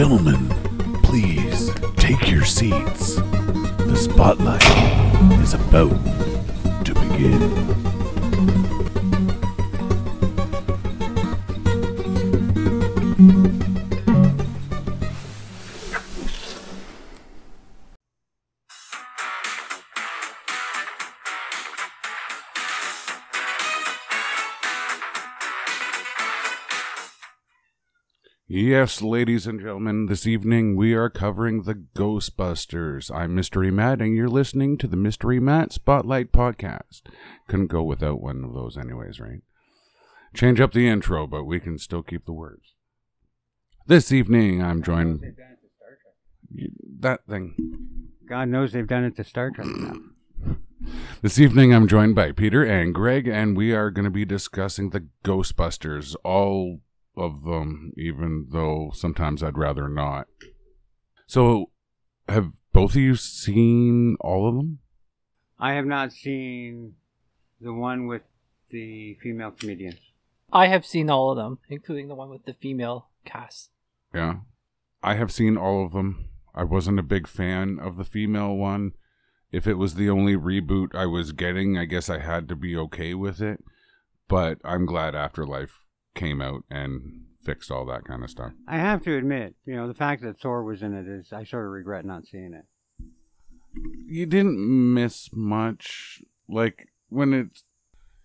Gentlemen, 0.00 0.48
please 1.02 1.70
take 1.96 2.30
your 2.30 2.42
seats. 2.42 3.16
The 3.16 3.94
spotlight 3.94 4.64
is 5.42 5.52
about 5.52 5.90
to 6.86 6.94
begin. 6.94 7.89
Yes, 28.80 29.02
ladies 29.02 29.46
and 29.46 29.60
gentlemen, 29.60 30.06
this 30.06 30.26
evening 30.26 30.74
we 30.74 30.94
are 30.94 31.10
covering 31.10 31.64
the 31.64 31.74
Ghostbusters. 31.74 33.14
I'm 33.14 33.34
Mystery 33.34 33.70
Matt, 33.70 34.00
and 34.00 34.16
you're 34.16 34.26
listening 34.26 34.78
to 34.78 34.86
the 34.86 34.96
Mystery 34.96 35.38
Matt 35.38 35.70
Spotlight 35.70 36.32
Podcast. 36.32 37.02
Couldn't 37.46 37.66
go 37.66 37.82
without 37.82 38.22
one 38.22 38.42
of 38.42 38.54
those, 38.54 38.78
anyways, 38.78 39.20
right? 39.20 39.42
Change 40.32 40.62
up 40.62 40.72
the 40.72 40.88
intro, 40.88 41.26
but 41.26 41.44
we 41.44 41.60
can 41.60 41.76
still 41.76 42.02
keep 42.02 42.24
the 42.24 42.32
words. 42.32 42.72
This 43.86 44.12
evening 44.12 44.62
I'm 44.62 44.82
joined. 44.82 45.20
That 47.00 47.26
thing. 47.28 48.08
God 48.26 48.48
knows 48.48 48.72
they've 48.72 48.88
done 48.88 49.04
it 49.04 49.14
to 49.16 49.24
Star 49.24 49.50
Trek 49.50 49.68
now. 49.68 49.96
This 51.20 51.38
evening 51.38 51.74
I'm 51.74 51.86
joined 51.86 52.14
by 52.14 52.32
Peter 52.32 52.64
and 52.64 52.94
Greg, 52.94 53.28
and 53.28 53.54
we 53.54 53.74
are 53.74 53.90
going 53.90 54.06
to 54.06 54.10
be 54.10 54.24
discussing 54.24 54.88
the 54.88 55.06
Ghostbusters, 55.22 56.16
all 56.24 56.80
of 57.16 57.44
them, 57.44 57.92
even 57.96 58.48
though 58.50 58.90
sometimes 58.94 59.42
I'd 59.42 59.58
rather 59.58 59.88
not. 59.88 60.26
So, 61.26 61.70
have 62.28 62.52
both 62.72 62.92
of 62.92 62.96
you 62.96 63.16
seen 63.16 64.16
all 64.20 64.48
of 64.48 64.54
them? 64.54 64.78
I 65.58 65.74
have 65.74 65.86
not 65.86 66.12
seen 66.12 66.94
the 67.60 67.72
one 67.72 68.06
with 68.06 68.22
the 68.70 69.18
female 69.22 69.50
comedians. 69.50 69.98
I 70.52 70.66
have 70.66 70.86
seen 70.86 71.10
all 71.10 71.30
of 71.30 71.36
them, 71.36 71.58
including 71.68 72.08
the 72.08 72.14
one 72.14 72.30
with 72.30 72.44
the 72.44 72.54
female 72.54 73.08
cast. 73.24 73.70
Yeah. 74.14 74.36
I 75.02 75.14
have 75.14 75.30
seen 75.30 75.56
all 75.56 75.84
of 75.84 75.92
them. 75.92 76.28
I 76.54 76.64
wasn't 76.64 76.98
a 76.98 77.04
big 77.04 77.26
fan 77.26 77.78
of 77.80 77.96
the 77.96 78.04
female 78.04 78.56
one. 78.56 78.92
If 79.52 79.66
it 79.66 79.74
was 79.74 79.94
the 79.94 80.10
only 80.10 80.36
reboot 80.36 80.94
I 80.94 81.06
was 81.06 81.32
getting, 81.32 81.76
I 81.76 81.84
guess 81.84 82.08
I 82.08 82.18
had 82.18 82.48
to 82.48 82.56
be 82.56 82.76
okay 82.76 83.14
with 83.14 83.40
it. 83.40 83.62
But 84.28 84.58
I'm 84.64 84.86
glad 84.86 85.14
Afterlife 85.14 85.84
came 86.14 86.40
out 86.40 86.64
and 86.70 87.24
fixed 87.44 87.70
all 87.70 87.86
that 87.86 88.04
kind 88.04 88.22
of 88.22 88.30
stuff. 88.30 88.52
I 88.68 88.78
have 88.78 89.02
to 89.04 89.16
admit, 89.16 89.54
you 89.64 89.74
know, 89.74 89.88
the 89.88 89.94
fact 89.94 90.22
that 90.22 90.40
Thor 90.40 90.62
was 90.62 90.82
in 90.82 90.94
it 90.94 91.08
is, 91.08 91.32
I 91.32 91.44
sort 91.44 91.66
of 91.66 91.72
regret 91.72 92.04
not 92.04 92.26
seeing 92.26 92.54
it. 92.54 92.64
You 94.06 94.26
didn't 94.26 94.58
miss 94.94 95.30
much. 95.32 96.22
Like, 96.48 96.88
when 97.08 97.32
it's. 97.32 97.64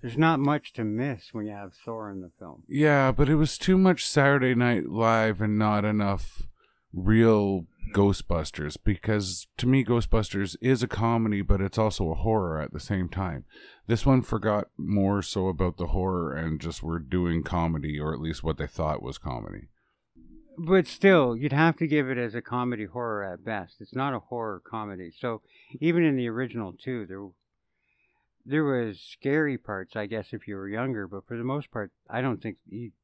There's 0.01 0.17
not 0.17 0.39
much 0.39 0.73
to 0.73 0.83
miss 0.83 1.29
when 1.31 1.47
you 1.47 1.53
have 1.53 1.73
Thor 1.73 2.11
in 2.11 2.21
the 2.21 2.31
film. 2.37 2.63
Yeah, 2.67 3.11
but 3.11 3.29
it 3.29 3.35
was 3.35 3.57
too 3.57 3.77
much 3.77 4.07
Saturday 4.07 4.53
Night 4.53 4.87
Live 4.87 5.41
and 5.41 5.57
not 5.57 5.83
enough 5.83 6.47
real 6.93 7.65
Ghostbusters 7.93 8.77
because 8.83 9.47
to 9.57 9.67
me 9.67 9.83
Ghostbusters 9.83 10.55
is 10.61 10.81
a 10.81 10.87
comedy 10.87 11.41
but 11.41 11.61
it's 11.61 11.77
also 11.77 12.09
a 12.09 12.15
horror 12.15 12.59
at 12.59 12.71
the 12.71 12.79
same 12.79 13.09
time. 13.09 13.45
This 13.87 14.05
one 14.05 14.21
forgot 14.21 14.69
more 14.77 15.21
so 15.21 15.47
about 15.47 15.77
the 15.77 15.87
horror 15.87 16.33
and 16.33 16.59
just 16.59 16.81
were 16.81 16.99
doing 16.99 17.43
comedy 17.43 17.99
or 17.99 18.13
at 18.13 18.21
least 18.21 18.43
what 18.43 18.57
they 18.57 18.67
thought 18.67 19.03
was 19.03 19.17
comedy. 19.17 19.67
But 20.57 20.87
still, 20.87 21.35
you'd 21.35 21.51
have 21.51 21.75
to 21.77 21.87
give 21.87 22.09
it 22.09 22.17
as 22.17 22.33
a 22.33 22.41
comedy 22.41 22.85
horror 22.85 23.23
at 23.23 23.43
best. 23.43 23.81
It's 23.81 23.95
not 23.95 24.13
a 24.13 24.19
horror 24.19 24.61
comedy. 24.65 25.11
So 25.11 25.41
even 25.79 26.03
in 26.03 26.15
the 26.15 26.29
original 26.29 26.73
too, 26.73 27.05
there 27.05 27.27
there 28.45 28.63
was 28.63 28.99
scary 28.99 29.57
parts, 29.57 29.95
I 29.95 30.05
guess, 30.05 30.27
if 30.31 30.47
you 30.47 30.55
were 30.55 30.69
younger. 30.69 31.07
But 31.07 31.25
for 31.25 31.37
the 31.37 31.43
most 31.43 31.71
part, 31.71 31.91
I 32.09 32.21
don't 32.21 32.41
think 32.41 32.57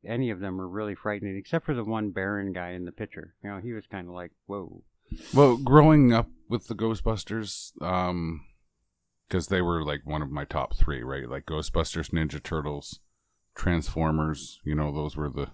any 0.05 0.29
of 0.29 0.39
them 0.39 0.57
were 0.57 0.69
really 0.69 0.95
frightening, 0.95 1.35
except 1.35 1.65
for 1.65 1.73
the 1.73 1.83
one 1.83 2.11
Baron 2.11 2.53
guy 2.53 2.71
in 2.71 2.85
the 2.85 2.91
picture. 2.91 3.33
You 3.43 3.49
know, 3.49 3.59
he 3.59 3.73
was 3.73 3.87
kind 3.87 4.07
of 4.07 4.13
like, 4.13 4.31
whoa. 4.45 4.83
Well, 5.33 5.57
growing 5.57 6.13
up 6.13 6.29
with 6.47 6.67
the 6.67 6.75
Ghostbusters, 6.75 7.71
um, 7.81 8.45
because 9.31 9.47
they 9.47 9.61
were 9.61 9.81
like 9.81 10.01
one 10.03 10.21
of 10.21 10.29
my 10.29 10.43
top 10.43 10.75
three, 10.75 11.01
right? 11.01 11.29
Like 11.29 11.45
Ghostbusters, 11.45 12.11
Ninja 12.11 12.43
Turtles, 12.43 12.99
Transformers. 13.55 14.59
You 14.65 14.75
know, 14.75 14.93
those 14.93 15.15
were 15.15 15.29
the 15.29 15.47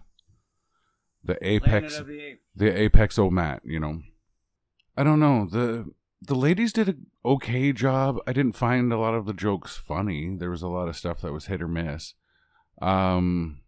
the 1.23 1.37
apex, 1.47 2.01
the 2.55 2.69
apex 2.69 3.19
o 3.19 3.29
Matt. 3.29 3.61
You 3.63 3.79
know, 3.79 4.01
I 4.97 5.03
don't 5.03 5.19
know 5.19 5.45
the 5.45 5.91
the 6.19 6.35
ladies 6.35 6.73
did 6.73 6.89
an 6.89 7.05
okay 7.23 7.71
job. 7.71 8.17
I 8.25 8.33
didn't 8.33 8.55
find 8.55 8.91
a 8.91 8.97
lot 8.97 9.13
of 9.13 9.27
the 9.27 9.33
jokes 9.33 9.77
funny. 9.77 10.35
There 10.35 10.49
was 10.49 10.63
a 10.63 10.67
lot 10.67 10.87
of 10.87 10.95
stuff 10.95 11.21
that 11.21 11.33
was 11.33 11.45
hit 11.45 11.61
or 11.61 11.67
miss. 11.67 12.15
Um, 12.81 13.61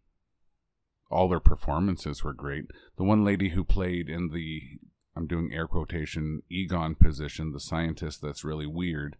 all 1.11 1.29
their 1.29 1.39
performances 1.39 2.23
were 2.23 2.33
great. 2.33 2.65
The 2.97 3.03
one 3.03 3.23
lady 3.23 3.49
who 3.49 3.63
played 3.63 4.09
in 4.09 4.29
the 4.29 4.61
I'm 5.15 5.27
doing 5.27 5.51
air 5.53 5.67
quotation 5.67 6.41
Egon 6.49 6.95
position, 6.95 7.51
the 7.51 7.59
scientist 7.59 8.23
that's 8.23 8.43
really 8.43 8.67
weird. 8.67 9.15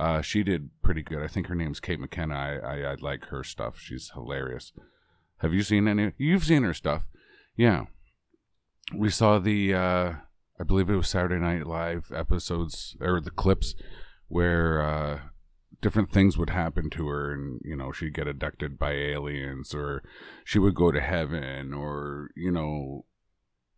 Uh, 0.00 0.22
she 0.22 0.42
did 0.42 0.70
pretty 0.82 1.02
good. 1.02 1.22
I 1.22 1.26
think 1.26 1.48
her 1.48 1.54
name's 1.54 1.78
Kate 1.78 2.00
McKinnon. 2.00 2.34
I, 2.34 2.56
I 2.56 2.92
I 2.92 2.94
like 3.00 3.26
her 3.26 3.44
stuff. 3.44 3.78
She's 3.78 4.10
hilarious. 4.14 4.72
Have 5.38 5.52
you 5.52 5.62
seen 5.62 5.86
any? 5.86 6.12
You've 6.16 6.44
seen 6.44 6.62
her 6.62 6.72
stuff, 6.72 7.06
yeah. 7.54 7.84
We 8.96 9.10
saw 9.10 9.38
the 9.38 9.74
uh, 9.74 10.12
I 10.58 10.64
believe 10.66 10.88
it 10.88 10.96
was 10.96 11.08
Saturday 11.08 11.38
Night 11.38 11.66
Live 11.66 12.10
episodes 12.14 12.96
or 12.98 13.20
the 13.20 13.30
clips 13.30 13.74
where 14.28 14.80
uh, 14.80 15.18
different 15.82 16.10
things 16.10 16.38
would 16.38 16.50
happen 16.50 16.88
to 16.90 17.08
her, 17.08 17.34
and 17.34 17.60
you 17.62 17.76
know 17.76 17.92
she'd 17.92 18.14
get 18.14 18.26
abducted 18.26 18.78
by 18.78 18.92
aliens, 18.92 19.74
or 19.74 20.02
she 20.44 20.58
would 20.58 20.74
go 20.74 20.90
to 20.90 21.00
heaven, 21.02 21.74
or 21.74 22.30
you 22.34 22.50
know 22.50 23.04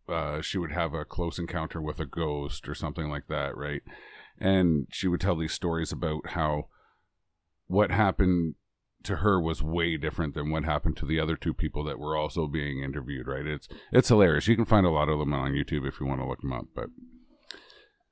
uh, 0.07 0.41
she 0.41 0.57
would 0.57 0.71
have 0.71 0.93
a 0.93 1.03
close 1.03 1.37
encounter 1.37 1.81
with 1.81 1.99
a 1.99 2.05
ghost 2.05 2.69
or 2.69 2.75
something 2.75 3.09
like 3.09 3.27
that, 3.27 3.57
right? 3.57 3.81
And 4.39 4.87
she 4.91 5.07
would 5.07 5.21
tell 5.21 5.35
these 5.35 5.53
stories 5.53 5.91
about 5.91 6.31
how 6.31 6.67
what 7.67 7.91
happened 7.91 8.55
to 9.03 9.17
her 9.17 9.39
was 9.39 9.61
way 9.61 9.97
different 9.97 10.33
than 10.33 10.49
what 10.49 10.63
happened 10.63 10.95
to 10.97 11.05
the 11.05 11.19
other 11.19 11.35
two 11.35 11.53
people 11.53 11.83
that 11.83 11.99
were 11.99 12.15
also 12.15 12.47
being 12.47 12.81
interviewed, 12.83 13.27
right? 13.27 13.45
It's 13.45 13.67
it's 13.91 14.09
hilarious. 14.09 14.47
You 14.47 14.55
can 14.55 14.65
find 14.65 14.85
a 14.85 14.89
lot 14.91 15.09
of 15.09 15.19
them 15.19 15.33
on 15.33 15.51
YouTube 15.51 15.87
if 15.87 15.99
you 15.99 16.05
want 16.05 16.21
to 16.21 16.27
look 16.27 16.41
them 16.41 16.53
up, 16.53 16.65
but 16.75 16.87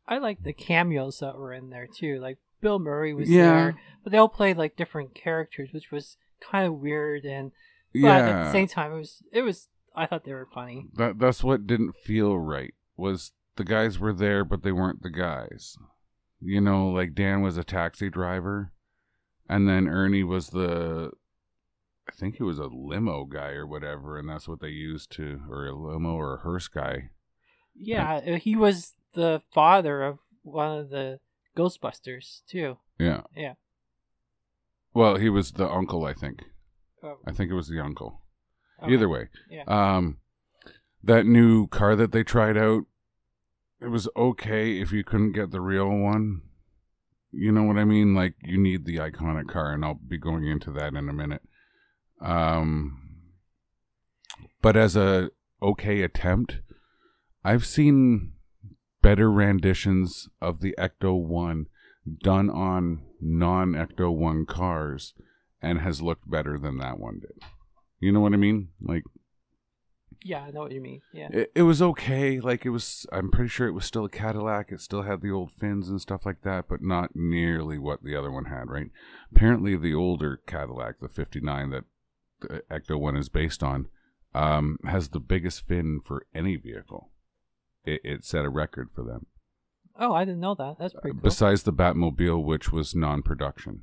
I 0.07 0.17
like 0.17 0.43
the 0.43 0.53
cameos 0.53 1.19
that 1.19 1.37
were 1.37 1.53
in 1.53 1.69
there 1.69 1.87
too. 1.87 2.19
Like 2.19 2.37
Bill 2.61 2.79
Murray 2.79 3.13
was 3.13 3.29
Yeah. 3.29 3.43
there, 3.53 3.75
but 4.03 4.11
they 4.11 4.17
all 4.17 4.27
played 4.29 4.57
like 4.57 4.75
different 4.75 5.15
characters, 5.15 5.69
which 5.71 5.91
was 5.91 6.17
kind 6.41 6.67
of 6.67 6.75
weird. 6.79 7.23
And 7.25 7.51
but 7.93 7.99
yeah, 7.99 8.17
at 8.17 8.43
the 8.45 8.51
same 8.51 8.67
time, 8.67 8.91
it 8.91 8.97
was 8.97 9.23
it 9.31 9.41
was. 9.41 9.67
I 9.95 10.05
thought 10.05 10.23
they 10.23 10.33
were 10.33 10.47
funny. 10.53 10.87
that 10.95 11.19
that's 11.19 11.43
what 11.43 11.67
didn't 11.67 11.95
feel 11.95 12.37
right 12.39 12.73
was 12.95 13.33
the 13.57 13.65
guys 13.65 13.99
were 13.99 14.13
there 14.13 14.45
but 14.45 14.63
they 14.63 14.71
weren't 14.71 15.01
the 15.03 15.09
guys 15.09 15.75
you 16.41 16.59
know 16.61 16.89
like 16.89 17.13
dan 17.13 17.41
was 17.41 17.57
a 17.57 17.63
taxi 17.63 18.09
driver 18.09 18.71
and 19.47 19.67
then 19.69 19.87
ernie 19.87 20.23
was 20.23 20.49
the 20.49 21.11
i 22.09 22.11
think 22.13 22.35
he 22.37 22.43
was 22.43 22.57
a 22.59 22.65
limo 22.67 23.25
guy 23.25 23.49
or 23.51 23.65
whatever 23.67 24.17
and 24.17 24.27
that's 24.29 24.47
what 24.47 24.59
they 24.59 24.69
used 24.69 25.11
to 25.11 25.41
or 25.49 25.67
a 25.67 25.75
limo 25.75 26.13
or 26.15 26.35
a 26.35 26.39
hearse 26.41 26.67
guy 26.67 27.09
Yeah, 27.75 28.15
uh, 28.27 28.35
he 28.37 28.55
was 28.55 28.95
the 29.13 29.41
father 29.51 30.03
of 30.03 30.19
one 30.43 30.77
of 30.79 30.89
the 30.89 31.19
Ghostbusters 31.55 32.41
too. 32.47 32.77
yeah 32.97 33.21
Yeah. 33.35 33.53
well 34.93 35.17
he 35.17 35.29
was 35.29 35.51
the 35.53 35.69
uncle 35.69 36.05
i 36.05 36.13
think 36.13 36.43
Oh, 37.03 37.17
i 37.25 37.31
think 37.31 37.49
it 37.51 37.55
was 37.55 37.67
the 37.67 37.79
uncle 37.79 38.21
okay. 38.81 38.93
either 38.93 39.09
way 39.09 39.29
Yeah. 39.49 39.63
um 39.67 40.17
that 41.03 41.25
new 41.25 41.67
car 41.67 41.95
that 41.95 42.11
they 42.11 42.23
tried 42.23 42.57
out 42.57 42.83
it 43.81 43.89
was 43.89 44.07
okay 44.15 44.79
if 44.79 44.91
you 44.91 45.03
couldn't 45.03 45.31
get 45.31 45.51
the 45.51 45.61
real 45.61 45.89
one. 45.89 46.41
You 47.31 47.51
know 47.51 47.63
what 47.63 47.77
i 47.77 47.85
mean? 47.85 48.13
Like 48.13 48.35
you 48.43 48.57
need 48.57 48.85
the 48.85 48.97
iconic 48.97 49.47
car 49.47 49.71
and 49.73 49.83
i'll 49.83 49.95
be 49.95 50.17
going 50.17 50.45
into 50.45 50.71
that 50.71 50.93
in 50.93 51.09
a 51.09 51.13
minute. 51.13 51.41
Um 52.21 52.97
but 54.61 54.77
as 54.77 54.95
a 54.95 55.31
okay 55.61 56.01
attempt 56.01 56.59
i've 57.43 57.65
seen 57.65 58.33
better 59.01 59.31
renditions 59.31 60.29
of 60.41 60.61
the 60.61 60.75
ecto 60.77 61.19
1 61.19 61.67
done 62.23 62.49
on 62.49 63.03
non 63.19 63.73
ecto 63.73 64.15
1 64.15 64.45
cars 64.45 65.13
and 65.61 65.79
has 65.79 66.01
looked 66.01 66.29
better 66.29 66.57
than 66.59 66.77
that 66.77 66.99
one 66.99 67.19
did. 67.19 67.41
You 67.99 68.11
know 68.11 68.19
what 68.19 68.33
i 68.33 68.37
mean? 68.37 68.69
Like 68.79 69.03
Yeah, 70.23 70.43
I 70.43 70.51
know 70.51 70.61
what 70.61 70.71
you 70.71 70.81
mean. 70.81 71.01
Yeah. 71.11 71.29
it, 71.31 71.51
it 71.55 71.63
was 71.63 71.81
okay. 71.81 72.39
Like 72.39 72.65
it 72.65 72.69
was, 72.69 73.07
I'm 73.11 73.31
pretty 73.31 73.49
sure 73.49 73.67
it 73.67 73.73
was 73.73 73.85
still 73.85 74.05
a 74.05 74.09
Cadillac. 74.09 74.71
It 74.71 74.81
still 74.81 75.01
had 75.01 75.21
the 75.21 75.31
old 75.31 75.51
fins 75.51 75.89
and 75.89 75.99
stuff 75.99 76.25
like 76.25 76.43
that, 76.43 76.65
but 76.69 76.81
not 76.81 77.15
nearly 77.15 77.79
what 77.79 78.03
the 78.03 78.15
other 78.15 78.31
one 78.31 78.45
had. 78.45 78.69
Right? 78.69 78.91
Apparently, 79.31 79.75
the 79.75 79.95
older 79.95 80.41
Cadillac, 80.45 80.99
the 80.99 81.09
'59 81.09 81.71
that 81.71 81.83
the 82.41 82.63
Ecto 82.71 82.99
one 82.99 83.17
is 83.17 83.29
based 83.29 83.63
on, 83.63 83.87
um, 84.35 84.77
has 84.85 85.09
the 85.09 85.19
biggest 85.19 85.65
fin 85.67 86.01
for 86.03 86.25
any 86.35 86.55
vehicle. 86.55 87.09
It, 87.83 88.01
it 88.03 88.23
set 88.23 88.45
a 88.45 88.49
record 88.49 88.89
for 88.93 89.03
them. 89.03 89.25
Oh, 89.99 90.13
I 90.13 90.23
didn't 90.23 90.39
know 90.39 90.55
that. 90.55 90.75
That's 90.79 90.93
pretty 90.93 91.15
cool. 91.15 91.23
Besides 91.23 91.63
the 91.63 91.73
Batmobile, 91.73 92.43
which 92.43 92.71
was 92.71 92.95
non-production. 92.95 93.81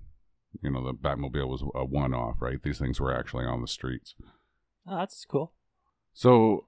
You 0.62 0.70
know, 0.70 0.84
the 0.84 0.94
Batmobile 0.94 1.48
was 1.48 1.62
a 1.74 1.84
one-off, 1.84 2.36
right? 2.40 2.62
These 2.62 2.78
things 2.78 3.00
were 3.00 3.14
actually 3.14 3.44
on 3.44 3.60
the 3.60 3.68
streets. 3.68 4.14
Oh, 4.86 4.96
that's 4.96 5.24
cool. 5.26 5.52
So 6.18 6.66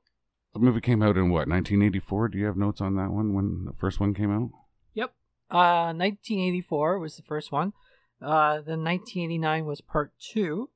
the 0.54 0.60
movie 0.60 0.80
came 0.80 1.02
out 1.02 1.16
in 1.16 1.28
what 1.28 1.48
1984. 1.48 2.28
Do 2.28 2.38
you 2.38 2.46
have 2.46 2.56
notes 2.56 2.80
on 2.80 2.94
that 2.94 3.10
one 3.10 3.34
when 3.34 3.64
the 3.64 3.72
first 3.72 3.98
one 3.98 4.14
came 4.14 4.30
out? 4.30 4.50
Yep. 4.94 5.12
Uh, 5.50 5.90
1984 5.92 7.00
was 7.00 7.16
the 7.16 7.24
first 7.24 7.50
one. 7.50 7.72
Uh, 8.22 8.60
then 8.60 8.84
1989 8.84 9.64
was 9.64 9.80
part 9.80 10.12
two. 10.20 10.70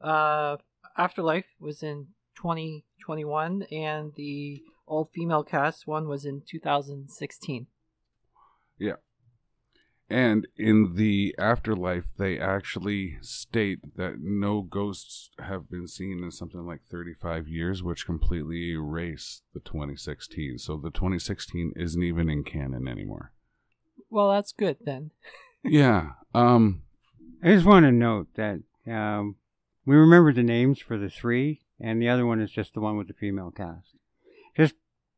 Uh, 0.00 0.58
Afterlife 0.96 1.46
was 1.58 1.82
in 1.82 2.10
2021, 2.36 3.64
and 3.72 4.12
the 4.14 4.62
all 4.86 5.04
female 5.04 5.42
cast 5.42 5.88
one 5.88 6.06
was 6.06 6.24
in 6.24 6.42
2016. 6.46 7.66
And 10.12 10.46
in 10.58 10.96
the 10.96 11.34
afterlife, 11.38 12.12
they 12.18 12.38
actually 12.38 13.16
state 13.22 13.96
that 13.96 14.20
no 14.20 14.60
ghosts 14.60 15.30
have 15.38 15.70
been 15.70 15.88
seen 15.88 16.22
in 16.22 16.30
something 16.30 16.66
like 16.66 16.82
35 16.90 17.48
years, 17.48 17.82
which 17.82 18.04
completely 18.04 18.72
erase 18.72 19.40
the 19.54 19.60
2016. 19.60 20.58
So 20.58 20.76
the 20.76 20.90
2016 20.90 21.72
isn't 21.76 22.02
even 22.02 22.28
in 22.28 22.44
canon 22.44 22.88
anymore. 22.88 23.32
Well, 24.10 24.30
that's 24.30 24.52
good 24.52 24.76
then. 24.82 25.12
yeah. 25.64 26.10
Um. 26.34 26.82
I 27.42 27.54
just 27.54 27.64
want 27.64 27.86
to 27.86 27.90
note 27.90 28.28
that 28.34 28.60
um, 28.86 29.36
we 29.86 29.96
remember 29.96 30.34
the 30.34 30.42
names 30.42 30.78
for 30.78 30.98
the 30.98 31.08
three, 31.08 31.62
and 31.80 32.02
the 32.02 32.10
other 32.10 32.26
one 32.26 32.40
is 32.42 32.50
just 32.50 32.74
the 32.74 32.80
one 32.80 32.98
with 32.98 33.08
the 33.08 33.14
female 33.14 33.50
cast. 33.50 33.96
Just, 34.56 34.74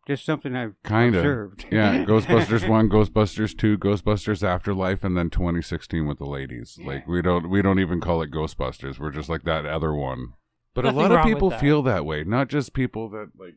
just 0.06 0.24
something 0.24 0.54
I've 0.54 0.74
Kinda. 0.84 1.18
observed. 1.18 1.66
Yeah. 1.70 2.04
Ghostbusters 2.06 2.68
one, 2.68 2.88
Ghostbusters 2.88 3.56
two, 3.56 3.78
Ghostbusters 3.78 4.42
Afterlife, 4.42 5.04
and 5.04 5.16
then 5.16 5.30
2016 5.30 6.06
with 6.06 6.18
the 6.18 6.26
ladies. 6.26 6.78
Like 6.84 7.06
we 7.06 7.22
don't 7.22 7.48
we 7.48 7.62
don't 7.62 7.78
even 7.78 8.00
call 8.00 8.22
it 8.22 8.30
Ghostbusters. 8.30 8.98
We're 8.98 9.10
just 9.10 9.28
like 9.28 9.44
that 9.44 9.66
other 9.66 9.94
one. 9.94 10.34
But 10.74 10.84
Nothing 10.84 10.98
a 10.98 11.02
lot 11.02 11.12
of 11.12 11.24
people 11.24 11.50
that. 11.50 11.60
feel 11.60 11.82
that 11.82 12.04
way. 12.04 12.24
Not 12.24 12.48
just 12.48 12.74
people 12.74 13.08
that 13.10 13.30
like. 13.38 13.54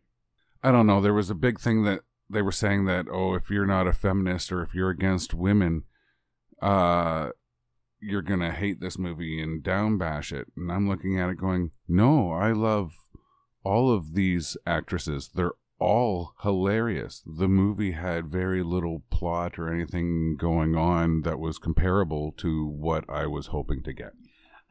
I 0.63 0.71
don't 0.71 0.88
know. 0.88 1.01
There 1.01 1.13
was 1.13 1.29
a 1.29 1.35
big 1.35 1.59
thing 1.59 1.83
that 1.83 2.01
they 2.29 2.41
were 2.41 2.51
saying 2.51 2.85
that 2.85 3.05
oh, 3.11 3.35
if 3.35 3.49
you're 3.49 3.65
not 3.65 3.88
a 3.88 3.94
feminist 3.94 4.51
or 4.51 4.61
if 4.61 4.73
you're 4.73 4.89
against 4.89 5.33
women, 5.33 5.83
uh, 6.61 7.29
you're 7.99 8.21
gonna 8.21 8.51
hate 8.51 8.79
this 8.79 8.97
movie 8.97 9.41
and 9.41 9.63
down 9.63 9.97
bash 9.97 10.31
it. 10.31 10.47
And 10.55 10.71
I'm 10.71 10.88
looking 10.88 11.19
at 11.19 11.29
it 11.29 11.38
going, 11.38 11.71
no, 11.88 12.31
I 12.31 12.51
love 12.51 12.94
all 13.63 13.91
of 13.91 14.13
these 14.13 14.55
actresses. 14.65 15.29
They're 15.33 15.53
all 15.79 16.33
hilarious. 16.41 17.24
The 17.25 17.47
movie 17.47 17.91
had 17.91 18.27
very 18.27 18.63
little 18.63 19.03
plot 19.09 19.59
or 19.59 19.71
anything 19.71 20.35
going 20.38 20.75
on 20.75 21.21
that 21.21 21.39
was 21.39 21.57
comparable 21.57 22.31
to 22.38 22.65
what 22.68 23.06
I 23.09 23.27
was 23.27 23.47
hoping 23.47 23.83
to 23.83 23.94
get. 23.94 24.13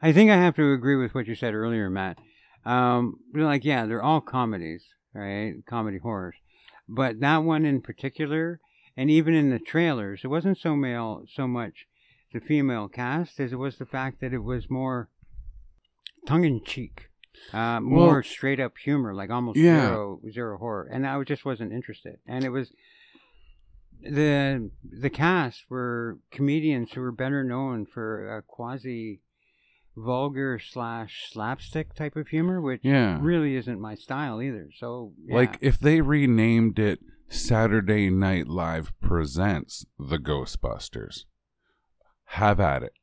I 0.01 0.11
think 0.11 0.29
I 0.29 0.35
have 0.35 0.55
to 0.55 0.73
agree 0.73 0.95
with 0.95 1.15
what 1.15 1.27
you 1.27 1.35
said 1.35 1.53
earlier, 1.53 1.89
Matt. 1.89 2.17
Um, 2.65 3.19
like, 3.33 3.63
yeah, 3.63 3.85
they're 3.85 4.03
all 4.03 4.21
comedies, 4.21 4.85
right? 5.13 5.55
Comedy 5.65 5.97
horrors. 5.97 6.35
But 6.87 7.19
that 7.19 7.43
one 7.43 7.65
in 7.65 7.81
particular, 7.81 8.59
and 8.95 9.09
even 9.09 9.33
in 9.33 9.49
the 9.49 9.59
trailers, 9.59 10.21
it 10.23 10.27
wasn't 10.27 10.57
so 10.57 10.75
male, 10.75 11.23
so 11.33 11.47
much 11.47 11.87
the 12.33 12.39
female 12.39 12.87
cast 12.87 13.39
as 13.39 13.53
it 13.53 13.57
was 13.57 13.77
the 13.77 13.85
fact 13.85 14.19
that 14.19 14.33
it 14.33 14.43
was 14.43 14.69
more 14.69 15.09
tongue 16.27 16.43
in 16.43 16.63
cheek, 16.63 17.06
uh, 17.53 17.79
more 17.79 18.13
Well- 18.15 18.23
straight 18.23 18.59
up 18.59 18.77
humor, 18.77 19.13
like 19.13 19.29
almost 19.29 19.57
Yeah. 19.57 19.87
zero 19.87 20.21
zero 20.29 20.57
horror. 20.57 20.87
And 20.91 21.05
I 21.07 21.21
just 21.23 21.45
wasn't 21.45 21.71
interested. 21.73 22.17
And 22.27 22.43
it 22.43 22.49
was 22.49 22.73
the 24.01 24.69
the 24.83 25.09
cast 25.09 25.65
were 25.69 26.19
comedians 26.31 26.91
who 26.93 27.01
were 27.01 27.11
better 27.11 27.43
known 27.43 27.85
for 27.85 28.37
a 28.37 28.41
quasi 28.41 29.21
vulgar 29.95 30.59
slash 30.59 31.27
slapstick 31.31 31.95
type 31.95 32.15
of 32.15 32.27
humor, 32.27 32.61
which 32.61 32.81
Yeah. 32.83 33.17
really 33.21 33.55
isn't 33.55 33.81
my 33.81 33.95
style 33.95 34.41
either. 34.41 34.69
So 34.75 35.13
yeah. 35.25 35.35
Like 35.35 35.57
if 35.61 35.79
they 35.79 36.01
renamed 36.01 36.77
it 36.77 36.99
Saturday 37.29 38.09
Night 38.11 38.47
Live 38.47 38.93
Presents 39.01 39.85
The 39.97 40.17
Ghostbusters, 40.19 41.25
have 42.25 42.59
at 42.59 42.83
it. 42.83 42.93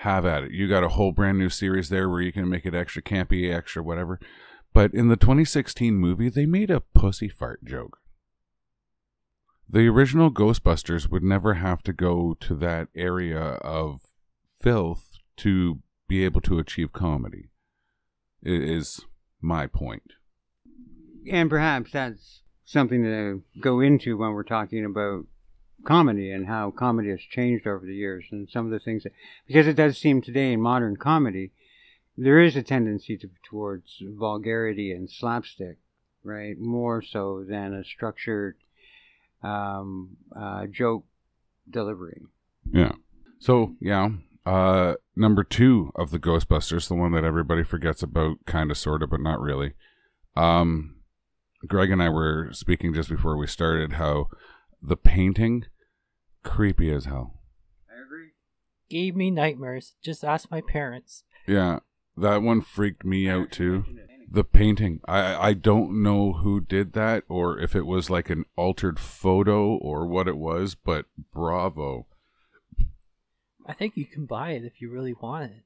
Have 0.00 0.24
at 0.24 0.44
it. 0.44 0.52
You 0.52 0.66
got 0.66 0.82
a 0.82 0.88
whole 0.88 1.12
brand 1.12 1.38
new 1.38 1.50
series 1.50 1.90
there 1.90 2.08
where 2.08 2.22
you 2.22 2.32
can 2.32 2.48
make 2.48 2.64
it 2.64 2.74
extra 2.74 3.02
campy, 3.02 3.54
extra 3.54 3.82
whatever. 3.82 4.18
But 4.72 4.94
in 4.94 5.08
the 5.08 5.16
2016 5.16 5.94
movie, 5.94 6.30
they 6.30 6.46
made 6.46 6.70
a 6.70 6.80
pussy 6.80 7.28
fart 7.28 7.64
joke. 7.64 7.98
The 9.68 9.88
original 9.88 10.30
Ghostbusters 10.30 11.10
would 11.10 11.22
never 11.22 11.54
have 11.54 11.82
to 11.82 11.92
go 11.92 12.34
to 12.40 12.54
that 12.56 12.88
area 12.96 13.40
of 13.40 14.00
filth 14.58 15.18
to 15.38 15.80
be 16.08 16.24
able 16.24 16.40
to 16.42 16.58
achieve 16.58 16.92
comedy. 16.92 17.50
Is 18.42 19.02
my 19.40 19.66
point. 19.66 20.14
and 21.30 21.50
perhaps 21.50 21.92
that's 21.92 22.40
something 22.64 23.02
to 23.02 23.42
go 23.60 23.80
into 23.80 24.16
when 24.16 24.32
we're 24.32 24.44
talking 24.44 24.84
about 24.86 25.26
comedy 25.84 26.30
and 26.30 26.46
how 26.46 26.70
comedy 26.70 27.10
has 27.10 27.20
changed 27.20 27.66
over 27.66 27.86
the 27.86 27.94
years 27.94 28.24
and 28.30 28.48
some 28.48 28.66
of 28.66 28.72
the 28.72 28.78
things 28.78 29.02
that 29.02 29.12
because 29.46 29.66
it 29.66 29.76
does 29.76 29.96
seem 29.98 30.20
today 30.20 30.52
in 30.52 30.60
modern 30.60 30.96
comedy 30.96 31.52
there 32.16 32.40
is 32.40 32.54
a 32.54 32.62
tendency 32.62 33.16
to, 33.16 33.30
towards 33.42 34.02
vulgarity 34.02 34.92
and 34.92 35.10
slapstick 35.10 35.78
right 36.22 36.58
more 36.58 37.00
so 37.00 37.44
than 37.48 37.72
a 37.72 37.82
structured 37.82 38.56
um, 39.42 40.16
uh, 40.36 40.66
joke 40.66 41.04
delivery 41.68 42.22
Yeah. 42.72 42.92
So 43.38 43.76
yeah, 43.80 44.10
uh, 44.46 44.94
number 45.16 45.44
two 45.44 45.92
of 45.94 46.10
the 46.10 46.18
Ghostbusters, 46.18 46.88
the 46.88 46.94
one 46.94 47.12
that 47.12 47.24
everybody 47.24 47.62
forgets 47.62 48.02
about, 48.02 48.44
kind 48.46 48.70
of, 48.70 48.78
sort 48.78 49.02
of, 49.02 49.10
but 49.10 49.20
not 49.20 49.40
really. 49.40 49.72
Um, 50.36 50.96
Greg 51.66 51.90
and 51.90 52.02
I 52.02 52.08
were 52.08 52.50
speaking 52.52 52.94
just 52.94 53.08
before 53.08 53.36
we 53.36 53.46
started 53.46 53.94
how 53.94 54.28
the 54.82 54.96
painting 54.96 55.66
creepy 56.42 56.92
as 56.92 57.04
hell. 57.04 57.40
i 57.90 58.02
agree 58.02 58.30
Gave 58.88 59.14
me 59.14 59.30
nightmares. 59.30 59.94
Just 60.02 60.24
ask 60.24 60.50
my 60.50 60.60
parents. 60.60 61.22
Yeah, 61.46 61.80
that 62.16 62.42
one 62.42 62.60
freaked 62.60 63.04
me 63.04 63.28
out 63.28 63.50
too. 63.52 63.84
The 64.32 64.44
painting, 64.44 65.00
I 65.06 65.48
I 65.48 65.52
don't 65.54 66.02
know 66.02 66.34
who 66.34 66.60
did 66.60 66.92
that 66.92 67.24
or 67.28 67.58
if 67.58 67.74
it 67.74 67.86
was 67.86 68.10
like 68.10 68.30
an 68.30 68.44
altered 68.56 68.98
photo 68.98 69.74
or 69.74 70.06
what 70.06 70.28
it 70.28 70.36
was, 70.36 70.74
but 70.74 71.06
bravo. 71.32 72.06
I 73.66 73.72
think 73.72 73.96
you 73.96 74.06
can 74.06 74.26
buy 74.26 74.50
it 74.52 74.64
if 74.64 74.80
you 74.80 74.90
really 74.90 75.12
want 75.14 75.44
it. 75.52 75.62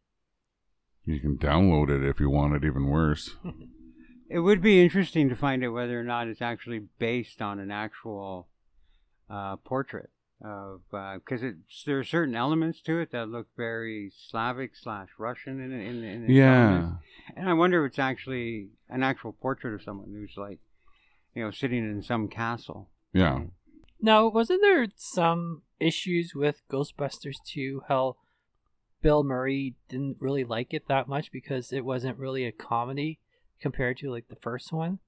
You 1.05 1.21
can 1.21 1.37
download 1.37 1.91
it 1.91 2.07
if 2.07 2.21
you 2.21 2.31
want 2.31 2.55
it 2.55 2.65
even 2.65 2.87
worse. 2.89 3.37
It 4.31 4.41
would 4.41 4.63
be 4.63 4.83
interesting 4.83 5.29
to 5.29 5.37
find 5.37 5.63
out 5.63 5.75
whether 5.75 6.01
or 6.01 6.03
not 6.03 6.27
it's 6.29 6.41
actually 6.43 6.81
based 6.99 7.43
on 7.43 7.61
an 7.61 7.71
actual 7.71 8.49
uh, 9.31 9.57
portrait 9.57 10.11
of 10.45 10.83
because 10.91 11.43
it's 11.43 11.85
there 11.85 11.99
are 11.99 12.05
certain 12.05 12.35
elements 12.35 12.83
to 12.83 12.99
it 12.99 13.11
that 13.13 13.29
look 13.29 13.47
very 13.57 14.11
Slavic 14.15 14.77
slash 14.77 15.09
Russian 15.19 15.61
in 15.61 15.73
in, 15.73 16.05
in 16.05 16.23
its 16.25 16.33
Yeah. 16.33 16.67
elements. 16.75 17.03
and 17.37 17.49
I 17.49 17.55
wonder 17.55 17.85
if 17.85 17.91
it's 17.91 17.99
actually 17.99 18.71
an 18.89 19.03
actual 19.03 19.33
portrait 19.33 19.75
of 19.75 19.83
someone 19.83 20.11
who's 20.13 20.35
like 20.37 20.59
you 21.35 21.43
know 21.43 21.51
sitting 21.51 21.79
in 21.79 22.03
some 22.03 22.29
castle. 22.29 22.91
Yeah. 23.13 23.45
Now, 24.01 24.29
wasn't 24.29 24.61
there 24.61 24.87
some 24.97 25.63
issues 25.81 26.35
with 26.35 26.63
Ghostbusters 26.69 27.37
2? 27.47 27.85
How 27.89 28.17
Bill 29.01 29.23
Murray 29.25 29.77
didn't 29.89 30.19
really 30.21 30.45
like 30.45 30.75
it 30.75 30.89
that 30.89 31.09
much 31.09 31.33
because 31.33 31.73
it 31.73 31.85
wasn't 31.87 32.19
really 32.19 32.45
a 32.45 32.53
comedy 32.53 33.19
compared 33.61 33.97
to 33.99 34.11
like 34.11 34.29
the 34.29 34.37
first 34.37 34.73
one? 34.73 34.99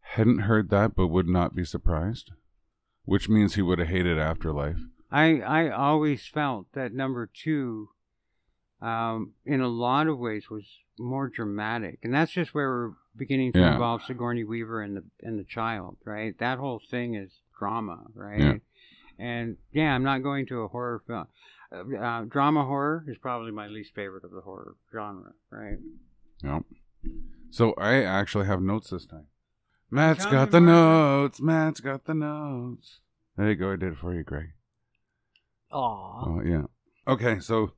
Hadn't 0.00 0.40
heard 0.40 0.68
that, 0.70 0.94
but 0.94 1.08
would 1.08 1.26
not 1.26 1.56
be 1.56 1.64
surprised. 1.64 2.30
Which 3.04 3.28
means 3.28 3.54
he 3.54 3.62
would 3.62 3.78
have 3.78 3.88
hated 3.88 4.18
Afterlife. 4.18 4.78
I 5.10 5.40
I 5.40 5.68
always 5.70 6.26
felt 6.26 6.66
that 6.72 6.92
number 6.92 7.28
two, 7.32 7.90
um, 8.80 9.32
in 9.44 9.60
a 9.60 9.68
lot 9.68 10.06
of 10.06 10.18
ways, 10.18 10.48
was 10.50 10.64
more 10.98 11.28
dramatic, 11.28 11.98
and 12.02 12.14
that's 12.14 12.32
just 12.32 12.54
where 12.54 12.68
we're 12.70 12.92
beginning 13.16 13.52
to 13.52 13.58
Yeah. 13.60 13.72
involve 13.74 14.02
Sigourney 14.02 14.44
Weaver 14.44 14.80
and 14.82 14.96
the 14.96 15.04
and 15.22 15.38
the 15.38 15.44
child, 15.44 15.98
right? 16.04 16.36
That 16.38 16.58
whole 16.58 16.80
thing 16.90 17.14
is 17.14 17.42
drama, 17.58 18.04
right? 18.14 18.40
Yeah. 18.40 18.54
And 19.18 19.56
yeah, 19.72 19.94
I'm 19.94 20.02
not 20.02 20.22
going 20.22 20.46
to 20.46 20.62
a 20.62 20.68
horror 20.68 21.02
film. 21.06 21.26
Uh, 21.70 21.96
uh, 21.96 22.24
drama 22.24 22.64
horror 22.64 23.04
is 23.06 23.16
probably 23.18 23.52
my 23.52 23.66
least 23.68 23.94
favorite 23.94 24.24
of 24.24 24.30
the 24.32 24.40
horror 24.40 24.74
genre, 24.92 25.32
right? 25.50 25.78
Yep. 26.42 26.64
So 27.50 27.72
I 27.74 28.02
actually 28.02 28.46
have 28.46 28.60
notes 28.60 28.90
this 28.90 29.06
time. 29.06 29.26
Matt's 29.94 30.26
got 30.26 30.50
the 30.50 30.60
notes. 30.60 31.40
Matt's 31.40 31.78
got 31.78 32.04
the 32.04 32.14
notes. 32.14 32.98
There 33.36 33.48
you 33.48 33.54
go. 33.54 33.72
I 33.72 33.76
did 33.76 33.92
it 33.92 33.98
for 33.98 34.12
you, 34.12 34.24
Greg. 34.24 34.48
Aw. 35.70 35.76
Oh, 35.76 36.42
yeah. 36.44 36.62
Okay, 37.06 37.38
so 37.38 37.74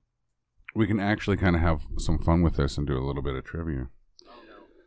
we 0.74 0.86
can 0.86 0.98
actually 0.98 1.36
kind 1.36 1.54
of 1.54 1.60
have 1.60 1.82
some 1.98 2.18
fun 2.18 2.40
with 2.40 2.56
this 2.56 2.78
and 2.78 2.86
do 2.86 2.96
a 2.96 3.04
little 3.04 3.22
bit 3.22 3.34
of 3.34 3.44
trivia. 3.44 3.88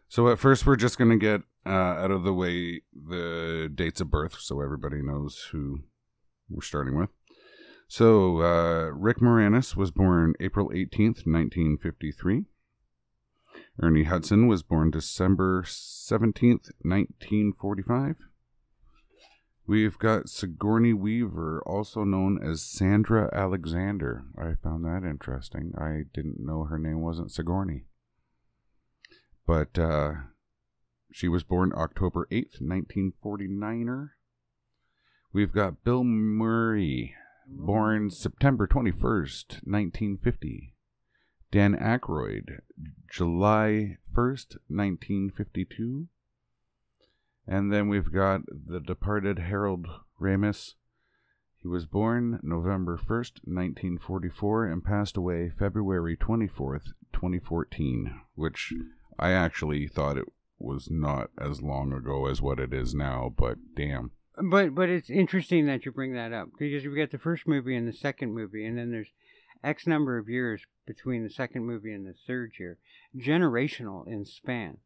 So 0.07 0.27
at 0.29 0.39
first, 0.39 0.65
we're 0.65 0.75
just 0.75 0.97
going 0.97 1.11
to 1.11 1.17
get 1.17 1.41
uh, 1.67 1.69
out 1.69 2.09
of 2.09 2.23
the 2.23 2.33
way 2.33 2.81
the 2.91 3.71
dates 3.73 4.01
of 4.01 4.09
birth 4.09 4.37
so 4.39 4.61
everybody 4.61 5.03
knows 5.03 5.49
who 5.51 5.81
we're 6.49 6.63
starting 6.63 6.97
with. 6.97 7.09
So 7.87 8.41
uh, 8.41 8.85
Rick 8.85 9.19
Moranis 9.19 9.75
was 9.75 9.91
born 9.91 10.33
April 10.39 10.69
18th, 10.69 11.27
1953. 11.27 12.45
Ernie 13.81 14.03
Hudson 14.03 14.47
was 14.47 14.61
born 14.61 14.91
December 14.91 15.63
17th, 15.63 16.71
1945. 16.81 18.17
We've 19.65 19.97
got 19.97 20.27
Sigourney 20.27 20.91
Weaver, 20.91 21.63
also 21.65 22.03
known 22.03 22.39
as 22.43 22.61
Sandra 22.61 23.29
Alexander. 23.31 24.23
I 24.37 24.55
found 24.61 24.83
that 24.83 25.07
interesting. 25.07 25.71
I 25.77 26.03
didn't 26.13 26.45
know 26.45 26.65
her 26.65 26.77
name 26.77 26.99
wasn't 26.99 27.31
Sigourney. 27.31 27.85
But 29.47 29.79
uh, 29.79 30.13
she 31.13 31.29
was 31.29 31.43
born 31.43 31.71
October 31.73 32.27
8th, 32.31 32.61
1949er. 32.61 34.09
We've 35.31 35.53
got 35.53 35.85
Bill 35.85 36.03
Murray, 36.03 37.15
born 37.47 38.09
September 38.09 38.67
21st, 38.67 39.63
1950. 39.63 40.73
Dan 41.51 41.75
Aykroyd, 41.75 42.59
July 43.09 43.97
1st, 44.15 44.57
1952. 44.67 46.07
And 47.47 47.73
then 47.73 47.89
we've 47.89 48.11
got 48.11 48.41
the 48.47 48.79
departed 48.79 49.39
Harold 49.39 49.87
Ramis. 50.21 50.75
He 51.57 51.67
was 51.67 51.87
born 51.87 52.39
November 52.43 52.97
1st, 52.97 53.41
1944, 53.45 54.65
and 54.67 54.83
passed 54.83 55.17
away 55.17 55.49
February 55.49 56.15
24th, 56.15 56.93
2014, 57.11 58.21
which 58.35 58.71
I 59.17 59.31
actually 59.31 59.87
thought 59.87 60.17
it 60.17 60.27
was 60.59 60.89
not 60.91 61.31
as 61.39 61.61
long 61.61 61.91
ago 61.91 62.27
as 62.27 62.41
what 62.41 62.59
it 62.59 62.73
is 62.73 62.93
now, 62.93 63.33
but 63.35 63.57
damn. 63.75 64.11
But 64.41 64.73
but 64.73 64.87
it's 64.87 65.09
interesting 65.09 65.65
that 65.65 65.85
you 65.85 65.91
bring 65.91 66.13
that 66.13 66.31
up 66.31 66.49
because 66.57 66.85
we 66.85 66.95
got 66.95 67.11
the 67.11 67.17
first 67.17 67.47
movie 67.47 67.75
and 67.75 67.87
the 67.87 67.93
second 67.93 68.33
movie, 68.33 68.65
and 68.65 68.77
then 68.77 68.91
there's 68.91 69.11
X 69.63 69.85
number 69.85 70.17
of 70.17 70.29
years 70.29 70.63
between 70.85 71.23
the 71.23 71.29
second 71.29 71.65
movie 71.65 71.93
and 71.93 72.05
the 72.05 72.15
third 72.25 72.53
year, 72.59 72.77
generational 73.17 74.07
in 74.07 74.25
span, 74.25 74.77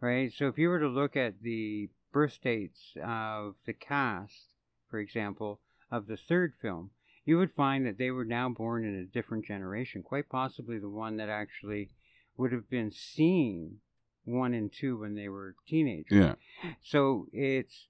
right? 0.00 0.32
So 0.32 0.48
if 0.48 0.58
you 0.58 0.68
were 0.68 0.80
to 0.80 0.88
look 0.88 1.16
at 1.16 1.42
the 1.42 1.88
birth 2.12 2.38
dates 2.42 2.94
of 3.02 3.54
the 3.66 3.72
cast, 3.72 4.54
for 4.90 4.98
example, 4.98 5.60
of 5.90 6.06
the 6.06 6.16
third 6.16 6.54
film, 6.60 6.90
you 7.24 7.38
would 7.38 7.52
find 7.52 7.86
that 7.86 7.98
they 7.98 8.10
were 8.10 8.24
now 8.24 8.48
born 8.48 8.84
in 8.84 8.94
a 8.94 9.04
different 9.04 9.44
generation, 9.46 10.02
quite 10.02 10.28
possibly 10.28 10.78
the 10.78 10.88
one 10.88 11.16
that 11.16 11.28
actually 11.28 11.90
would 12.36 12.52
have 12.52 12.68
been 12.68 12.90
seeing 12.90 13.78
one 14.24 14.54
and 14.54 14.72
two 14.72 14.98
when 14.98 15.14
they 15.14 15.28
were 15.28 15.54
teenagers. 15.66 16.06
Yeah. 16.10 16.34
So 16.82 17.26
it's, 17.32 17.86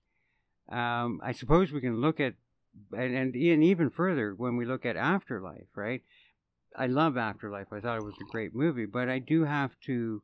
um, 0.70 1.20
I 1.24 1.32
suppose 1.32 1.72
we 1.72 1.80
can 1.80 2.00
look 2.00 2.20
at, 2.20 2.34
and, 2.92 3.16
and 3.16 3.34
and 3.34 3.64
even 3.64 3.88
further 3.88 4.34
when 4.34 4.56
we 4.56 4.66
look 4.66 4.84
at 4.84 4.96
Afterlife, 4.96 5.68
right? 5.74 6.02
I 6.76 6.86
love 6.86 7.16
Afterlife. 7.16 7.72
I 7.72 7.80
thought 7.80 7.96
it 7.98 8.04
was 8.04 8.14
a 8.20 8.30
great 8.30 8.54
movie, 8.54 8.86
but 8.86 9.08
I 9.08 9.18
do 9.18 9.44
have 9.44 9.72
to 9.86 10.22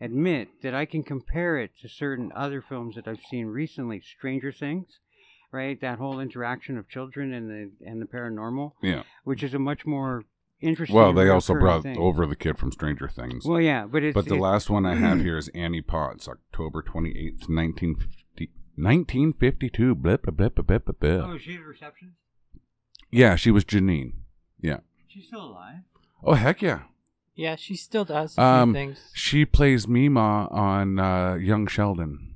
admit 0.00 0.48
that 0.62 0.74
I 0.74 0.86
can 0.86 1.02
compare 1.02 1.58
it 1.58 1.72
to 1.82 1.88
certain 1.88 2.32
other 2.34 2.62
films 2.62 2.94
that 2.96 3.06
I've 3.06 3.20
seen 3.30 3.46
recently. 3.46 4.00
Stranger 4.00 4.50
Things, 4.50 4.98
right? 5.52 5.78
That 5.80 5.98
whole 5.98 6.18
interaction 6.20 6.78
of 6.78 6.88
children 6.88 7.32
and 7.34 7.50
the 7.50 7.70
and 7.86 8.00
the 8.00 8.06
paranormal, 8.06 8.72
Yeah. 8.82 9.02
which 9.24 9.42
is 9.42 9.52
a 9.52 9.58
much 9.58 9.84
more 9.84 10.24
interesting. 10.62 10.96
Well, 10.96 11.12
they 11.12 11.28
also 11.28 11.52
brought 11.54 11.82
thing. 11.82 11.98
over 11.98 12.26
the 12.26 12.36
kid 12.36 12.56
from 12.58 12.72
Stranger 12.72 13.08
Things. 13.08 13.44
Well, 13.46 13.60
yeah, 13.60 13.86
but 13.86 14.02
it's 14.02 14.14
but 14.14 14.26
the 14.26 14.36
it- 14.36 14.40
last 14.40 14.70
one 14.70 14.86
I 14.86 14.94
have 14.94 15.20
here 15.26 15.36
is 15.36 15.48
Annie 15.54 15.82
Potts, 15.82 16.26
October 16.28 16.82
28th, 16.82 17.48
1950, 17.48 18.50
1952. 18.76 19.94
Blip, 19.94 20.22
blip, 20.22 20.36
blip, 20.36 20.54
blip, 20.66 20.84
blip, 20.84 21.00
blip. 21.00 21.22
Oh, 21.24 21.36
she's 21.38 21.58
a 21.60 21.62
receptionist. 21.62 22.16
Yeah, 23.10 23.36
she 23.36 23.50
was 23.50 23.64
Janine. 23.64 24.12
Yeah. 24.60 24.78
She's 25.08 25.26
still 25.26 25.44
alive. 25.44 25.80
Oh, 26.24 26.34
heck 26.34 26.62
yeah. 26.62 26.80
Yeah, 27.34 27.56
she 27.56 27.74
still 27.76 28.04
does 28.04 28.36
a 28.36 28.42
Um, 28.42 28.72
things. 28.72 29.10
She 29.14 29.44
plays 29.46 29.86
Meemaw 29.86 30.52
on 30.52 30.98
uh, 30.98 31.34
Young 31.34 31.66
Sheldon. 31.66 32.34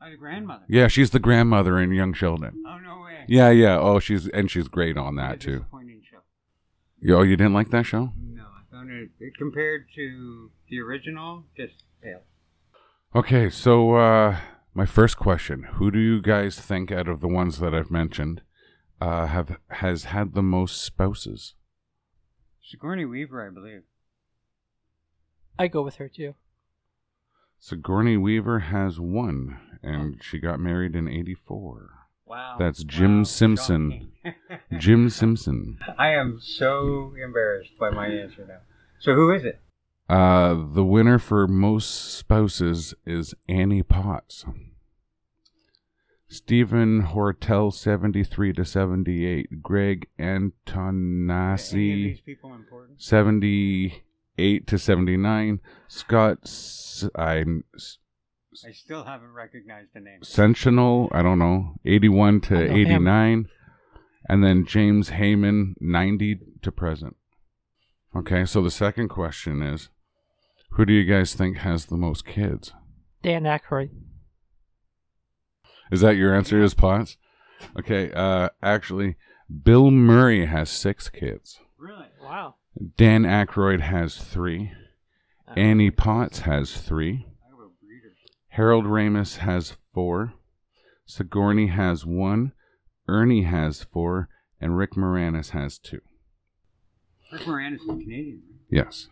Oh, 0.00 0.10
the 0.10 0.16
grandmother. 0.16 0.64
Yeah, 0.68 0.86
she's 0.88 1.10
the 1.10 1.18
grandmother 1.18 1.78
in 1.80 1.90
Young 1.92 2.12
Sheldon. 2.12 2.62
Oh 2.66 2.78
no 2.78 3.00
way. 3.00 3.24
Yeah, 3.26 3.50
yeah. 3.50 3.78
Oh, 3.78 3.98
she's 3.98 4.28
and 4.28 4.48
she's 4.50 4.68
great 4.68 4.96
on 4.96 5.16
that 5.16 5.40
too. 5.40 5.58
disappointing 5.60 6.02
show. 6.08 6.18
You- 7.00 7.16
Oh, 7.16 7.22
you 7.22 7.36
didn't 7.36 7.54
like 7.54 7.70
that 7.70 7.86
show? 7.86 8.12
No, 8.20 8.44
I 8.44 8.62
found 8.70 8.90
it, 8.90 9.10
it 9.18 9.32
compared 9.36 9.86
to 9.96 10.50
the 10.70 10.78
original, 10.80 11.44
just 11.56 11.74
pale. 12.02 12.22
Okay, 13.14 13.50
so 13.50 13.94
uh, 13.96 14.38
my 14.74 14.86
first 14.86 15.16
question: 15.16 15.64
Who 15.74 15.90
do 15.90 15.98
you 15.98 16.20
guys 16.22 16.60
think 16.60 16.92
out 16.92 17.08
of 17.08 17.20
the 17.20 17.28
ones 17.28 17.58
that 17.58 17.74
I've 17.74 17.90
mentioned 17.90 18.42
uh, 19.00 19.26
have 19.26 19.56
has 19.70 20.04
had 20.04 20.34
the 20.34 20.42
most 20.42 20.82
spouses? 20.82 21.54
Sigourney 22.66 23.04
Weaver, 23.04 23.46
I 23.46 23.50
believe. 23.50 23.82
I 25.56 25.68
go 25.68 25.82
with 25.82 25.96
her 25.96 26.08
too. 26.08 26.34
Sigourney 27.60 28.16
Weaver 28.16 28.58
has 28.58 28.98
one, 28.98 29.60
and 29.84 30.20
she 30.20 30.40
got 30.40 30.58
married 30.58 30.96
in 30.96 31.06
'84. 31.06 31.90
Wow. 32.26 32.56
That's 32.58 32.82
Jim 32.82 33.24
Simpson. 33.24 34.10
Jim 34.78 35.10
Simpson. 35.10 35.78
I 35.98 36.08
am 36.08 36.40
so 36.42 37.14
embarrassed 37.22 37.78
by 37.78 37.90
my 37.90 38.08
answer 38.08 38.44
now. 38.48 38.58
So 38.98 39.14
who 39.14 39.32
is 39.32 39.44
it? 39.44 39.60
Uh, 40.08 40.54
the 40.54 40.84
winner 40.84 41.20
for 41.20 41.46
most 41.46 42.14
spouses 42.16 42.94
is 43.06 43.32
Annie 43.48 43.84
Potts. 43.84 44.44
Stephen 46.28 47.02
Hortel, 47.02 47.72
73 47.72 48.52
to 48.54 48.64
78. 48.64 49.62
Greg 49.62 50.08
Any 50.18 50.50
Antonacci, 50.66 51.72
these 51.72 52.20
people 52.20 52.52
important? 52.54 53.00
78 53.00 54.66
to 54.66 54.78
79. 54.78 55.60
Scott, 55.88 56.38
S- 56.44 57.08
I'm 57.14 57.64
S- 57.74 57.98
I 58.66 58.72
still 58.72 59.04
haven't 59.04 59.32
recognized 59.34 59.90
the 59.94 60.00
name. 60.00 60.22
Sentinel, 60.22 61.08
I 61.12 61.22
don't 61.22 61.38
know, 61.38 61.74
81 61.84 62.40
to 62.42 62.56
I 62.56 62.58
know 62.60 62.64
him. 62.74 62.76
89. 62.76 63.48
And 64.28 64.42
then 64.42 64.66
James 64.66 65.10
Hayman, 65.10 65.76
90 65.80 66.40
to 66.62 66.72
present. 66.72 67.16
Okay, 68.16 68.44
so 68.46 68.62
the 68.62 68.70
second 68.70 69.08
question 69.08 69.62
is 69.62 69.90
who 70.70 70.84
do 70.84 70.92
you 70.92 71.04
guys 71.04 71.34
think 71.34 71.58
has 71.58 71.86
the 71.86 71.96
most 71.96 72.24
kids? 72.24 72.72
Dan 73.22 73.44
Aykroyd. 73.44 73.90
Is 75.90 76.00
that 76.00 76.16
your 76.16 76.34
answer, 76.34 76.62
is 76.62 76.74
Potts? 76.74 77.16
Okay, 77.78 78.10
uh, 78.12 78.48
actually, 78.62 79.16
Bill 79.62 79.90
Murray 79.90 80.46
has 80.46 80.68
six 80.70 81.08
kids. 81.08 81.60
Really? 81.78 82.06
Wow. 82.22 82.54
Dan 82.96 83.22
Aykroyd 83.22 83.80
has 83.80 84.16
three. 84.16 84.72
Annie 85.56 85.90
Potts 85.90 86.40
has 86.40 86.76
three. 86.76 87.26
I 87.44 87.48
have 87.50 87.58
a 87.58 87.68
breeder. 87.84 88.12
Harold 88.48 88.84
Ramis 88.84 89.38
has 89.38 89.76
four. 89.94 90.34
Sigourney 91.06 91.68
has 91.68 92.04
one. 92.04 92.52
Ernie 93.08 93.42
has 93.44 93.82
four. 93.82 94.28
And 94.60 94.76
Rick 94.76 94.92
Moranis 94.92 95.50
has 95.50 95.78
two. 95.78 96.00
Rick 97.32 97.42
Moranis 97.42 97.74
is 97.74 97.80
Canadian. 97.86 98.42
right? 98.48 98.60
Yes. 98.70 99.08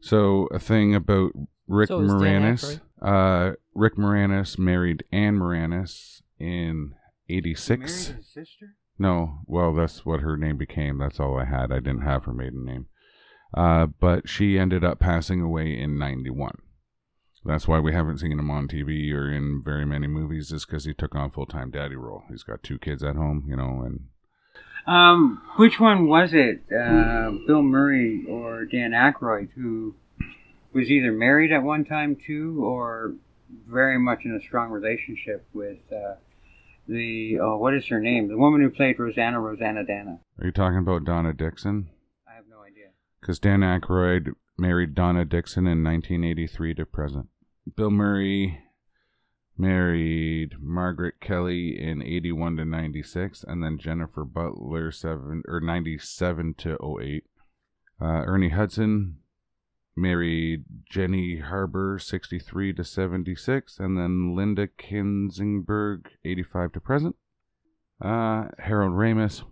So 0.00 0.48
a 0.52 0.58
thing 0.58 0.94
about 0.94 1.32
Rick 1.68 1.88
So 1.88 2.00
is 2.00 2.10
Dan 2.10 2.18
Moranis. 2.20 2.80
Uh, 3.00 3.52
Rick 3.74 3.96
Moranis 3.96 4.58
married 4.58 5.04
Anne 5.12 5.36
Moranis 5.38 6.22
in 6.38 6.94
He 7.26 7.36
'86. 7.38 7.78
married 8.08 8.16
his 8.18 8.32
sister? 8.32 8.66
No, 8.98 9.38
well, 9.46 9.72
that's 9.74 10.04
what 10.04 10.20
her 10.20 10.36
name 10.36 10.58
became. 10.58 10.98
That's 10.98 11.18
all 11.18 11.38
I 11.38 11.44
had. 11.46 11.72
I 11.72 11.76
didn't 11.76 12.02
have 12.02 12.24
her 12.24 12.34
maiden 12.34 12.64
name. 12.66 12.86
Uh, 13.56 13.86
but 13.86 14.28
she 14.28 14.58
ended 14.58 14.84
up 14.84 14.98
passing 15.00 15.40
away 15.40 15.76
in 15.78 15.98
'91. 15.98 16.52
That's 17.44 17.66
why 17.66 17.78
we 17.80 17.94
haven't 17.94 18.18
seen 18.18 18.38
him 18.38 18.50
on 18.50 18.68
TV 18.68 19.10
or 19.14 19.32
in 19.32 19.62
very 19.64 19.86
many 19.86 20.06
movies, 20.06 20.52
is 20.52 20.66
because 20.66 20.84
he 20.84 20.92
took 20.92 21.14
on 21.14 21.30
full 21.30 21.46
time 21.46 21.70
daddy 21.70 21.96
role. 21.96 22.24
He's 22.28 22.42
got 22.42 22.62
two 22.62 22.78
kids 22.78 23.02
at 23.02 23.16
home, 23.16 23.44
you 23.48 23.56
know, 23.56 23.82
and 23.82 24.00
Um, 24.86 25.40
which 25.56 25.80
one 25.80 26.06
was 26.06 26.34
it? 26.34 26.64
Uh, 26.70 27.30
Bill 27.46 27.62
Murray 27.62 28.26
or 28.28 28.66
Dan 28.66 28.90
Aykroyd, 28.92 29.48
who 29.54 29.94
was 30.72 30.90
either 30.90 31.12
married 31.12 31.52
at 31.52 31.62
one 31.62 31.84
time 31.84 32.16
too, 32.16 32.62
or 32.64 33.14
very 33.68 33.98
much 33.98 34.20
in 34.24 34.34
a 34.34 34.40
strong 34.40 34.70
relationship 34.70 35.46
with 35.52 35.78
uh, 35.92 36.14
the 36.86 37.38
oh, 37.40 37.56
what 37.56 37.74
is 37.74 37.86
her 37.88 38.00
name? 38.00 38.28
The 38.28 38.36
woman 38.36 38.60
who 38.60 38.70
played 38.70 38.98
Rosanna 38.98 39.40
Rosanna 39.40 39.84
Dana. 39.84 40.20
are 40.38 40.46
you 40.46 40.52
talking 40.52 40.78
about 40.78 41.04
Donna 41.04 41.32
Dixon? 41.32 41.90
I 42.28 42.34
have 42.34 42.44
no 42.48 42.62
idea. 42.62 42.88
Because 43.20 43.38
Dan 43.38 43.60
Aykroyd 43.60 44.34
married 44.58 44.94
Donna 44.94 45.24
Dixon 45.24 45.66
in 45.66 45.84
1983 45.84 46.74
to 46.74 46.86
present. 46.86 47.28
Bill 47.76 47.90
Murray 47.90 48.60
married 49.56 50.54
Margaret 50.58 51.20
Kelly 51.20 51.76
in 51.78 52.02
81 52.02 52.56
to 52.56 52.64
96, 52.64 53.44
and 53.46 53.62
then 53.62 53.78
Jennifer 53.78 54.24
Butler 54.24 54.90
seven 54.90 55.42
or 55.46 55.60
97 55.60 56.54
to 56.58 56.98
08. 57.00 57.24
Uh, 58.00 58.04
Ernie 58.26 58.48
Hudson 58.48 59.18
married 60.00 60.64
Jenny 60.88 61.38
Harbour, 61.38 61.98
63 61.98 62.72
to 62.74 62.84
76, 62.84 63.78
and 63.78 63.96
then 63.98 64.34
Linda 64.34 64.66
Kinzingberg, 64.66 66.06
85 66.24 66.72
to 66.72 66.80
present. 66.80 67.16
Uh, 68.00 68.46
Harold 68.58 68.92
Ramis. 68.94 69.42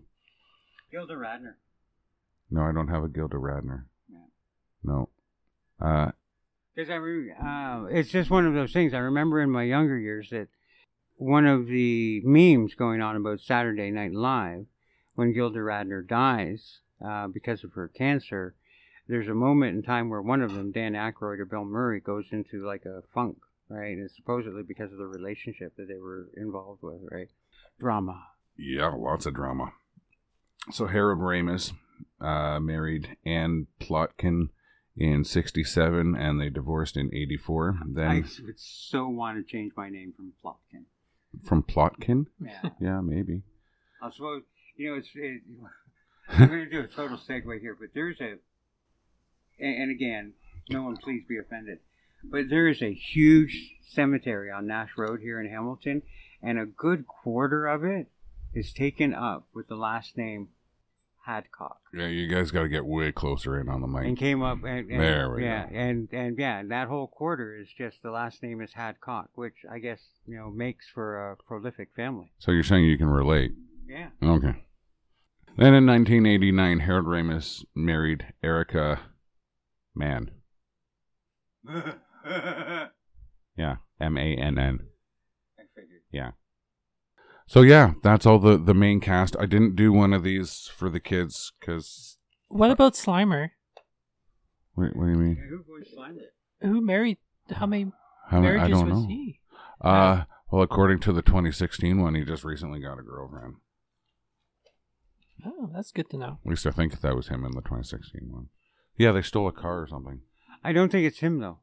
Gilda 0.90 1.14
Radner. 1.14 1.54
No, 2.50 2.62
I 2.62 2.72
don't 2.72 2.88
have 2.88 3.04
a 3.04 3.08
Gilda 3.08 3.36
Radner. 3.36 3.84
Yeah. 4.10 4.18
No. 4.82 5.08
Uh, 5.80 6.12
Because 6.74 6.90
I, 6.90 6.94
re- 6.94 7.32
uh, 7.32 7.84
it's 7.90 8.10
just 8.10 8.30
one 8.30 8.46
of 8.46 8.54
those 8.54 8.72
things. 8.72 8.94
I 8.94 8.98
remember 8.98 9.40
in 9.42 9.50
my 9.50 9.64
younger 9.64 9.98
years 9.98 10.30
that 10.30 10.48
one 11.16 11.46
of 11.46 11.66
the 11.66 12.22
memes 12.24 12.74
going 12.74 13.02
on 13.02 13.16
about 13.16 13.40
Saturday 13.40 13.90
Night 13.90 14.12
Live, 14.14 14.64
when 15.14 15.34
Gilda 15.34 15.58
Radner 15.58 16.06
dies 16.06 16.78
uh, 17.04 17.26
because 17.26 17.64
of 17.64 17.72
her 17.74 17.88
cancer, 17.88 18.54
there's 19.08 19.28
a 19.28 19.34
moment 19.34 19.76
in 19.76 19.82
time 19.82 20.10
where 20.10 20.22
one 20.22 20.42
of 20.42 20.52
them, 20.54 20.70
Dan 20.70 20.92
Aykroyd 20.92 21.38
or 21.40 21.44
Bill 21.46 21.64
Murray, 21.64 22.00
goes 22.00 22.26
into 22.30 22.64
like 22.66 22.84
a 22.84 23.02
funk, 23.14 23.38
right? 23.68 23.92
And 23.92 24.04
it's 24.04 24.16
supposedly 24.16 24.62
because 24.62 24.92
of 24.92 24.98
the 24.98 25.06
relationship 25.06 25.76
that 25.76 25.88
they 25.88 25.98
were 25.98 26.28
involved 26.36 26.82
with, 26.82 27.00
right? 27.10 27.28
Drama. 27.80 28.22
yeah, 28.56 28.88
lots 28.94 29.26
of 29.26 29.34
drama. 29.34 29.72
So 30.70 30.86
Harold 30.86 31.20
Ramis 31.20 31.72
uh, 32.20 32.60
married 32.60 33.16
Ann 33.24 33.68
Plotkin 33.80 34.48
in 34.96 35.24
67, 35.24 36.16
and 36.16 36.40
they 36.40 36.50
divorced 36.50 36.96
in 36.96 37.14
84. 37.14 37.78
Then 37.86 38.10
I 38.10 38.14
would 38.44 38.58
so 38.58 39.08
want 39.08 39.38
to 39.38 39.50
change 39.50 39.72
my 39.76 39.88
name 39.88 40.12
from 40.16 40.32
Plotkin. 40.44 40.84
from 41.44 41.62
Plotkin? 41.62 42.26
Yeah. 42.44 42.70
Yeah, 42.80 43.00
maybe. 43.00 43.42
I 44.02 44.10
suppose 44.10 44.42
you 44.76 44.90
know 44.90 44.96
it's. 44.96 45.08
It, 45.14 45.42
I'm 46.28 46.48
going 46.48 46.64
to 46.64 46.70
do 46.70 46.80
a 46.80 46.86
total 46.86 47.16
segue 47.16 47.60
here, 47.60 47.76
but 47.78 47.88
there's 47.94 48.20
a, 48.20 48.34
and, 49.58 49.82
and 49.82 49.90
again, 49.90 50.32
no 50.70 50.82
one 50.82 50.96
please 50.96 51.22
be 51.28 51.38
offended, 51.38 51.78
but 52.24 52.48
there 52.50 52.68
is 52.68 52.82
a 52.82 52.92
huge 52.92 53.74
cemetery 53.82 54.50
on 54.50 54.66
Nash 54.66 54.90
Road 54.96 55.20
here 55.20 55.40
in 55.40 55.48
Hamilton, 55.50 56.02
and 56.42 56.58
a 56.58 56.66
good 56.66 57.06
quarter 57.06 57.66
of 57.66 57.84
it 57.84 58.08
is 58.54 58.72
taken 58.72 59.14
up 59.14 59.46
with 59.54 59.68
the 59.68 59.76
last 59.76 60.16
name 60.16 60.48
Hadcock, 61.26 61.76
Yeah, 61.92 62.06
you 62.06 62.26
guys 62.26 62.50
got 62.50 62.62
to 62.62 62.68
get 62.70 62.86
way 62.86 63.12
closer 63.12 63.60
in 63.60 63.68
on 63.68 63.82
the 63.82 63.86
mic. 63.86 64.04
and 64.06 64.16
came 64.16 64.42
up 64.42 64.64
and, 64.64 64.90
and 64.90 64.98
There 65.00 65.30
we 65.30 65.44
yeah, 65.44 65.68
go. 65.68 65.76
and 65.76 66.08
and 66.10 66.38
yeah, 66.38 66.58
and 66.60 66.70
that 66.70 66.88
whole 66.88 67.06
quarter 67.06 67.54
is 67.54 67.68
just 67.76 68.02
the 68.02 68.10
last 68.10 68.42
name 68.42 68.62
is 68.62 68.72
Hadcock, 68.72 69.26
which 69.34 69.56
I 69.70 69.78
guess 69.78 70.00
you 70.26 70.36
know 70.38 70.48
makes 70.50 70.88
for 70.88 71.32
a 71.32 71.36
prolific 71.36 71.90
family. 71.94 72.32
So 72.38 72.50
you're 72.50 72.62
saying 72.62 72.84
you 72.86 72.96
can 72.96 73.10
relate? 73.10 73.52
Yeah. 73.86 74.08
Okay. 74.22 74.64
Then 75.58 75.74
in 75.74 75.84
1989, 75.86 76.78
Harold 76.80 77.04
Ramis 77.06 77.62
married 77.74 78.32
Erica 78.42 79.00
Mann. 79.98 80.30
Yeah, 83.56 83.76
M 84.00 84.16
A 84.16 84.36
N 84.36 84.56
N. 84.58 84.78
I 85.58 85.62
figured. 85.74 86.02
Yeah. 86.12 86.30
So 87.48 87.62
yeah, 87.62 87.94
that's 88.04 88.24
all 88.24 88.38
the 88.38 88.56
the 88.56 88.74
main 88.74 89.00
cast. 89.00 89.34
I 89.40 89.46
didn't 89.46 89.74
do 89.74 89.92
one 89.92 90.12
of 90.12 90.22
these 90.22 90.70
for 90.76 90.88
the 90.88 91.00
kids 91.00 91.52
because 91.58 92.18
What 92.46 92.70
about 92.70 92.92
Slimer? 92.94 93.50
Wait, 94.76 94.94
what 94.94 95.06
do 95.06 95.10
you 95.10 95.16
mean? 95.16 95.48
Who 95.50 95.64
voiced 95.64 95.96
Slimer? 95.96 96.26
Who 96.60 96.80
married? 96.80 97.18
How 97.50 97.66
many 97.66 97.90
How, 98.30 98.40
many- 98.40 98.52
I 98.54 98.56
marriages 98.58 98.78
don't 98.78 98.90
was 98.90 99.02
know. 99.02 99.08
he? 99.08 99.40
Uh, 99.80 100.24
well, 100.52 100.62
according 100.62 101.00
to 101.00 101.12
the 101.12 101.22
2016 101.22 102.00
one, 102.00 102.14
he 102.14 102.24
just 102.24 102.44
recently 102.44 102.78
got 102.80 102.98
a 103.00 103.02
girlfriend. 103.02 103.54
Oh, 105.44 105.70
that's 105.74 105.90
good 105.90 106.10
to 106.10 106.16
know. 106.16 106.38
At 106.44 106.50
least 106.50 106.66
I 106.66 106.70
think 106.70 107.00
that 107.00 107.16
was 107.16 107.26
him 107.28 107.44
in 107.44 107.52
the 107.52 107.60
2016 107.62 108.28
one. 108.30 108.48
Yeah, 108.98 109.12
they 109.12 109.22
stole 109.22 109.48
a 109.48 109.52
car 109.52 109.80
or 109.82 109.86
something. 109.86 110.20
I 110.62 110.72
don't 110.72 110.90
think 110.90 111.06
it's 111.06 111.20
him 111.20 111.38
though. 111.38 111.60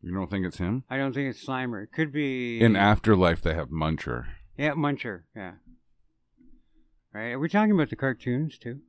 You 0.00 0.14
don't 0.14 0.30
think 0.30 0.46
it's 0.46 0.58
him? 0.58 0.84
I 0.88 0.96
don't 0.96 1.12
think 1.12 1.28
it's 1.28 1.44
Slimer. 1.44 1.82
It 1.82 1.92
could 1.92 2.12
be 2.12 2.60
In 2.60 2.76
Afterlife, 2.76 3.42
they 3.42 3.54
have 3.54 3.68
Muncher. 3.70 4.26
Yeah, 4.56 4.72
Muncher. 4.74 5.22
Yeah. 5.34 5.54
Right. 7.12 7.32
Are 7.32 7.38
we 7.38 7.48
talking 7.48 7.72
about 7.72 7.90
the 7.90 7.96
cartoons 7.96 8.58
too? 8.58 8.80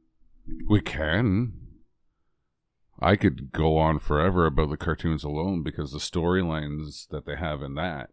We 0.70 0.82
can. 0.82 1.54
I 3.00 3.16
could 3.16 3.52
go 3.52 3.78
on 3.78 4.00
forever 4.00 4.46
about 4.46 4.70
the 4.70 4.78
cartoons 4.78 5.24
alone 5.24 5.64
because 5.64 5.92
the 5.92 6.00
storylines 6.00 7.08
that 7.10 7.26
they 7.26 7.36
have 7.36 7.62
in 7.62 7.76
that 7.76 8.10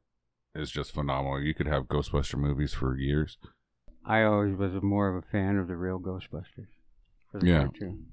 is 0.55 0.71
just 0.71 0.93
phenomenal. 0.93 1.43
You 1.43 1.55
could 1.55 1.67
have 1.67 1.85
Ghostbuster 1.85 2.37
movies 2.39 2.75
for 2.75 2.97
years. 2.97 3.39
I 4.05 4.23
always 4.23 4.57
was 4.57 4.73
more 4.83 5.09
of 5.09 5.23
a 5.25 5.27
fan 5.27 5.57
of 5.57 5.69
the 5.69 5.77
real 5.77 5.99
Ghostbusters 5.99 6.69
for 7.31 7.41
the 7.41 7.47
Yeah. 7.47 7.59
cartoon. 7.65 8.07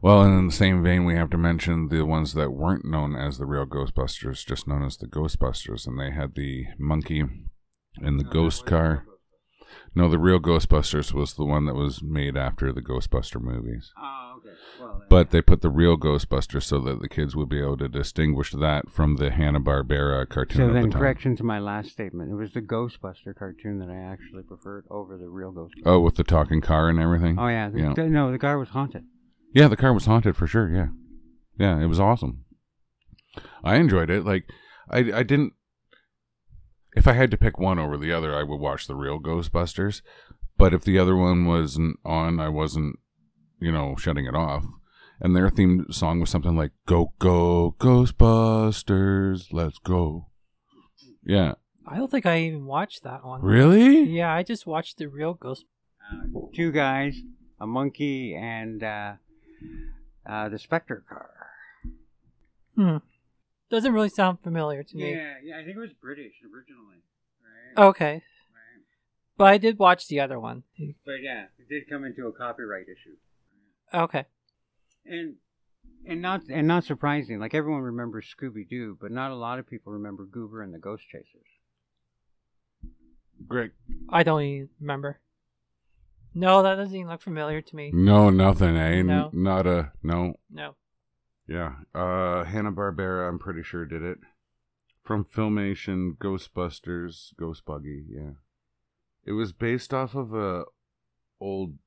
Well, 0.00 0.22
and 0.22 0.38
in 0.38 0.46
the 0.46 0.52
same 0.52 0.82
vein, 0.82 1.04
we 1.04 1.14
have 1.14 1.30
to 1.30 1.38
mention 1.38 1.88
the 1.88 2.04
ones 2.04 2.34
that 2.34 2.52
weren't 2.52 2.84
known 2.84 3.14
as 3.16 3.38
the 3.38 3.46
real 3.46 3.66
Ghostbusters, 3.66 4.46
just 4.46 4.66
known 4.68 4.82
as 4.84 4.96
the 4.96 5.06
Ghostbusters, 5.06 5.86
and 5.86 5.98
they 5.98 6.10
had 6.10 6.34
the 6.34 6.66
monkey 6.78 7.24
and 7.96 8.18
the 8.18 8.24
ghost 8.24 8.64
car. 8.64 9.04
No, 9.94 10.08
the 10.08 10.18
real 10.18 10.38
Ghostbusters 10.38 11.12
was 11.12 11.34
the 11.34 11.44
one 11.44 11.66
that 11.66 11.74
was 11.74 12.02
made 12.02 12.36
after 12.36 12.72
the 12.72 12.80
Ghostbuster 12.80 13.40
movies. 13.40 13.92
Oh, 14.00 14.34
okay. 14.38 14.54
Well, 14.80 15.02
But 15.10 15.30
they 15.30 15.42
put 15.42 15.60
the 15.62 15.68
real 15.70 15.96
Ghostbusters 15.96 16.62
so 16.62 16.78
that 16.80 17.00
the 17.00 17.08
kids 17.08 17.34
would 17.34 17.48
be 17.48 17.60
able 17.60 17.76
to 17.78 17.88
distinguish 17.88 18.52
that 18.52 18.88
from 18.90 19.16
the 19.16 19.30
Hanna 19.30 19.60
Barbera 19.60 20.28
cartoon. 20.28 20.56
so 20.68 20.72
then, 20.72 20.84
the 20.84 20.90
time. 20.90 21.00
correction 21.00 21.36
to 21.36 21.44
my 21.44 21.58
last 21.58 21.90
statement. 21.90 22.30
It 22.30 22.36
was 22.36 22.52
the 22.52 22.62
Ghostbuster 22.62 23.34
cartoon 23.36 23.78
that 23.80 23.90
I 23.90 23.96
actually 23.96 24.44
preferred 24.44 24.84
over 24.90 25.18
the 25.18 25.28
real 25.28 25.52
Ghostbuster. 25.52 25.82
Oh, 25.86 26.00
with 26.00 26.14
the 26.14 26.24
talking 26.24 26.60
car 26.60 26.88
and 26.88 26.98
everything. 27.00 27.38
Oh 27.38 27.48
yeah, 27.48 27.68
the, 27.68 27.78
Yeah. 27.80 27.92
the- 27.94 28.08
no, 28.08 28.30
the 28.30 28.38
car 28.38 28.58
was 28.58 28.68
haunted. 28.70 29.04
Yeah, 29.52 29.68
the 29.68 29.76
car 29.76 29.92
was 29.92 30.06
haunted 30.06 30.36
for 30.36 30.46
sure. 30.46 30.68
Yeah, 30.70 30.88
yeah, 31.58 31.80
it 31.80 31.86
was 31.86 32.00
awesome. 32.00 32.44
I 33.64 33.76
enjoyed 33.76 34.10
it. 34.10 34.24
Like, 34.24 34.48
I 34.90 34.98
I 35.12 35.22
didn't. 35.22 35.54
If 36.96 37.06
I 37.06 37.12
had 37.12 37.30
to 37.30 37.36
pick 37.38 37.58
one 37.58 37.78
over 37.78 37.96
the 37.96 38.12
other, 38.12 38.34
I 38.34 38.42
would 38.42 38.60
watch 38.60 38.86
the 38.86 38.96
real 38.96 39.20
Ghostbusters. 39.20 40.02
But 40.56 40.74
if 40.74 40.82
the 40.84 40.98
other 40.98 41.14
one 41.16 41.46
wasn't 41.46 41.98
on, 42.04 42.40
I 42.40 42.48
wasn't, 42.48 42.98
you 43.60 43.70
know, 43.70 43.94
shutting 43.96 44.26
it 44.26 44.34
off. 44.34 44.64
And 45.20 45.34
their 45.36 45.50
theme 45.50 45.86
song 45.90 46.20
was 46.20 46.30
something 46.30 46.56
like 46.56 46.72
"Go 46.86 47.12
Go 47.18 47.74
Ghostbusters, 47.78 49.52
Let's 49.52 49.78
Go." 49.78 50.26
Yeah, 51.24 51.54
I 51.86 51.96
don't 51.96 52.10
think 52.10 52.26
I 52.26 52.40
even 52.42 52.66
watched 52.66 53.02
that 53.04 53.24
one. 53.24 53.42
really? 53.42 54.04
Yeah, 54.04 54.32
I 54.32 54.42
just 54.42 54.66
watched 54.66 54.98
the 54.98 55.06
real 55.08 55.34
Ghost. 55.34 55.64
Uh, 56.10 56.40
two 56.54 56.72
guys, 56.72 57.16
a 57.60 57.66
monkey, 57.66 58.34
and 58.34 58.82
uh, 58.82 59.12
uh, 60.26 60.48
the 60.48 60.58
Spectre 60.58 61.04
car. 61.08 61.30
Hmm. 62.74 62.96
Doesn't 63.70 63.92
really 63.92 64.08
sound 64.08 64.38
familiar 64.42 64.82
to 64.82 64.96
me. 64.96 65.12
Yeah, 65.12 65.34
yeah, 65.42 65.58
I 65.58 65.64
think 65.64 65.76
it 65.76 65.80
was 65.80 65.92
British 66.00 66.32
originally. 66.44 67.02
Right. 67.76 67.88
Okay, 67.88 68.12
Right. 68.14 68.22
but 69.36 69.44
I 69.44 69.58
did 69.58 69.78
watch 69.78 70.08
the 70.08 70.20
other 70.20 70.40
one. 70.40 70.62
But 71.04 71.16
yeah, 71.22 71.46
it 71.58 71.68
did 71.68 71.88
come 71.90 72.04
into 72.04 72.26
a 72.26 72.32
copyright 72.32 72.86
issue. 72.86 73.16
Okay. 73.92 74.24
And 75.04 75.36
and 76.06 76.22
not 76.22 76.42
and 76.48 76.66
not 76.66 76.84
surprising, 76.84 77.40
like 77.40 77.54
everyone 77.54 77.82
remembers 77.82 78.32
Scooby 78.34 78.66
Doo, 78.68 78.96
but 79.00 79.10
not 79.10 79.30
a 79.32 79.34
lot 79.36 79.58
of 79.58 79.66
people 79.66 79.92
remember 79.92 80.24
Goober 80.24 80.62
and 80.62 80.72
the 80.72 80.78
Ghost 80.78 81.04
Chasers. 81.10 81.24
Great. 83.46 83.72
I 84.08 84.22
don't 84.22 84.42
even 84.42 84.68
remember. 84.80 85.20
No, 86.38 86.62
that 86.62 86.76
doesn't 86.76 86.94
even 86.94 87.08
look 87.08 87.20
familiar 87.20 87.60
to 87.60 87.76
me. 87.76 87.90
No, 87.92 88.30
nothing, 88.30 88.76
eh? 88.76 88.98
N- 88.98 89.06
No. 89.08 89.30
Not 89.32 89.66
a 89.66 89.90
no. 90.04 90.34
No. 90.48 90.76
Yeah. 91.48 91.72
Uh 91.92 92.44
Hanna 92.44 92.70
Barbera, 92.70 93.28
I'm 93.28 93.40
pretty 93.40 93.64
sure 93.64 93.84
did 93.84 94.02
it. 94.02 94.18
From 95.02 95.24
Filmation, 95.24 96.16
Ghostbusters, 96.16 97.34
Ghost 97.36 97.64
Buggy, 97.64 98.04
yeah. 98.08 98.32
It 99.24 99.32
was 99.32 99.52
based 99.52 99.92
off 99.92 100.14
of 100.14 100.32
a 100.32 100.64
old 101.40 101.78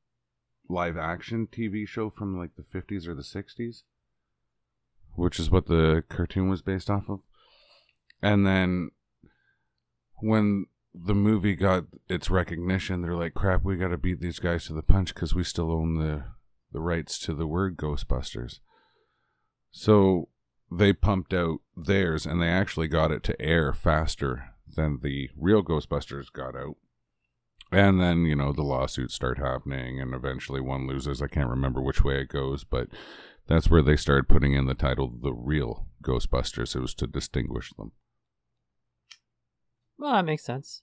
live 0.68 0.98
action 0.98 1.48
TV 1.50 1.88
show 1.88 2.10
from 2.10 2.38
like 2.38 2.56
the 2.56 2.64
50s 2.64 3.08
or 3.08 3.14
the 3.14 3.22
60s, 3.22 3.84
which 5.16 5.40
is 5.40 5.50
what 5.50 5.68
the 5.68 6.04
cartoon 6.10 6.50
was 6.50 6.62
based 6.62 6.90
off 6.90 7.10
of. 7.10 7.22
And 8.22 8.46
then 8.46 8.92
when 10.18 10.66
the 10.94 11.16
movie 11.16 11.56
got 11.56 11.86
its 12.10 12.30
recognition, 12.30 13.02
they're 13.02 13.16
like, 13.16 13.34
"Crap, 13.34 13.64
we 13.64 13.78
got 13.78 13.90
to 13.90 13.98
beat 13.98 14.20
these 14.20 14.40
guys 14.40 14.66
to 14.66 14.74
the 14.74 14.84
punch 14.84 15.14
because 15.14 15.34
we 15.34 15.44
still 15.44 15.72
own 15.72 15.96
the 15.96 16.26
the 16.72 16.82
rights 16.82 17.20
to 17.20 17.34
the 17.34 17.48
word 17.48 17.78
Ghostbusters." 17.78 18.60
So 19.72 20.30
they 20.70 20.94
pumped 20.94 21.34
out 21.34 21.62
theirs, 21.76 22.26
and 22.26 22.42
they 22.42 22.50
actually 22.50 22.88
got 22.88 23.12
it 23.12 23.24
to 23.24 23.42
air 23.42 23.74
faster 23.74 24.54
than 24.68 25.00
the 25.02 25.30
real 25.36 25.64
Ghostbusters 25.64 26.32
got 26.32 26.56
out. 26.56 26.76
And 27.72 28.02
then 28.02 28.26
you 28.26 28.36
know 28.36 28.52
the 28.52 28.64
lawsuits 28.64 29.14
start 29.14 29.38
happening, 29.38 30.02
and 30.02 30.14
eventually 30.14 30.60
one 30.60 30.88
loses. 30.88 31.22
I 31.22 31.28
can't 31.28 31.50
remember 31.50 31.82
which 31.82 32.04
way 32.04 32.22
it 32.22 32.28
goes, 32.28 32.66
but 32.66 32.90
that's 33.48 33.70
where 33.70 33.82
they 33.82 33.96
started 33.96 34.28
putting 34.28 34.54
in 34.54 34.66
the 34.66 34.74
title 34.74 35.08
"The 35.10 35.34
Real 35.34 35.88
Ghostbusters." 36.04 36.76
It 36.76 36.82
was 36.82 36.94
to 36.96 37.08
distinguish 37.08 37.72
them. 37.74 37.94
Well, 40.02 40.14
that 40.14 40.26
makes 40.26 40.44
sense. 40.44 40.82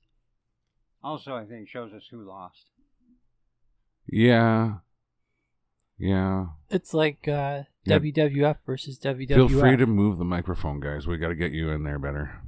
Also, 1.02 1.34
I 1.34 1.44
think 1.44 1.68
shows 1.68 1.92
us 1.92 2.04
who 2.08 2.22
lost. 2.22 2.66
Yeah, 4.06 4.74
Yeah. 5.98 6.46
It's 6.70 6.94
like 6.94 7.26
uh, 7.26 7.64
Yeah. 7.84 7.98
WWF 7.98 8.58
versus 8.64 8.96
WWF. 9.00 9.34
Feel 9.34 9.48
free 9.48 9.76
to 9.76 9.86
move 9.86 10.18
the 10.18 10.24
microphone, 10.24 10.78
guys. 10.78 11.08
We 11.08 11.18
got 11.18 11.28
to 11.28 11.34
get 11.34 11.50
you 11.50 11.70
in 11.70 11.82
there 11.82 11.98
better. 11.98 12.40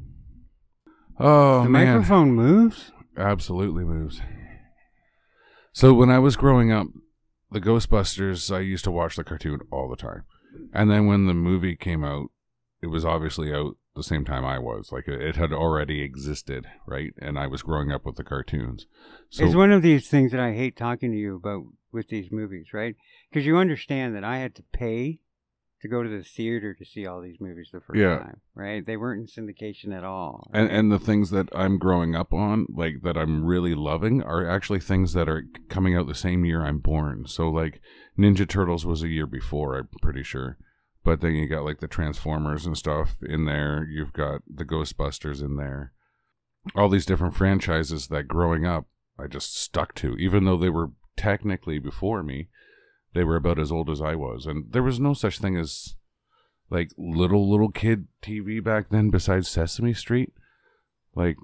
Oh 1.18 1.64
the 1.64 1.68
man, 1.68 1.88
microphone 1.88 2.32
moves. 2.34 2.92
absolutely 3.16 3.84
moves. 3.84 4.20
So 5.72 5.92
when 5.92 6.08
I 6.08 6.20
was 6.20 6.36
growing 6.36 6.70
up, 6.70 6.86
the 7.50 7.60
Ghostbusters, 7.60 8.54
I 8.54 8.60
used 8.60 8.84
to 8.84 8.92
watch 8.92 9.16
the 9.16 9.24
cartoon 9.24 9.60
all 9.72 9.88
the 9.90 9.96
time, 9.96 10.22
and 10.72 10.88
then 10.88 11.06
when 11.06 11.26
the 11.26 11.34
movie 11.34 11.74
came 11.76 12.04
out, 12.04 12.30
it 12.80 12.86
was 12.86 13.04
obviously 13.04 13.52
out 13.52 13.76
the 13.94 14.02
same 14.02 14.24
time 14.24 14.44
I 14.44 14.58
was. 14.58 14.90
Like 14.92 15.08
it, 15.08 15.36
had 15.36 15.52
already 15.52 16.02
existed, 16.02 16.66
right? 16.86 17.12
And 17.20 17.38
I 17.38 17.46
was 17.46 17.62
growing 17.62 17.90
up 17.90 18.04
with 18.04 18.16
the 18.16 18.24
cartoons. 18.24 18.86
So 19.30 19.44
it's 19.44 19.54
one 19.54 19.72
of 19.72 19.82
these 19.82 20.08
things 20.08 20.32
that 20.32 20.40
I 20.40 20.52
hate 20.52 20.76
talking 20.76 21.10
to 21.12 21.16
you 21.18 21.36
about 21.36 21.64
with 21.92 22.08
these 22.08 22.30
movies, 22.30 22.66
right? 22.72 22.94
Because 23.30 23.46
you 23.46 23.56
understand 23.56 24.14
that 24.14 24.24
I 24.24 24.38
had 24.38 24.54
to 24.56 24.62
pay 24.72 25.18
to 25.82 25.88
go 25.88 26.02
to 26.02 26.08
the 26.10 26.22
theater 26.22 26.74
to 26.74 26.84
see 26.84 27.06
all 27.06 27.22
these 27.22 27.40
movies 27.40 27.70
the 27.72 27.80
first 27.80 27.98
Yeah. 27.98 28.18
time, 28.18 28.40
right? 28.54 28.84
They 28.84 28.98
weren't 28.98 29.22
in 29.22 29.26
syndication 29.46 29.96
at 29.96 30.04
all. 30.04 30.50
and 30.52 30.70
and 30.70 30.92
the 30.92 30.98
things 30.98 31.30
that 31.30 31.48
I'm 31.54 31.78
growing 31.78 32.14
up 32.14 32.34
on, 32.34 32.66
like 32.68 33.00
that 33.02 33.16
I'm 33.16 33.44
really 33.46 33.74
loving, 33.74 34.22
are 34.22 34.46
actually 34.46 34.80
things 34.80 35.14
that 35.14 35.26
are 35.28 35.44
coming 35.70 35.96
out 35.96 36.06
the 36.06 36.14
same 36.14 36.44
year 36.44 36.62
I'm 36.62 36.78
born. 36.80 37.26
So 37.26 37.48
like 37.48 37.80
Ninja 38.18 38.46
Turtles 38.46 38.84
was 38.84 39.02
a 39.02 39.08
year 39.08 39.26
before, 39.26 39.76
I'm 39.78 39.88
pretty 40.02 40.22
sure. 40.22 40.58
But 41.02 41.20
then 41.20 41.34
you 41.34 41.48
got 41.48 41.64
like 41.64 41.80
the 41.80 41.88
Transformers 41.88 42.66
and 42.66 42.76
stuff 42.76 43.16
in 43.22 43.46
there. 43.46 43.86
You've 43.88 44.12
got 44.12 44.42
the 44.46 44.64
Ghostbusters 44.64 45.42
in 45.42 45.56
there. 45.56 45.92
All 46.74 46.88
these 46.90 47.06
different 47.06 47.34
franchises 47.34 48.08
that 48.08 48.28
growing 48.28 48.66
up 48.66 48.86
I 49.18 49.26
just 49.26 49.56
stuck 49.56 49.94
to, 49.96 50.16
even 50.16 50.44
though 50.44 50.56
they 50.56 50.70
were 50.70 50.90
technically 51.16 51.78
before 51.78 52.22
me. 52.22 52.48
They 53.12 53.24
were 53.24 53.36
about 53.36 53.58
as 53.58 53.72
old 53.72 53.90
as 53.90 54.00
I 54.00 54.14
was, 54.14 54.46
and 54.46 54.72
there 54.72 54.84
was 54.84 55.00
no 55.00 55.14
such 55.14 55.38
thing 55.38 55.56
as 55.56 55.96
like 56.70 56.92
little 56.96 57.50
little 57.50 57.70
kid 57.72 58.06
TV 58.22 58.62
back 58.62 58.90
then 58.90 59.10
besides 59.10 59.48
Sesame 59.48 59.92
Street. 59.92 60.32
Like, 61.14 61.36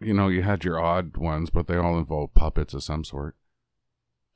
you 0.00 0.14
know, 0.14 0.28
you 0.28 0.42
had 0.42 0.64
your 0.64 0.80
odd 0.80 1.16
ones, 1.16 1.50
but 1.50 1.66
they 1.66 1.76
all 1.76 1.98
involved 1.98 2.34
puppets 2.34 2.74
of 2.74 2.84
some 2.84 3.04
sort. 3.04 3.36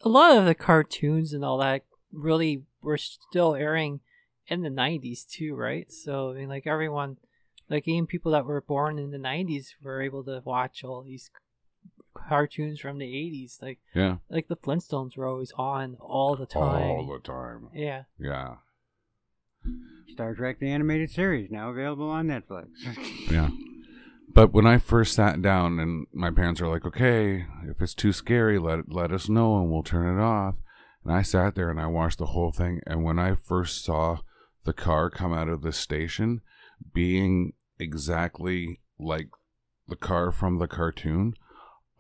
a 0.01 0.09
lot 0.09 0.37
of 0.37 0.45
the 0.45 0.55
cartoons 0.55 1.33
and 1.33 1.45
all 1.45 1.59
that 1.59 1.85
really 2.13 2.65
were 2.83 2.97
still 2.99 3.55
airing 3.55 4.01
in 4.49 4.63
the 4.63 4.69
90s 4.71 5.27
too, 5.29 5.55
right? 5.57 5.91
So, 5.93 6.31
I 6.31 6.35
mean, 6.35 6.49
like 6.49 6.67
everyone, 6.67 7.17
like 7.69 7.87
even 7.89 8.07
people 8.07 8.33
that 8.33 8.45
were 8.47 8.61
born 8.61 8.99
in 8.99 9.11
the 9.11 9.19
90s 9.19 9.69
were 9.83 10.01
able 10.03 10.23
to 10.25 10.43
watch 10.45 10.85
all 10.85 11.03
these 11.03 11.31
cartoons 12.15 12.81
from 12.81 12.99
the 12.99 13.07
80s. 13.07 13.61
Like, 13.61 13.79
Yeah, 13.95 14.17
like 14.31 14.49
the 14.49 14.57
Flintstones 14.57 15.17
were 15.17 15.27
always 15.27 15.53
on 15.57 15.97
all 16.01 16.37
the 16.37 16.47
time. 16.47 16.63
all 16.63 17.07
the 17.13 17.19
time. 17.21 17.69
yeah. 17.75 18.05
Yeah, 18.19 18.57
Star 20.09 20.35
Trek 20.35 20.59
the 20.61 20.71
animated 20.71 21.11
series 21.11 21.51
now 21.51 21.71
available 21.71 22.09
on 22.09 22.29
Netflix. 22.29 22.69
yeah. 23.31 23.51
But 24.33 24.53
when 24.53 24.67
I 24.67 24.79
first 24.79 25.15
sat 25.15 25.41
down, 25.41 25.79
and 25.79 26.07
my 26.13 26.31
parents 26.31 26.61
are 26.61 26.69
like, 26.69 26.85
"Okay, 26.85 27.47
if 27.65 27.81
it's 27.81 27.95
too 27.95 28.13
scary, 28.13 28.59
let 28.59 28.93
let 28.93 29.11
us 29.13 29.29
know, 29.29 29.59
and 29.59 29.71
we'll 29.71 29.83
turn 29.83 30.19
it 30.19 30.23
off." 30.23 30.57
And 31.07 31.15
I 31.15 31.23
sat 31.23 31.55
there 31.55 31.71
and 31.71 31.81
I 31.81 31.87
watched 31.87 32.19
the 32.19 32.27
whole 32.27 32.51
thing. 32.51 32.81
And 32.85 33.05
when 33.05 33.17
I 33.17 33.37
first 33.37 33.85
saw 33.85 34.19
the 34.65 34.73
car 34.73 35.09
come 35.09 35.33
out 35.33 35.49
of 35.49 35.63
the 35.63 35.73
station, 35.73 36.41
being 36.93 37.53
exactly 37.79 38.81
like 38.99 39.29
the 39.87 39.95
car 39.95 40.33
from 40.33 40.59
the 40.59 40.67
cartoon, 40.67 41.35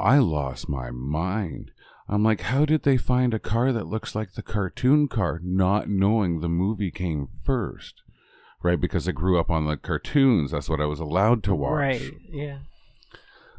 I 0.01 0.19
lost 0.19 0.69
my 0.69 0.91
mind. 0.91 1.71
I'm 2.09 2.25
like, 2.25 2.41
how 2.41 2.65
did 2.65 2.83
they 2.83 2.97
find 2.97 3.33
a 3.33 3.39
car 3.39 3.71
that 3.71 3.87
looks 3.87 4.17
like 4.17 4.33
the 4.33 4.43
cartoon 4.43 5.07
car, 5.07 5.41
not 5.41 5.89
knowing 5.89 6.41
the 6.41 6.49
movie 6.49 6.91
came 6.91 7.29
first? 7.45 8.03
Right? 8.61 8.81
Because 8.81 9.07
I 9.07 9.13
grew 9.13 9.39
up 9.39 9.51
on 9.51 9.69
the 9.69 9.77
cartoons. 9.77 10.51
That's 10.51 10.69
what 10.69 10.81
I 10.81 10.87
was 10.87 10.99
allowed 10.99 11.45
to 11.45 11.55
watch. 11.55 11.79
Right. 11.79 12.13
Yeah. 12.29 12.59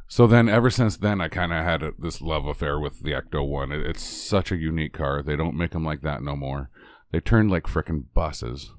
So 0.07 0.25
then, 0.25 0.47
ever 0.47 0.69
since 0.69 0.95
then, 0.97 1.19
I 1.19 1.27
kind 1.27 1.51
of 1.51 1.63
had 1.63 1.83
a, 1.83 1.91
this 1.99 2.21
love 2.21 2.45
affair 2.45 2.79
with 2.79 3.03
the 3.03 3.11
Ecto 3.11 3.45
One. 3.47 3.71
It, 3.71 3.81
it's 3.85 4.03
such 4.03 4.51
a 4.51 4.57
unique 4.57 4.93
car. 4.93 5.21
They 5.21 5.35
don't 5.35 5.57
make 5.57 5.71
them 5.71 5.83
like 5.83 6.01
that 6.01 6.23
no 6.23 6.35
more. 6.35 6.69
They 7.11 7.19
turned 7.19 7.51
like 7.51 7.63
frickin' 7.63 8.05
buses. 8.13 8.71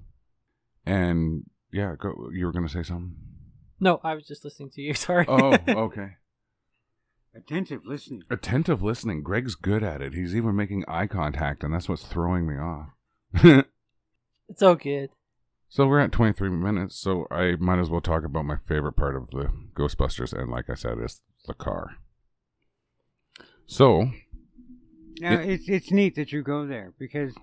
And 0.87 1.45
yeah, 1.71 1.97
go. 1.99 2.31
You 2.33 2.47
were 2.47 2.53
gonna 2.53 2.69
say 2.69 2.83
something? 2.83 3.15
No, 3.79 4.01
I 4.03 4.15
was 4.15 4.27
just 4.27 4.45
listening 4.45 4.71
to 4.71 4.81
you. 4.81 4.95
Sorry. 4.95 5.27
Oh, 5.29 5.57
okay. 5.69 6.17
Attentive 7.35 7.83
listening. 7.85 8.23
Attentive 8.31 8.83
listening. 8.83 9.23
Greg's 9.23 9.55
good 9.55 9.83
at 9.83 10.01
it. 10.01 10.15
He's 10.15 10.35
even 10.35 10.57
making 10.57 10.85
eye 10.89 11.07
contact, 11.07 11.63
and 11.63 11.73
that's 11.73 11.89
what's 11.89 12.07
throwing 12.07 12.49
me 12.49 12.57
off. 12.57 12.89
it's 14.49 14.63
all 14.63 14.75
good. 14.75 15.11
So 15.69 15.87
we're 15.87 16.01
at 16.01 16.13
23 16.13 16.49
minutes, 16.51 16.99
so 16.99 17.27
I 17.31 17.57
might 17.59 17.79
as 17.79 17.91
well 17.91 18.01
talk 18.01 18.25
about 18.25 18.45
my 18.45 18.57
favorite 18.57 18.95
part 18.95 19.17
of 19.17 19.31
the 19.31 19.51
Ghostbusters, 19.75 20.33
and 20.33 20.51
like 20.51 20.69
I 20.71 20.75
said, 20.75 20.99
it's 20.99 21.23
the 21.47 21.55
car. 21.55 21.97
So, 23.67 24.11
Now, 25.21 25.39
it's 25.41 25.69
it's 25.69 25.91
neat 25.93 26.15
that 26.15 26.33
you 26.33 26.43
go 26.43 26.67
there 26.67 26.95
because 26.99 27.35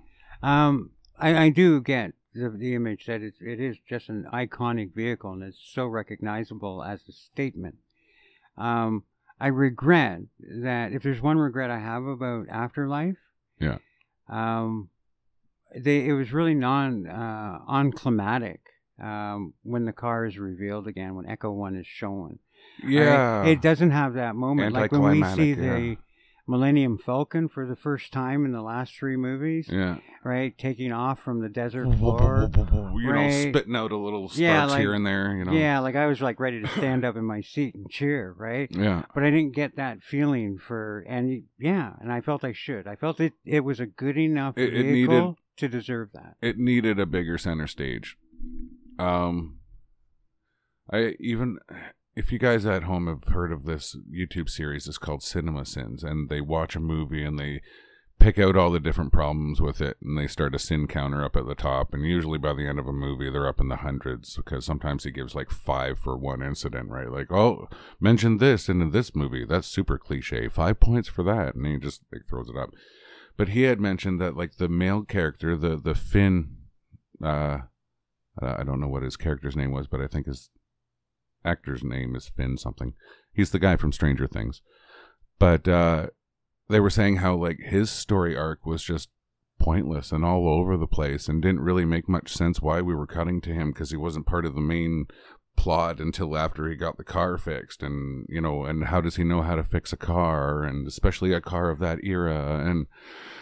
um, 0.42 0.92
I, 1.20 1.36
I 1.46 1.50
do 1.50 1.82
get 1.82 2.14
the, 2.34 2.50
the 2.50 2.74
image 2.74 3.06
that 3.06 3.22
it's, 3.22 3.38
it 3.42 3.60
is 3.60 3.78
just 3.88 4.10
an 4.10 4.26
iconic 4.34 4.94
vehicle 4.96 5.32
and 5.34 5.44
it's 5.44 5.62
so 5.64 5.86
recognizable 5.86 6.84
as 6.84 7.08
a 7.08 7.12
statement. 7.12 7.76
Um, 8.58 9.04
I 9.40 9.48
regret 9.48 10.22
that 10.40 10.94
if 10.94 11.04
there's 11.04 11.22
one 11.22 11.38
regret 11.38 11.70
I 11.70 11.80
have 11.80 12.06
about 12.06 12.48
Afterlife, 12.50 13.18
Yeah. 13.60 13.78
um, 14.30 14.90
they 15.78 16.06
it 16.08 16.14
was 16.14 16.32
really 16.34 16.54
non 16.54 17.08
uh, 17.08 17.60
unclimatic 17.70 18.60
um, 19.02 19.54
when 19.64 19.86
the 19.86 19.94
car 19.94 20.26
is 20.26 20.38
revealed 20.38 20.88
again 20.88 21.16
when 21.16 21.26
Ecto 21.26 21.54
One 21.54 21.76
is 21.76 21.88
shown. 21.88 22.40
right? 22.84 22.92
yeah. 22.92 23.44
it 23.46 23.62
doesn't 23.62 23.92
have 23.92 24.16
that 24.16 24.36
moment 24.36 24.74
like 24.74 24.92
when 24.92 25.02
we 25.02 25.22
see 25.22 25.52
Anticlimactic, 25.52 25.98
the. 25.98 25.98
Millennium 26.48 27.00
Falcon 27.00 27.50
for 27.50 27.66
the 27.66 27.76
first 27.76 28.14
time 28.14 28.46
in 28.46 28.52
the 28.52 28.62
last 28.62 28.94
three 28.96 29.18
movies, 29.18 29.68
yeah. 29.68 29.98
right? 30.24 30.56
Taking 30.56 30.92
off 30.92 31.20
from 31.20 31.42
the 31.42 31.50
desert 31.50 31.92
floor. 31.98 32.52
you 32.56 33.14
know, 33.14 33.30
spitting 33.32 33.76
out 33.76 33.92
a 33.92 33.98
little 33.98 34.28
sparks 34.28 34.38
Yeah, 34.40 34.66
like- 34.66 34.80
here 34.80 34.94
and 34.94 35.04
there, 35.04 35.36
you 35.36 35.44
know. 35.44 35.54
Yeah, 35.54 35.80
like 35.80 35.96
I 35.96 36.06
was 36.06 36.22
like 36.22 36.40
ready 36.40 36.62
to 36.62 36.68
stand 36.68 37.04
up 37.04 37.16
in 37.16 37.26
my 37.26 37.42
seat 37.42 37.74
and 37.74 37.90
cheer, 37.90 38.36
right? 38.38 38.70
Yeah. 38.70 39.06
But 39.16 39.24
I 39.24 39.32
didn't 39.32 39.56
get 39.56 39.78
that 39.78 40.04
feeling 40.04 40.60
for, 40.60 41.04
and 41.10 41.44
yeah, 41.58 41.94
and 42.00 42.12
I 42.12 42.22
felt 42.22 42.44
I 42.44 42.54
should. 42.54 42.86
I 42.86 42.96
felt 42.96 43.20
it. 43.20 43.34
It 43.44 43.62
was 43.62 43.80
a 43.80 43.88
good 43.88 44.18
enough 44.18 44.56
It- 44.56 44.72
it 44.76 44.84
vehicle 44.84 45.16
needed- 45.30 45.36
to 45.58 45.68
deserve 45.68 46.10
that. 46.14 46.36
It 46.42 46.58
needed 46.58 47.00
a 47.00 47.06
bigger 47.06 47.38
center 47.38 47.68
stage. 47.68 48.18
Um 49.00 49.60
I 50.92 51.16
even 51.20 51.58
if 52.16 52.32
you 52.32 52.40
guys 52.40 52.66
at 52.66 52.84
home 52.84 53.08
have 53.08 53.34
heard 53.34 53.52
of 53.52 53.66
this 53.66 53.96
YouTube 54.12 54.50
series, 54.50 54.88
it's 54.88 54.98
called 54.98 55.22
Cinema 55.22 55.66
Sins, 55.66 56.04
and 56.04 56.30
they 56.30 56.40
watch 56.40 56.76
a 56.76 56.80
movie 56.80 57.24
and 57.24 57.38
they 57.38 57.62
pick 58.20 58.40
out 58.40 58.56
all 58.56 58.72
the 58.72 58.80
different 58.80 59.12
problems 59.12 59.62
with 59.62 59.82
it 59.82 59.98
and 60.02 60.18
they 60.18 60.28
start 60.28 60.56
a 60.56 60.60
sin 60.60 60.88
counter 60.88 61.24
up 61.24 61.36
at 61.36 61.46
the 61.48 61.56
top 61.56 61.94
and 61.94 62.06
usually 62.06 62.38
by 62.38 62.54
the 62.54 62.66
end 62.66 62.80
of 62.80 62.88
a 62.88 62.94
movie 62.94 63.30
they're 63.30 63.48
up 63.48 63.60
in 63.60 63.68
the 63.68 63.76
hundreds 63.78 64.38
because 64.38 64.66
sometimes 64.66 65.04
he 65.04 65.12
gives 65.12 65.36
like 65.36 65.50
five 65.50 66.00
for 66.00 66.16
one 66.16 66.42
incident 66.42 66.90
right? 66.90 67.12
Like 67.12 67.32
oh 67.32 67.68
mention 68.00 68.38
this 68.38 68.70
in 68.70 68.90
this 68.92 69.14
movie. 69.16 69.46
That's 69.46 69.68
super 69.68 69.98
cliche. 69.98 70.48
Five 70.48 70.80
points 70.80 71.10
for 71.10 71.24
that. 71.24 71.56
And 71.56 71.66
he 71.66 71.78
just 71.78 72.04
like 72.12 72.22
throws 72.30 72.50
it 72.50 72.58
up 72.58 72.70
but 73.38 73.50
he 73.50 73.64
had 73.64 73.80
mentioned 73.80 74.20
that 74.20 74.38
like 74.38 74.58
the 74.58 74.70
male 74.70 75.04
character 75.04 75.56
the 75.56 75.76
the 75.78 75.96
finn 75.96 76.58
uh 77.24 77.60
i 78.42 78.64
don't 78.64 78.80
know 78.80 78.88
what 78.88 79.04
his 79.04 79.18
character's 79.18 79.56
name 79.56 79.72
was 79.72 79.88
but 79.88 80.02
i 80.02 80.08
think 80.08 80.26
his 80.26 80.50
actor's 81.46 81.84
name 81.84 82.16
is 82.16 82.28
finn 82.28 82.58
something. 82.58 82.94
He's 83.32 83.52
the 83.52 83.60
guy 83.60 83.76
from 83.76 83.92
stranger 83.92 84.28
things. 84.28 84.62
But 85.40 85.68
uh 85.68 86.08
they 86.68 86.80
were 86.80 86.90
saying 86.90 87.18
how 87.18 87.36
like 87.36 87.60
his 87.60 87.92
story 87.92 88.36
arc 88.36 88.66
was 88.66 88.84
just 88.84 89.10
pointless 89.60 90.12
and 90.12 90.26
all 90.26 90.50
over 90.50 90.76
the 90.76 90.88
place 90.88 91.30
and 91.30 91.42
didn't 91.42 91.62
really 91.62 91.86
make 91.86 92.10
much 92.10 92.34
sense 92.34 92.62
why 92.62 92.82
we 92.82 92.96
were 92.96 93.08
cutting 93.08 93.40
to 93.42 93.54
him 93.54 93.72
because 93.72 93.92
he 93.92 93.98
wasn't 93.98 94.26
part 94.26 94.46
of 94.46 94.56
the 94.56 94.62
main 94.62 95.06
plot 95.56 96.00
until 96.00 96.38
after 96.38 96.68
he 96.70 96.76
got 96.76 96.98
the 96.98 97.04
car 97.04 97.38
fixed 97.38 97.82
and 97.82 98.26
you 98.30 98.42
know 98.42 98.66
and 98.66 98.86
how 98.86 99.02
does 99.02 99.16
he 99.16 99.24
know 99.24 99.42
how 99.42 99.56
to 99.56 99.64
fix 99.64 99.92
a 99.94 99.98
car 99.98 100.64
and 100.64 100.88
especially 100.88 101.34
a 101.34 101.42
car 101.42 101.70
of 101.70 101.80
that 101.80 102.04
era 102.04 102.62
and 102.66 102.88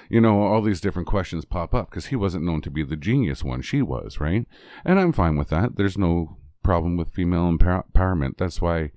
you 0.10 0.22
know 0.22 0.42
all 0.44 0.62
these 0.62 0.82
different 0.82 1.08
questions 1.08 1.44
pop 1.46 1.74
up 1.74 1.90
because 1.90 2.08
he 2.08 2.16
wasn't 2.16 2.44
known 2.44 2.62
to 2.62 2.70
be 2.72 2.84
the 2.84 2.96
genius 2.96 3.44
one 3.44 3.62
she 3.62 3.82
was 3.82 4.20
right? 4.20 4.46
And 4.86 5.00
i'm 5.00 5.12
fine 5.12 5.38
with 5.38 5.50
that. 5.50 5.76
There's 5.76 5.98
no 5.98 6.38
problem 6.64 6.96
with 6.98 7.10
female 7.14 7.48
empower- 7.48 7.86
empowerment. 7.94 8.38
That's 8.38 8.62
why 8.62 8.92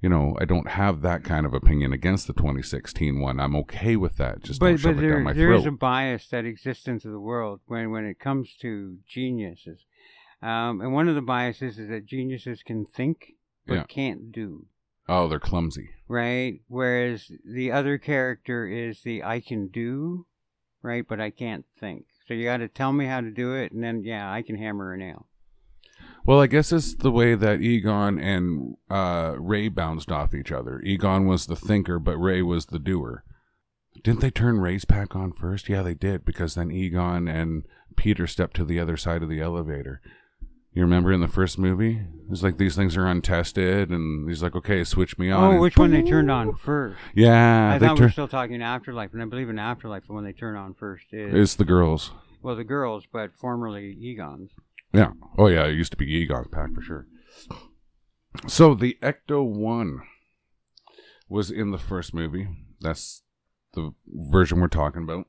you 0.00 0.08
know 0.08 0.36
i 0.40 0.44
don't 0.44 0.70
have 0.70 1.00
that 1.02 1.22
kind 1.22 1.46
of 1.46 1.54
opinion 1.54 1.92
against 1.92 2.26
the 2.26 2.32
2016 2.32 3.20
one. 3.20 3.38
I'm 3.38 3.54
okay 3.56 3.94
with 3.96 4.16
that. 4.16 4.42
Just 4.42 4.58
but 4.60 4.80
shove 4.80 4.96
but 4.96 5.04
it 5.04 5.08
down 5.08 5.10
there 5.10 5.20
my 5.20 5.32
there 5.32 5.52
is 5.52 5.62
throat. 5.62 5.74
a 5.74 5.76
bias 5.76 6.26
that 6.28 6.44
exists 6.44 6.88
into 6.88 7.08
the 7.08 7.20
world 7.20 7.60
when 7.66 7.90
when 7.90 8.04
it 8.06 8.18
comes 8.18 8.56
to 8.62 8.96
geniuses, 9.06 9.84
um, 10.42 10.80
and 10.80 10.92
one 10.92 11.08
of 11.08 11.14
the 11.14 11.22
biases 11.22 11.78
is 11.78 11.88
that 11.88 12.06
geniuses 12.06 12.62
can 12.62 12.84
think 12.84 13.34
but 13.66 13.74
Yeah. 13.74 13.84
can't 13.84 14.32
do. 14.32 14.66
oh 15.08 15.28
they're 15.28 15.38
clumsy 15.38 15.90
right? 16.08 16.60
Whereas 16.68 17.30
the 17.44 17.72
other 17.72 17.96
character 17.96 18.66
is 18.66 19.02
the 19.02 19.22
I 19.24 19.40
can 19.40 19.68
do, 19.68 20.26
right? 20.82 21.06
But 21.08 21.20
I 21.20 21.30
can't 21.30 21.64
think. 21.80 22.04
So 22.26 22.34
you 22.34 22.44
got 22.44 22.58
to 22.58 22.68
tell 22.68 22.92
me 22.92 23.06
how 23.06 23.20
to 23.22 23.30
do 23.30 23.54
it, 23.54 23.72
and 23.72 23.82
then 23.82 24.04
yeah, 24.04 24.30
I 24.30 24.42
can 24.42 24.56
hammer 24.58 24.92
a 24.92 24.98
nail. 24.98 25.26
Well, 26.26 26.40
I 26.40 26.46
guess 26.46 26.70
it's 26.70 26.94
the 26.94 27.10
way 27.10 27.34
that 27.34 27.62
Egon 27.62 28.18
and 28.18 28.76
uh, 28.90 29.34
Ray 29.38 29.68
bounced 29.68 30.12
off 30.12 30.34
each 30.34 30.52
other. 30.52 30.80
Egon 30.82 31.26
was 31.26 31.46
the 31.46 31.56
thinker, 31.56 31.98
but 31.98 32.16
Ray 32.18 32.42
was 32.42 32.66
the 32.66 32.78
doer. 32.78 33.24
Didn't 34.04 34.20
they 34.20 34.30
turn 34.30 34.58
Ray's 34.60 34.84
pack 34.84 35.16
on 35.16 35.32
first? 35.32 35.68
Yeah, 35.68 35.82
they 35.82 35.94
did, 35.94 36.24
because 36.24 36.54
then 36.54 36.70
Egon 36.70 37.26
and 37.26 37.64
Peter 37.96 38.26
stepped 38.26 38.54
to 38.56 38.64
the 38.64 38.78
other 38.78 38.96
side 38.96 39.22
of 39.22 39.28
the 39.28 39.40
elevator. 39.40 40.00
You 40.74 40.82
remember 40.82 41.12
in 41.12 41.20
the 41.20 41.28
first 41.28 41.58
movie? 41.58 42.00
It's 42.30 42.42
like 42.42 42.56
these 42.56 42.74
things 42.74 42.96
are 42.96 43.06
untested, 43.06 43.90
and 43.90 44.26
he's 44.26 44.42
like, 44.42 44.56
okay, 44.56 44.84
switch 44.84 45.18
me 45.18 45.30
on. 45.30 45.56
Oh, 45.56 45.60
which 45.60 45.76
one 45.76 45.90
they 45.90 46.02
turned 46.02 46.30
on 46.30 46.54
first? 46.54 46.98
Yeah, 47.14 47.74
I 47.74 47.78
they 47.78 47.86
thought 47.86 47.98
we 47.98 48.04
were 48.04 48.08
tur- 48.08 48.12
still 48.12 48.28
talking 48.28 48.62
Afterlife, 48.62 49.12
and 49.12 49.20
I 49.22 49.26
believe 49.26 49.50
in 49.50 49.58
Afterlife 49.58 50.06
the 50.06 50.14
one 50.14 50.24
they 50.24 50.32
turn 50.32 50.56
on 50.56 50.72
first 50.72 51.04
is 51.12 51.34
It's 51.34 51.54
the 51.56 51.66
girls. 51.66 52.12
well 52.42 52.56
the 52.56 52.64
girls, 52.64 53.04
but 53.12 53.32
formerly 53.38 53.92
Egon's. 54.00 54.50
Yeah. 54.94 55.12
Oh, 55.36 55.48
yeah. 55.48 55.64
It 55.66 55.72
used 55.74 55.90
to 55.92 55.96
be 55.98 56.06
Egon's 56.06 56.48
pack 56.50 56.72
for 56.74 56.80
sure. 56.82 57.06
So 58.46 58.74
the 58.74 58.96
Ecto 59.02 59.44
One 59.44 60.02
was 61.28 61.50
in 61.50 61.70
the 61.70 61.78
first 61.78 62.14
movie. 62.14 62.48
That's 62.80 63.22
the 63.74 63.92
version 64.06 64.60
we're 64.60 64.68
talking 64.68 65.02
about. 65.02 65.26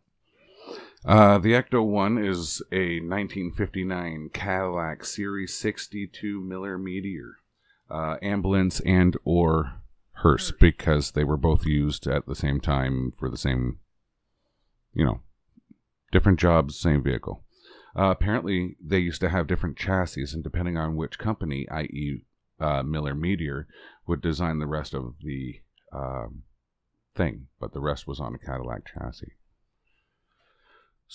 Uh, 1.06 1.38
the 1.38 1.52
Ecto 1.52 1.86
One 1.86 2.18
is 2.18 2.62
a 2.72 3.02
1959 3.02 4.30
Cadillac 4.34 5.04
Series 5.04 5.54
62 5.54 6.40
Miller 6.40 6.78
Meteor, 6.78 7.40
uh, 7.92 8.16
ambulance 8.22 8.80
and 8.82 9.18
or 9.26 9.82
hearse 10.18 10.54
because 10.58 11.12
they 11.12 11.26
were 11.26 11.36
both 11.36 11.66
used 11.66 12.08
at 12.08 12.26
the 12.26 12.36
same 12.36 12.62
time 12.62 13.12
for 13.18 13.30
the 13.30 13.38
same, 13.38 13.80
you 14.94 15.04
know, 15.04 15.20
different 16.14 16.40
jobs, 16.40 16.80
same 16.80 17.04
vehicle. 17.04 17.44
Uh, 17.98 18.10
apparently, 18.10 18.78
they 18.82 19.00
used 19.00 19.20
to 19.20 19.30
have 19.30 19.46
different 19.46 19.78
chassis, 19.78 20.28
and 20.34 20.42
depending 20.44 20.78
on 20.78 20.96
which 20.96 21.20
company, 21.20 21.68
i.e., 21.70 22.24
uh, 22.62 22.82
Miller 22.82 23.14
Meteor, 23.14 23.68
would 24.08 24.22
design 24.22 24.60
the 24.60 24.68
rest 24.68 24.94
of 24.94 25.16
the 25.22 25.60
um, 25.92 26.44
thing, 27.14 27.48
but 27.60 27.74
the 27.74 27.82
rest 27.82 28.08
was 28.08 28.22
on 28.22 28.34
a 28.34 28.40
Cadillac 28.40 28.84
chassis. 28.86 29.34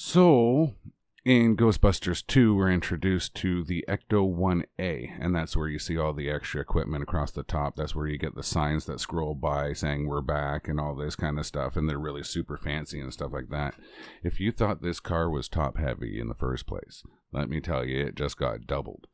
So, 0.00 0.76
in 1.24 1.56
Ghostbusters 1.56 2.24
2, 2.24 2.54
we're 2.54 2.70
introduced 2.70 3.34
to 3.34 3.64
the 3.64 3.84
Ecto 3.88 4.32
1A, 4.32 5.18
and 5.20 5.34
that's 5.34 5.56
where 5.56 5.66
you 5.66 5.80
see 5.80 5.98
all 5.98 6.12
the 6.12 6.30
extra 6.30 6.60
equipment 6.60 7.02
across 7.02 7.32
the 7.32 7.42
top. 7.42 7.74
That's 7.74 7.96
where 7.96 8.06
you 8.06 8.16
get 8.16 8.36
the 8.36 8.44
signs 8.44 8.84
that 8.84 9.00
scroll 9.00 9.34
by 9.34 9.72
saying 9.72 10.06
we're 10.06 10.20
back 10.20 10.68
and 10.68 10.78
all 10.78 10.94
this 10.94 11.16
kind 11.16 11.36
of 11.36 11.46
stuff, 11.46 11.76
and 11.76 11.88
they're 11.88 11.98
really 11.98 12.22
super 12.22 12.56
fancy 12.56 13.00
and 13.00 13.12
stuff 13.12 13.32
like 13.32 13.48
that. 13.48 13.74
If 14.22 14.38
you 14.38 14.52
thought 14.52 14.82
this 14.82 15.00
car 15.00 15.28
was 15.28 15.48
top 15.48 15.78
heavy 15.78 16.20
in 16.20 16.28
the 16.28 16.34
first 16.36 16.68
place, 16.68 17.02
let 17.32 17.50
me 17.50 17.60
tell 17.60 17.84
you, 17.84 18.06
it 18.06 18.14
just 18.14 18.38
got 18.38 18.68
doubled. 18.68 19.08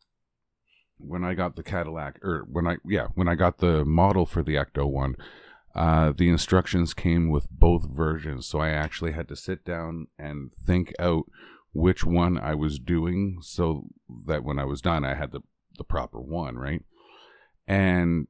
When 0.99 1.25
I 1.25 1.33
got 1.33 1.57
the 1.57 1.62
Cadillac, 1.62 2.23
or 2.23 2.47
when 2.47 2.66
I, 2.66 2.77
yeah, 2.85 3.07
when 3.14 3.27
I 3.27 3.37
got 3.37 3.57
the 3.57 3.87
model 3.87 4.27
for 4.27 4.42
the 4.42 4.57
Ecto 4.57 4.87
1, 4.87 5.16
uh, 5.75 6.13
the 6.17 6.29
instructions 6.29 6.95
came 6.95 7.31
with 7.31 7.51
both 7.51 7.89
versions, 7.89 8.47
so 8.47 8.61
I 8.61 8.71
actually 8.71 9.13
had 9.13 9.29
to 9.29 9.37
sit 9.37 9.65
down 9.65 10.07
and 10.19 10.53
think 10.53 10.93
out 10.99 11.25
which 11.73 12.05
one 12.05 12.39
I 12.39 12.55
was 12.55 12.79
doing, 12.79 13.39
so 13.43 13.89
that 14.27 14.45
when 14.45 14.59
I 14.59 14.65
was 14.65 14.81
done, 14.81 15.05
I 15.05 15.15
had 15.15 15.33
the 15.33 15.41
the 15.77 15.85
proper 15.85 16.21
one, 16.21 16.57
right? 16.57 16.83
And 17.67 18.29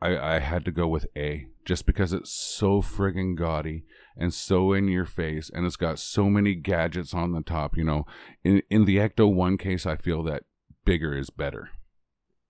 I 0.00 0.36
I 0.36 0.38
had 0.40 0.64
to 0.64 0.72
go 0.72 0.88
with 0.88 1.06
A, 1.16 1.46
just 1.64 1.86
because 1.86 2.12
it's 2.12 2.32
so 2.32 2.82
friggin' 2.82 3.36
gaudy 3.36 3.84
and 4.16 4.34
so 4.34 4.72
in 4.72 4.88
your 4.88 5.06
face, 5.06 5.50
and 5.52 5.64
it's 5.64 5.76
got 5.76 5.98
so 5.98 6.28
many 6.28 6.54
gadgets 6.54 7.14
on 7.14 7.32
the 7.32 7.42
top. 7.42 7.76
You 7.76 7.84
know, 7.84 8.06
in 8.44 8.62
in 8.68 8.84
the 8.84 8.96
Ecto 8.96 9.32
One 9.32 9.56
case, 9.56 9.86
I 9.86 9.96
feel 9.96 10.22
that 10.24 10.44
bigger 10.84 11.16
is 11.16 11.30
better. 11.30 11.70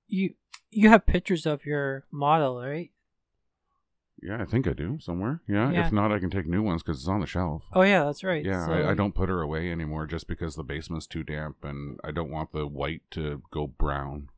You 0.09 0.35
you 0.71 0.89
have 0.89 1.07
pictures 1.07 1.47
of 1.47 1.65
your 1.65 2.07
model, 2.11 2.61
right? 2.61 2.91
Yeah, 4.23 4.41
I 4.41 4.45
think 4.45 4.69
I 4.69 4.73
do 4.73 4.99
somewhere. 5.01 5.43
Yeah, 5.49 5.71
Yeah. 5.73 5.87
if 5.87 5.93
not, 5.93 6.13
I 6.13 6.19
can 6.21 6.31
take 6.31 6.47
new 6.47 6.63
ones 6.63 6.83
because 6.83 6.99
it's 7.01 7.09
on 7.09 7.21
the 7.21 7.27
shelf. 7.27 7.65
Oh 7.73 7.83
yeah, 7.83 8.05
that's 8.05 8.23
right. 8.23 8.45
Yeah, 8.45 8.67
So- 8.67 8.73
I, 8.73 8.91
I 8.91 8.95
don't 8.95 9.15
put 9.15 9.29
her 9.29 9.41
away 9.43 9.71
anymore 9.73 10.07
just 10.07 10.27
because 10.29 10.55
the 10.55 10.63
basement's 10.63 11.07
too 11.07 11.23
damp 11.25 11.57
and 11.65 11.99
I 12.05 12.13
don't 12.13 12.31
want 12.31 12.53
the 12.53 12.67
white 12.67 13.03
to 13.13 13.43
go 13.51 13.67
brown. 13.67 14.29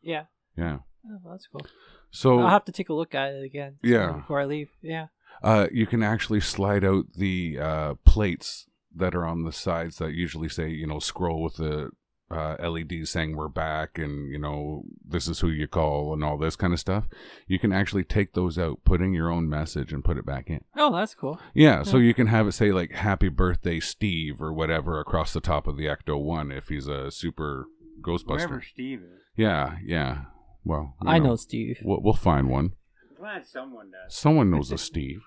Yeah, 0.00 0.24
Yeah. 0.56 0.78
oh, 1.10 1.30
that's 1.30 1.46
cool. 1.48 1.66
So 2.10 2.40
I'll 2.40 2.48
have 2.50 2.64
to 2.66 2.72
take 2.72 2.88
a 2.88 2.94
look 2.94 3.14
at 3.14 3.32
it 3.32 3.42
again. 3.44 3.78
Yeah. 3.82 4.12
before 4.12 4.40
I 4.40 4.44
leave. 4.44 4.70
Yeah. 4.82 5.06
uh, 5.42 5.66
you 5.72 5.86
can 5.86 6.02
actually 6.02 6.40
slide 6.40 6.84
out 6.84 7.06
the 7.16 7.58
uh, 7.58 7.94
plates 8.04 8.68
that 8.94 9.14
are 9.14 9.24
on 9.26 9.42
the 9.44 9.52
sides 9.52 9.96
that 9.96 10.12
usually 10.12 10.48
say, 10.48 10.68
you 10.68 10.86
know, 10.86 10.98
scroll 10.98 11.42
with 11.42 11.56
the 11.56 11.90
uh, 12.32 12.56
LEDs 12.68 13.10
saying 13.10 13.36
we're 13.36 13.48
back 13.48 13.98
and, 13.98 14.30
you 14.30 14.38
know, 14.38 14.84
this 15.06 15.28
is 15.28 15.40
who 15.40 15.48
you 15.48 15.68
call 15.68 16.12
and 16.12 16.24
all 16.24 16.38
this 16.38 16.56
kind 16.56 16.72
of 16.72 16.80
stuff. 16.80 17.06
You 17.46 17.58
can 17.58 17.72
actually 17.72 18.04
take 18.04 18.32
those 18.34 18.58
out, 18.58 18.84
put 18.84 19.00
in 19.00 19.12
your 19.12 19.30
own 19.30 19.48
message 19.48 19.92
and 19.92 20.04
put 20.04 20.16
it 20.16 20.26
back 20.26 20.48
in. 20.48 20.64
Oh, 20.76 20.94
that's 20.94 21.14
cool. 21.14 21.38
Yeah, 21.54 21.82
so 21.82 21.98
you 21.98 22.14
can 22.14 22.28
have 22.28 22.46
it 22.46 22.52
say 22.52 22.72
like 22.72 22.92
"Happy 22.92 23.28
Birthday, 23.28 23.80
Steve" 23.80 24.40
or 24.40 24.52
whatever 24.52 24.98
across 24.98 25.32
the 25.32 25.40
top 25.40 25.66
of 25.66 25.76
the 25.76 25.86
Ecto 25.86 26.22
One 26.22 26.50
if 26.50 26.68
he's 26.68 26.88
a 26.88 27.10
super 27.10 27.66
Ghostbuster. 28.00 28.26
Wherever 28.26 28.62
Steve 28.62 29.00
is. 29.02 29.22
Yeah, 29.36 29.76
yeah. 29.84 30.22
Well, 30.64 30.96
I 31.04 31.18
know 31.18 31.36
Steve. 31.36 31.80
We'll, 31.82 32.00
we'll 32.02 32.14
find 32.14 32.48
one. 32.48 32.72
Glad 33.18 33.46
someone 33.46 33.90
does. 33.90 34.14
Someone 34.14 34.50
knows 34.50 34.72
a 34.72 34.78
Steve. 34.78 35.22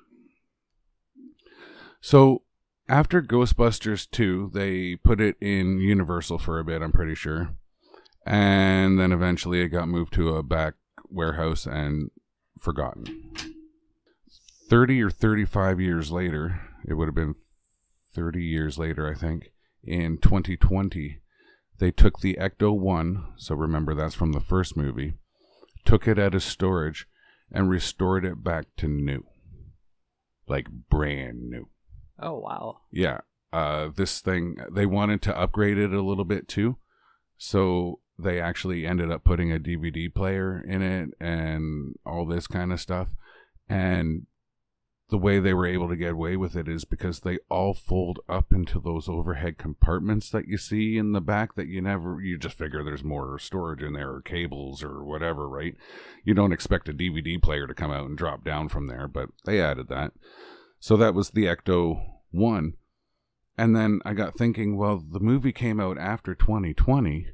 So 2.02 2.44
after 2.88 3.22
Ghostbusters 3.22 4.10
2, 4.10 4.52
they 4.54 4.96
put 4.96 5.20
it 5.20 5.36
in 5.42 5.80
Universal 5.80 6.40
for 6.40 6.60
a 6.60 6.64
bit, 6.64 6.82
I'm 6.82 6.92
pretty 6.92 7.16
sure. 7.16 7.56
And 8.26 9.00
then 9.00 9.12
eventually 9.12 9.62
it 9.62 9.70
got 9.70 9.88
moved 9.88 10.14
to 10.14 10.36
a 10.36 10.44
back 10.44 10.76
warehouse 11.10 11.66
and 11.66 12.12
forgotten. 12.60 13.34
30 14.70 15.04
or 15.04 15.10
35 15.10 15.80
years 15.80 16.12
later, 16.12 16.62
it 16.88 16.96
would 16.96 17.08
have 17.08 17.16
been 17.16 17.36
30 18.14 18.44
years 18.44 18.78
later, 18.78 19.10
I 19.10 19.14
think, 19.14 19.52
in 19.84 20.18
2020, 20.18 21.20
they 21.78 21.92
took 21.92 22.20
the 22.20 22.38
Ecto 22.40 22.76
1, 22.78 23.34
so 23.36 23.54
remember 23.54 23.94
that's 23.94 24.16
from 24.16 24.32
the 24.32 24.40
first 24.40 24.78
movie, 24.78 25.14
took 25.84 26.08
it 26.08 26.18
out 26.18 26.34
of 26.34 26.42
storage 26.42 27.08
and 27.52 27.70
restored 27.70 28.26
it 28.26 28.44
back 28.44 28.66
to 28.78 28.88
new. 28.88 29.26
Like 30.48 30.68
brand 30.90 31.50
new. 31.50 31.68
Oh 32.20 32.40
wow. 32.40 32.80
Yeah. 32.92 33.20
Uh, 33.52 33.90
this 33.96 34.20
thing, 34.20 34.58
they 34.72 34.86
wanted 34.86 35.22
to 35.24 35.38
upgrade 35.38 35.78
it 35.78 35.94
a 35.94 36.02
little 36.02 36.26
bit 36.26 36.48
too. 36.48 36.78
So 37.38 38.00
they 38.18 38.40
actually 38.40 38.86
ended 38.86 39.12
up 39.12 39.24
putting 39.24 39.52
a 39.52 39.60
DVD 39.60 40.14
player 40.14 40.64
in 40.66 40.82
it 40.82 41.10
and 41.20 41.96
all 42.06 42.26
this 42.26 42.48
kind 42.48 42.72
of 42.72 42.82
stuff. 42.82 43.10
And 43.68 44.28
the 45.10 45.18
way 45.18 45.40
they 45.40 45.54
were 45.54 45.68
able 45.68 45.88
to 45.88 45.96
get 45.96 46.14
away 46.14 46.36
with 46.36 46.56
it 46.56 46.68
is 46.68 46.84
because 46.84 47.20
they 47.20 47.38
all 47.50 47.74
fold 47.74 48.20
up 48.28 48.52
into 48.52 48.80
those 48.80 49.08
overhead 49.08 49.58
compartments 49.58 50.30
that 50.32 50.48
you 50.48 50.58
see 50.58 50.98
in 50.98 51.12
the 51.12 51.22
back 51.22 51.56
that 51.56 51.68
you 51.68 51.82
never, 51.82 52.20
you 52.22 52.40
just 52.40 52.58
figure 52.58 52.84
there's 52.84 53.04
more 53.04 53.38
storage 53.38 53.84
in 53.84 53.94
there 53.94 54.12
or 54.12 54.22
cables 54.22 54.82
or 54.82 55.04
whatever, 55.04 55.48
right? 55.48 55.76
You 56.24 56.34
don't 56.34 56.54
expect 56.54 56.90
a 56.90 56.94
DVD 56.94 57.40
player 57.40 57.68
to 57.68 57.76
come 57.76 57.92
out 57.92 58.08
and 58.08 58.18
drop 58.18 58.44
down 58.44 58.68
from 58.68 58.88
there, 58.88 59.08
but 59.08 59.30
they 59.46 59.62
added 59.62 59.90
that. 59.90 60.14
So 60.80 60.98
that 60.98 61.14
was 61.14 61.32
the 61.32 61.46
Ecto 61.46 62.02
1. 62.32 62.74
And 63.58 63.76
then 63.76 64.02
I 64.06 64.14
got 64.14 64.38
thinking, 64.38 64.78
well, 64.78 64.98
the 64.98 65.20
movie 65.20 65.54
came 65.54 65.80
out 65.80 65.98
after 65.98 66.36
2020. 66.36 67.28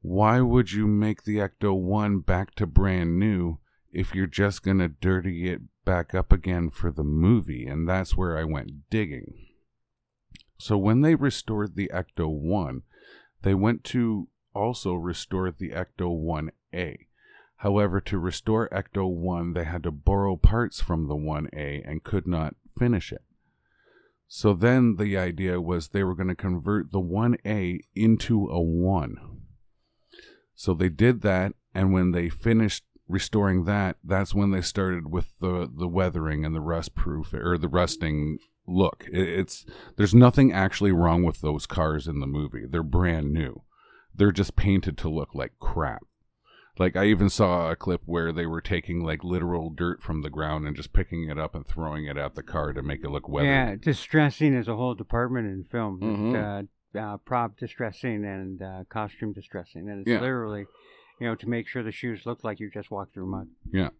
Why 0.00 0.40
would 0.40 0.72
you 0.72 0.86
make 0.86 1.24
the 1.24 1.36
Ecto 1.36 1.78
1 1.78 2.20
back 2.20 2.54
to 2.56 2.66
brand 2.66 3.18
new 3.18 3.58
if 3.92 4.14
you're 4.14 4.26
just 4.26 4.62
going 4.62 4.78
to 4.78 4.88
dirty 4.88 5.50
it 5.50 5.60
back 5.84 6.14
up 6.14 6.32
again 6.32 6.70
for 6.70 6.90
the 6.90 7.04
movie? 7.04 7.66
And 7.66 7.88
that's 7.88 8.16
where 8.16 8.38
I 8.38 8.44
went 8.44 8.90
digging. 8.90 9.34
So 10.58 10.78
when 10.78 11.02
they 11.02 11.14
restored 11.14 11.76
the 11.76 11.90
Ecto 11.92 12.28
1, 12.28 12.82
they 13.42 13.54
went 13.54 13.84
to 13.84 14.28
also 14.54 14.94
restore 14.94 15.50
the 15.50 15.70
Ecto 15.70 16.08
1A. 16.18 17.06
However, 17.56 18.00
to 18.00 18.18
restore 18.18 18.68
Ecto 18.70 19.08
1, 19.08 19.52
they 19.52 19.64
had 19.64 19.82
to 19.84 19.90
borrow 19.90 20.36
parts 20.36 20.80
from 20.80 21.06
the 21.06 21.14
1A 21.14 21.88
and 21.88 22.02
could 22.02 22.26
not 22.26 22.56
finish 22.78 23.12
it. 23.12 23.22
So 24.28 24.54
then 24.54 24.96
the 24.96 25.16
idea 25.16 25.60
was 25.60 25.88
they 25.88 26.04
were 26.04 26.14
going 26.14 26.28
to 26.28 26.34
convert 26.34 26.90
the 26.90 27.00
1A 27.00 27.80
into 27.94 28.48
a 28.48 28.60
1. 28.60 29.16
So 30.54 30.74
they 30.74 30.88
did 30.88 31.22
that, 31.22 31.52
and 31.74 31.92
when 31.92 32.12
they 32.12 32.28
finished 32.28 32.84
restoring 33.08 33.64
that, 33.64 33.96
that's 34.02 34.34
when 34.34 34.50
they 34.50 34.62
started 34.62 35.10
with 35.10 35.38
the, 35.40 35.70
the 35.70 35.88
weathering 35.88 36.44
and 36.44 36.54
the 36.54 36.60
rust 36.60 36.94
proof 36.94 37.34
or 37.34 37.58
the 37.58 37.68
rusting 37.68 38.38
look. 38.66 39.04
It, 39.12 39.28
it's 39.28 39.66
there's 39.96 40.14
nothing 40.14 40.52
actually 40.52 40.92
wrong 40.92 41.22
with 41.24 41.40
those 41.40 41.66
cars 41.66 42.06
in 42.06 42.20
the 42.20 42.26
movie. 42.26 42.64
They're 42.68 42.82
brand 42.82 43.32
new. 43.32 43.62
They're 44.14 44.32
just 44.32 44.56
painted 44.56 44.96
to 44.98 45.08
look 45.08 45.34
like 45.34 45.58
crap. 45.58 46.04
Like 46.78 46.96
I 46.96 47.04
even 47.06 47.28
saw 47.28 47.70
a 47.70 47.76
clip 47.76 48.00
where 48.06 48.32
they 48.32 48.46
were 48.46 48.62
taking 48.62 49.04
like 49.04 49.22
literal 49.22 49.68
dirt 49.68 50.02
from 50.02 50.22
the 50.22 50.30
ground 50.30 50.66
and 50.66 50.74
just 50.74 50.92
picking 50.94 51.28
it 51.28 51.38
up 51.38 51.54
and 51.54 51.66
throwing 51.66 52.06
it 52.06 52.16
at 52.16 52.34
the 52.34 52.42
car 52.42 52.72
to 52.72 52.82
make 52.82 53.04
it 53.04 53.10
look 53.10 53.28
weathered. 53.28 53.48
Yeah, 53.50 53.74
distressing 53.76 54.54
is 54.54 54.68
a 54.68 54.76
whole 54.76 54.94
department 54.94 55.48
in 55.48 55.64
film. 55.64 55.98
It's, 56.02 56.34
Mhm. 56.34 56.68
uh, 56.94 56.98
uh, 56.98 57.16
prop 57.18 57.58
distressing 57.58 58.24
and 58.24 58.62
uh, 58.62 58.84
costume 58.88 59.32
distressing, 59.32 59.88
and 59.88 60.00
it's 60.00 60.08
Yeah. 60.10 60.20
literally, 60.20 60.66
you 61.20 61.26
know, 61.26 61.34
to 61.34 61.48
make 61.48 61.68
sure 61.68 61.82
the 61.82 61.92
shoes 61.92 62.24
look 62.24 62.42
like 62.42 62.58
you 62.58 62.70
just 62.70 62.90
walked 62.90 63.12
through 63.14 63.26
mud. 63.26 63.48
Yeah. 63.70 63.90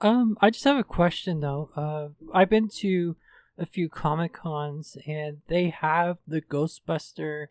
Um, 0.00 0.36
I 0.40 0.50
just 0.50 0.64
have 0.64 0.76
a 0.76 0.84
question 0.84 1.40
though. 1.40 1.70
Uh, 1.74 2.08
I've 2.32 2.50
been 2.50 2.68
to 2.68 3.16
a 3.58 3.66
few 3.66 3.88
Comic 3.88 4.34
Cons 4.34 4.96
and 5.06 5.40
they 5.48 5.70
have 5.70 6.18
the 6.28 6.42
Ghostbuster 6.42 7.46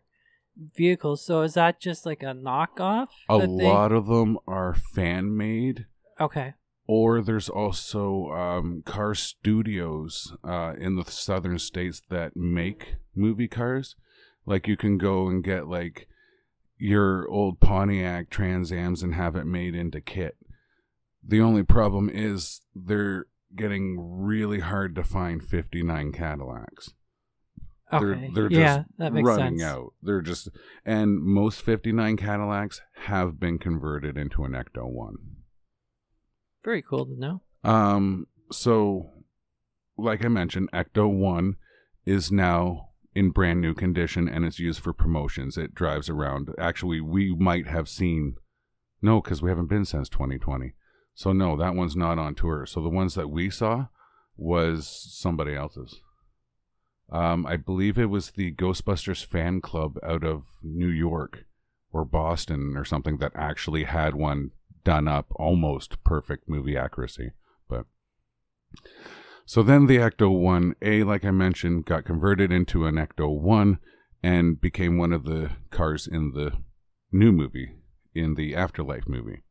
vehicles. 0.76 1.24
So 1.24 1.42
is 1.42 1.54
that 1.54 1.80
just 1.80 2.06
like 2.06 2.22
a 2.22 2.34
knockoff? 2.34 3.08
A 3.28 3.38
that 3.38 3.46
they- 3.46 3.64
lot 3.64 3.92
of 3.92 4.06
them 4.06 4.38
are 4.46 4.74
fan 4.74 5.36
made. 5.36 5.86
Okay. 6.20 6.54
Or 6.88 7.20
there's 7.20 7.48
also 7.48 8.30
um, 8.30 8.82
car 8.86 9.14
studios 9.14 10.32
uh, 10.44 10.74
in 10.78 10.94
the 10.96 11.04
southern 11.04 11.58
states 11.58 12.00
that 12.10 12.36
make 12.36 12.94
movie 13.14 13.48
cars. 13.48 13.96
Like 14.46 14.68
you 14.68 14.76
can 14.76 14.96
go 14.96 15.26
and 15.28 15.42
get 15.42 15.66
like 15.66 16.06
your 16.78 17.28
old 17.28 17.58
Pontiac 17.58 18.30
Trans 18.30 18.70
Ams 18.70 19.02
and 19.02 19.14
have 19.14 19.34
it 19.34 19.46
made 19.46 19.74
into 19.74 20.00
kit. 20.00 20.36
The 21.26 21.40
only 21.40 21.64
problem 21.64 22.08
is 22.08 22.60
they're 22.74 23.26
getting 23.56 23.96
really 23.98 24.60
hard 24.60 24.94
to 24.94 25.02
find 25.02 25.42
59 25.42 26.12
Cadillacs. 26.12 26.92
Okay. 27.92 28.30
They're, 28.34 28.48
they're 28.48 28.60
yeah, 28.60 28.76
just 28.78 28.88
that 28.98 29.12
makes 29.12 29.26
running 29.26 29.58
sense. 29.58 29.70
out. 29.70 29.92
They're 30.02 30.20
just, 30.20 30.48
and 30.84 31.20
most 31.20 31.62
59 31.62 32.16
Cadillacs 32.16 32.80
have 33.04 33.38
been 33.38 33.58
converted 33.58 34.18
into 34.18 34.44
an 34.44 34.52
Ecto 34.52 34.90
1. 34.90 35.14
Very 36.64 36.82
cool 36.82 37.06
to 37.06 37.18
know. 37.18 37.42
Um, 37.62 38.26
so, 38.50 39.10
like 39.96 40.24
I 40.24 40.28
mentioned, 40.28 40.70
Ecto 40.72 41.08
1 41.08 41.56
is 42.04 42.32
now 42.32 42.88
in 43.14 43.30
brand 43.30 43.60
new 43.60 43.72
condition 43.72 44.28
and 44.28 44.44
it's 44.44 44.58
used 44.58 44.80
for 44.80 44.92
promotions. 44.92 45.56
It 45.56 45.74
drives 45.74 46.08
around. 46.10 46.50
Actually, 46.58 47.00
we 47.00 47.34
might 47.36 47.68
have 47.68 47.88
seen, 47.88 48.34
no, 49.00 49.20
because 49.20 49.42
we 49.42 49.48
haven't 49.48 49.68
been 49.68 49.84
since 49.84 50.08
2020. 50.08 50.74
So, 51.14 51.32
no, 51.32 51.56
that 51.56 51.74
one's 51.76 51.96
not 51.96 52.18
on 52.18 52.34
tour. 52.34 52.66
So, 52.66 52.82
the 52.82 52.88
ones 52.88 53.14
that 53.14 53.30
we 53.30 53.48
saw 53.48 53.86
was 54.36 54.88
somebody 54.88 55.54
else's. 55.54 56.00
Um, 57.10 57.46
I 57.46 57.56
believe 57.56 57.98
it 57.98 58.10
was 58.10 58.32
the 58.32 58.52
Ghostbusters 58.52 59.24
fan 59.24 59.60
club 59.60 59.98
out 60.02 60.24
of 60.24 60.44
New 60.62 60.88
York 60.88 61.44
or 61.92 62.04
Boston 62.04 62.74
or 62.76 62.84
something 62.84 63.18
that 63.18 63.32
actually 63.34 63.84
had 63.84 64.14
one 64.14 64.50
done 64.84 65.08
up 65.08 65.26
almost 65.36 66.02
perfect 66.04 66.48
movie 66.48 66.76
accuracy. 66.76 67.30
But 67.68 67.86
so 69.44 69.62
then 69.62 69.86
the 69.86 69.98
Ecto 69.98 70.30
1A, 70.30 71.06
like 71.06 71.24
I 71.24 71.30
mentioned, 71.30 71.84
got 71.84 72.04
converted 72.04 72.50
into 72.50 72.86
an 72.86 72.96
Ecto 72.96 73.40
1 73.40 73.78
and 74.22 74.60
became 74.60 74.98
one 74.98 75.12
of 75.12 75.24
the 75.24 75.50
cars 75.70 76.08
in 76.08 76.32
the 76.32 76.52
new 77.12 77.30
movie, 77.30 77.76
in 78.14 78.34
the 78.34 78.56
Afterlife 78.56 79.06
movie. 79.06 79.42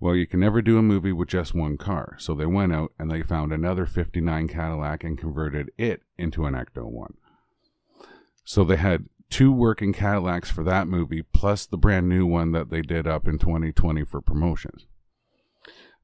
Well, 0.00 0.14
you 0.14 0.26
can 0.26 0.40
never 0.40 0.62
do 0.62 0.78
a 0.78 0.82
movie 0.82 1.12
with 1.12 1.28
just 1.28 1.54
one 1.54 1.76
car. 1.76 2.16
So 2.18 2.34
they 2.34 2.46
went 2.46 2.72
out 2.72 2.92
and 2.98 3.10
they 3.10 3.22
found 3.22 3.52
another 3.52 3.84
59 3.84 4.48
Cadillac 4.48 5.02
and 5.02 5.18
converted 5.18 5.70
it 5.76 6.02
into 6.16 6.44
an 6.44 6.54
Ecto 6.54 6.84
1. 6.84 7.14
So 8.44 8.64
they 8.64 8.76
had 8.76 9.06
two 9.28 9.52
working 9.52 9.92
Cadillacs 9.92 10.50
for 10.50 10.62
that 10.64 10.86
movie, 10.86 11.22
plus 11.22 11.66
the 11.66 11.76
brand 11.76 12.08
new 12.08 12.26
one 12.26 12.52
that 12.52 12.70
they 12.70 12.80
did 12.80 13.06
up 13.06 13.26
in 13.26 13.38
2020 13.38 14.04
for 14.04 14.20
promotions. 14.20 14.86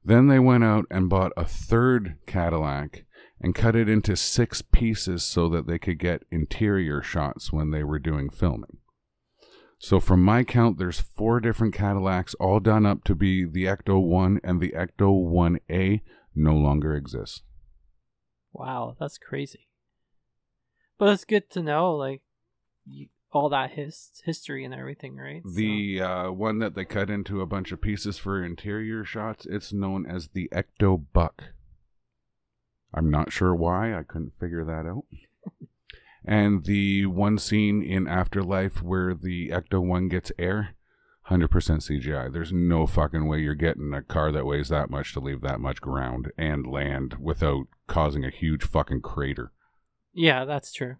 Then 0.03 0.27
they 0.27 0.39
went 0.39 0.63
out 0.63 0.85
and 0.91 1.09
bought 1.09 1.31
a 1.35 1.45
third 1.45 2.17
Cadillac 2.27 3.05
and 3.41 3.55
cut 3.55 3.75
it 3.75 3.89
into 3.89 4.15
six 4.15 4.61
pieces 4.61 5.23
so 5.23 5.49
that 5.49 5.67
they 5.67 5.79
could 5.79 5.99
get 5.99 6.23
interior 6.31 7.01
shots 7.01 7.51
when 7.51 7.71
they 7.71 7.83
were 7.83 7.99
doing 7.99 8.29
filming. 8.29 8.77
So, 9.77 9.99
from 9.99 10.23
my 10.23 10.43
count, 10.43 10.77
there's 10.77 10.99
four 11.01 11.39
different 11.39 11.73
Cadillacs, 11.73 12.33
all 12.35 12.59
done 12.59 12.85
up 12.85 13.03
to 13.03 13.13
be 13.15 13.45
the 13.45 13.65
Ecto 13.65 14.01
1, 14.01 14.39
and 14.43 14.59
the 14.61 14.71
Ecto 14.71 15.11
1A 15.29 16.01
no 16.33 16.55
longer 16.55 16.95
exists. 16.95 17.43
Wow, 18.53 18.95
that's 18.99 19.17
crazy. 19.17 19.67
But 20.97 21.09
it's 21.09 21.25
good 21.25 21.49
to 21.51 21.61
know, 21.61 21.93
like, 21.93 22.21
you, 22.85 23.07
all 23.31 23.49
that 23.49 23.71
his 23.71 24.21
history 24.23 24.63
and 24.63 24.73
everything, 24.73 25.17
right? 25.17 25.41
So- 25.45 25.51
The 25.55 26.01
uh, 26.01 26.31
one 26.31 26.59
that 26.59 26.73
they 26.73 26.85
cut 26.85 27.09
into 27.09 27.41
a 27.41 27.45
bunch 27.45 27.71
of 27.73 27.81
pieces 27.81 28.17
for 28.17 28.41
interior 28.43 29.03
shots, 29.03 29.45
it's 29.45 29.73
known 29.73 30.05
as 30.05 30.29
the 30.29 30.47
Ecto 30.53 31.03
Buck. 31.11 31.49
I'm 32.93 33.11
not 33.11 33.33
sure 33.33 33.53
why. 33.53 33.93
I 33.93 34.03
couldn't 34.03 34.39
figure 34.39 34.63
that 34.63 34.87
out. 34.89 35.03
and 36.25 36.63
the 36.63 37.05
one 37.05 37.37
scene 37.37 37.83
in 37.83 38.07
Afterlife 38.07 38.81
where 38.81 39.13
the 39.13 39.49
Ecto 39.49 39.79
1 39.79 40.09
gets 40.09 40.31
air, 40.39 40.75
100% 41.29 41.47
CGI. 41.49 42.31
There's 42.31 42.51
no 42.51 42.85
fucking 42.85 43.27
way 43.27 43.39
you're 43.39 43.55
getting 43.55 43.93
a 43.93 44.01
car 44.01 44.31
that 44.31 44.45
weighs 44.45 44.69
that 44.69 44.89
much 44.89 45.13
to 45.13 45.19
leave 45.19 45.41
that 45.41 45.59
much 45.59 45.81
ground 45.81 46.31
and 46.37 46.67
land 46.67 47.15
without 47.19 47.65
causing 47.87 48.23
a 48.23 48.29
huge 48.29 48.63
fucking 48.63 49.01
crater. 49.01 49.51
yeah, 50.13 50.45
that's 50.45 50.71
true. 50.73 50.97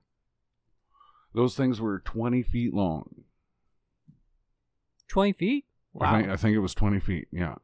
Those 1.33 1.55
things 1.55 1.81
were 1.81 1.99
20 1.99 2.43
feet 2.43 2.73
long. 2.73 3.23
20 5.09 5.33
feet? 5.33 5.65
Wow. 5.93 6.13
I, 6.13 6.17
think, 6.17 6.31
I 6.31 6.35
think 6.37 6.55
it 6.55 6.59
was 6.59 6.73
20 6.73 6.99
feet, 6.99 7.27
yeah. 7.31 7.55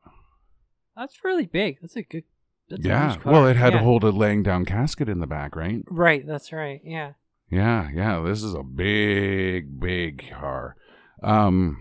That's 0.96 1.24
really 1.24 1.46
big. 1.46 1.80
That's 1.82 1.96
a 1.96 2.04
good. 2.04 2.26
That's 2.70 2.86
a 2.86 2.88
yeah. 2.88 3.12
huge 3.12 3.24
car. 3.24 3.34
Well, 3.34 3.48
it 3.48 3.56
had 3.56 3.74
yeah. 3.74 3.80
to 3.80 3.86
hold 3.86 4.04
a 4.04 4.10
laying 4.10 4.44
down 4.44 4.66
casket 4.66 5.10
in 5.10 5.20
the 5.20 5.28
back, 5.28 5.56
right? 5.56 5.84
Right, 5.90 6.26
that's 6.28 6.52
right. 6.52 6.82
Yeah. 6.84 7.14
Yeah, 7.52 7.90
yeah. 7.94 8.22
This 8.22 8.44
is 8.44 8.54
a 8.54 8.64
big, 8.64 9.80
big 9.80 10.32
car. 10.32 10.78
Um, 11.22 11.78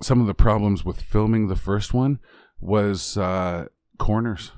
some 0.00 0.20
of 0.20 0.26
the 0.26 0.34
problems 0.34 0.84
with 0.84 1.00
filming 1.00 1.48
the 1.48 1.56
first 1.56 1.92
one 1.92 2.18
was 2.60 3.18
uh, 3.18 3.66
corners. 3.98 4.52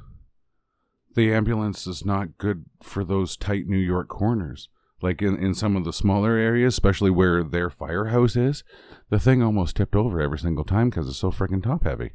The 1.17 1.33
ambulance 1.33 1.87
is 1.87 2.05
not 2.05 2.39
good 2.39 2.67
for 2.83 3.05
those 3.05 3.37
tight 3.37 3.67
New 3.67 3.79
York 3.79 4.09
corners. 4.09 4.69
Like 5.03 5.21
in, 5.21 5.37
in 5.37 5.55
some 5.55 5.77
of 5.77 5.85
the 5.85 5.93
smaller 5.93 6.37
areas, 6.37 6.75
especially 6.75 7.11
where 7.11 7.43
their 7.43 7.69
firehouse 7.69 8.37
is, 8.37 8.65
the 9.11 9.19
thing 9.19 9.43
almost 9.43 9.77
tipped 9.77 9.97
over 9.97 10.21
every 10.21 10.39
single 10.39 10.65
time 10.65 10.89
because 10.89 11.09
it's 11.09 11.19
so 11.19 11.31
freaking 11.31 11.63
top 11.63 11.85
heavy. 11.85 12.13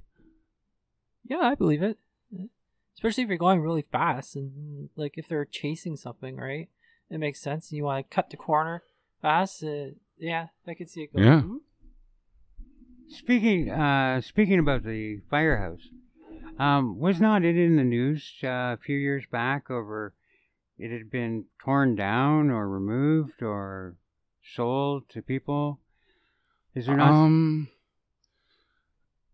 Yeah, 1.23 1.41
I 1.41 1.55
believe 1.55 1.83
it. 1.83 1.97
Especially 2.95 3.23
if 3.23 3.29
you're 3.29 3.37
going 3.37 3.61
really 3.61 3.85
fast 3.91 4.35
and 4.35 4.89
like 4.95 5.13
if 5.17 5.27
they're 5.27 5.45
chasing 5.45 5.95
something, 5.95 6.37
right? 6.37 6.69
It 7.11 7.19
makes 7.19 7.41
sense. 7.41 7.69
And 7.69 7.77
you 7.77 7.83
want 7.83 8.09
to 8.09 8.15
cut 8.15 8.29
the 8.29 8.37
corner 8.37 8.83
fast. 9.21 9.63
Uh, 9.63 9.91
yeah, 10.17 10.47
I 10.65 10.73
could 10.73 10.89
see 10.89 11.01
it 11.01 11.13
going. 11.13 11.25
Yeah. 11.25 11.41
Speaking 13.09 13.69
uh, 13.69 14.21
speaking 14.21 14.57
about 14.57 14.83
the 14.83 15.19
firehouse, 15.29 15.89
um, 16.57 16.97
was 16.97 17.19
not 17.19 17.43
it 17.43 17.57
in 17.57 17.75
the 17.75 17.83
news 17.83 18.33
uh, 18.43 18.47
a 18.47 18.77
few 18.81 18.97
years 18.97 19.25
back 19.29 19.69
over 19.69 20.13
it 20.81 20.91
had 20.91 21.11
been 21.11 21.45
torn 21.63 21.95
down 21.95 22.49
or 22.49 22.67
removed 22.67 23.43
or 23.43 23.97
sold 24.41 25.07
to 25.09 25.21
people? 25.21 25.79
Is 26.73 26.87
there 26.87 26.95
not? 26.95 27.11
Um, 27.11 27.67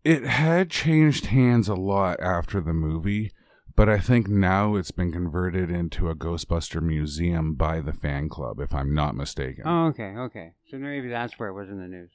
it 0.04 0.24
had 0.24 0.70
changed 0.70 1.26
hands 1.26 1.68
a 1.68 1.74
lot 1.74 2.20
after 2.20 2.60
the 2.60 2.72
movie, 2.72 3.32
but 3.78 3.88
I 3.88 4.00
think 4.00 4.26
now 4.26 4.74
it's 4.74 4.90
been 4.90 5.12
converted 5.12 5.70
into 5.70 6.10
a 6.10 6.14
Ghostbuster 6.16 6.82
museum 6.82 7.54
by 7.54 7.80
the 7.80 7.92
fan 7.92 8.28
club, 8.28 8.58
if 8.58 8.74
I'm 8.74 8.92
not 8.92 9.14
mistaken. 9.14 9.62
oh, 9.64 9.86
okay, 9.86 10.16
okay. 10.16 10.54
So 10.68 10.78
maybe 10.78 11.08
that's 11.08 11.38
where 11.38 11.48
it 11.48 11.52
was 11.52 11.68
in 11.68 11.80
the 11.80 11.86
news. 11.86 12.10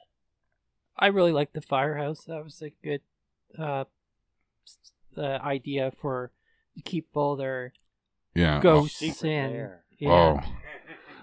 I 1.00 1.08
really 1.08 1.32
like 1.32 1.54
the 1.54 1.62
firehouse. 1.62 2.26
That 2.26 2.44
was 2.44 2.62
a 2.62 2.74
good 2.84 3.00
uh, 3.58 3.86
uh, 5.18 5.22
idea 5.22 5.94
for 6.02 6.34
to 6.76 6.84
keep 6.84 7.08
all 7.14 7.38
their 7.38 7.72
yeah. 8.36 8.60
ghosts 8.60 9.00
secret 9.00 9.30
in. 9.30 9.52
lair. 9.52 9.84
Yeah. 9.98 10.10
Oh. 10.12 10.40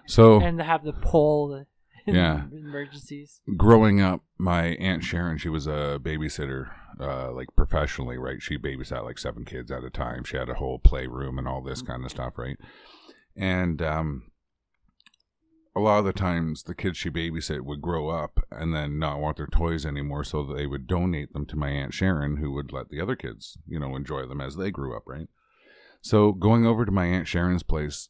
So 0.07 0.41
And 0.41 0.57
to 0.57 0.65
have 0.65 0.85
the 0.85 0.95
pole 0.95 1.55
in 1.55 1.67
Yeah. 2.15 2.45
emergencies. 2.53 3.41
growing 3.57 4.01
up, 4.01 4.23
my 4.39 4.69
aunt 4.77 5.05
Sharon, 5.05 5.39
she 5.39 5.49
was 5.49 5.67
a 5.67 6.01
babysitter, 6.03 6.71
uh, 7.01 7.33
like 7.33 7.49
professionally, 7.57 8.19
right? 8.19 8.43
She 8.43 8.59
babysat 8.59 9.05
like 9.05 9.19
seven 9.19 9.45
kids 9.45 9.71
at 9.71 9.85
a 9.85 9.91
time. 9.91 10.25
She 10.25 10.37
had 10.37 10.49
a 10.49 10.55
whole 10.55 10.79
playroom 10.79 11.39
and 11.39 11.47
all 11.49 11.63
this 11.63 11.83
kind 11.83 12.05
of 12.05 12.11
stuff, 12.11 12.39
right? 12.39 12.57
And 13.37 13.81
um, 13.83 14.31
a 15.75 15.81
lot 15.81 15.99
of 15.99 16.05
the 16.05 16.13
times, 16.13 16.65
the 16.65 16.75
kids 16.75 16.99
she 16.99 17.11
babysit 17.11 17.63
would 17.63 17.81
grow 17.81 18.09
up 18.09 18.41
and 18.51 18.75
then 18.75 18.99
not 18.99 19.21
want 19.21 19.37
their 19.37 19.47
toys 19.47 19.87
anymore, 19.87 20.25
so 20.25 20.43
they 20.43 20.67
would 20.67 20.87
donate 20.87 21.33
them 21.33 21.47
to 21.47 21.57
my 21.57 21.71
aunt 21.71 21.95
Sharon, 21.95 22.39
who 22.39 22.53
would 22.53 22.73
let 22.73 22.89
the 22.89 23.01
other 23.01 23.17
kids, 23.17 23.57
you 23.67 23.79
know, 23.79 23.95
enjoy 23.95 24.27
them 24.27 24.41
as 24.41 24.57
they 24.57 24.71
grew 24.71 24.97
up, 24.97 25.05
right? 25.07 25.29
So 26.03 26.33
going 26.33 26.67
over 26.67 26.85
to 26.85 26.93
my 26.93 27.07
aunt 27.07 27.29
Sharon's 27.29 27.63
place, 27.63 28.09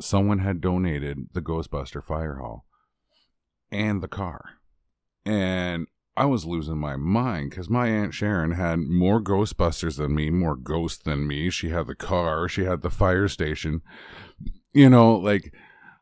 someone 0.00 0.38
had 0.38 0.60
donated 0.60 1.28
the 1.32 1.42
Ghostbuster 1.42 2.02
Fire 2.02 2.36
Hall 2.36 2.64
and 3.72 4.02
the 4.02 4.08
car. 4.08 4.58
And 5.24 5.86
I 6.16 6.26
was 6.26 6.44
losing 6.44 6.78
my 6.78 6.96
mind 6.96 7.50
because 7.50 7.70
my 7.70 7.88
Aunt 7.88 8.12
Sharon 8.12 8.52
had 8.52 8.80
more 8.80 9.20
Ghostbusters 9.20 9.96
than 9.96 10.14
me, 10.14 10.30
more 10.30 10.56
ghosts 10.56 11.02
than 11.02 11.26
me. 11.26 11.48
She 11.50 11.70
had 11.70 11.86
the 11.86 11.94
car, 11.94 12.48
she 12.48 12.64
had 12.64 12.82
the 12.82 12.90
fire 12.90 13.28
station. 13.28 13.80
You 14.74 14.90
know, 14.90 15.14
like 15.14 15.52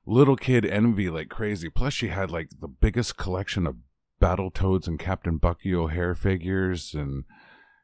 little 0.06 0.36
kid 0.36 0.66
envy 0.66 1.08
like 1.08 1.28
crazy. 1.28 1.68
Plus, 1.70 1.92
she 1.92 2.08
had 2.08 2.30
like 2.30 2.48
the 2.60 2.68
biggest 2.68 3.16
collection 3.16 3.66
of 3.66 3.76
Battletoads 4.20 4.86
and 4.86 4.98
Captain 4.98 5.38
Bucky 5.38 5.74
O'Hare 5.74 6.14
figures 6.14 6.94
and 6.94 7.24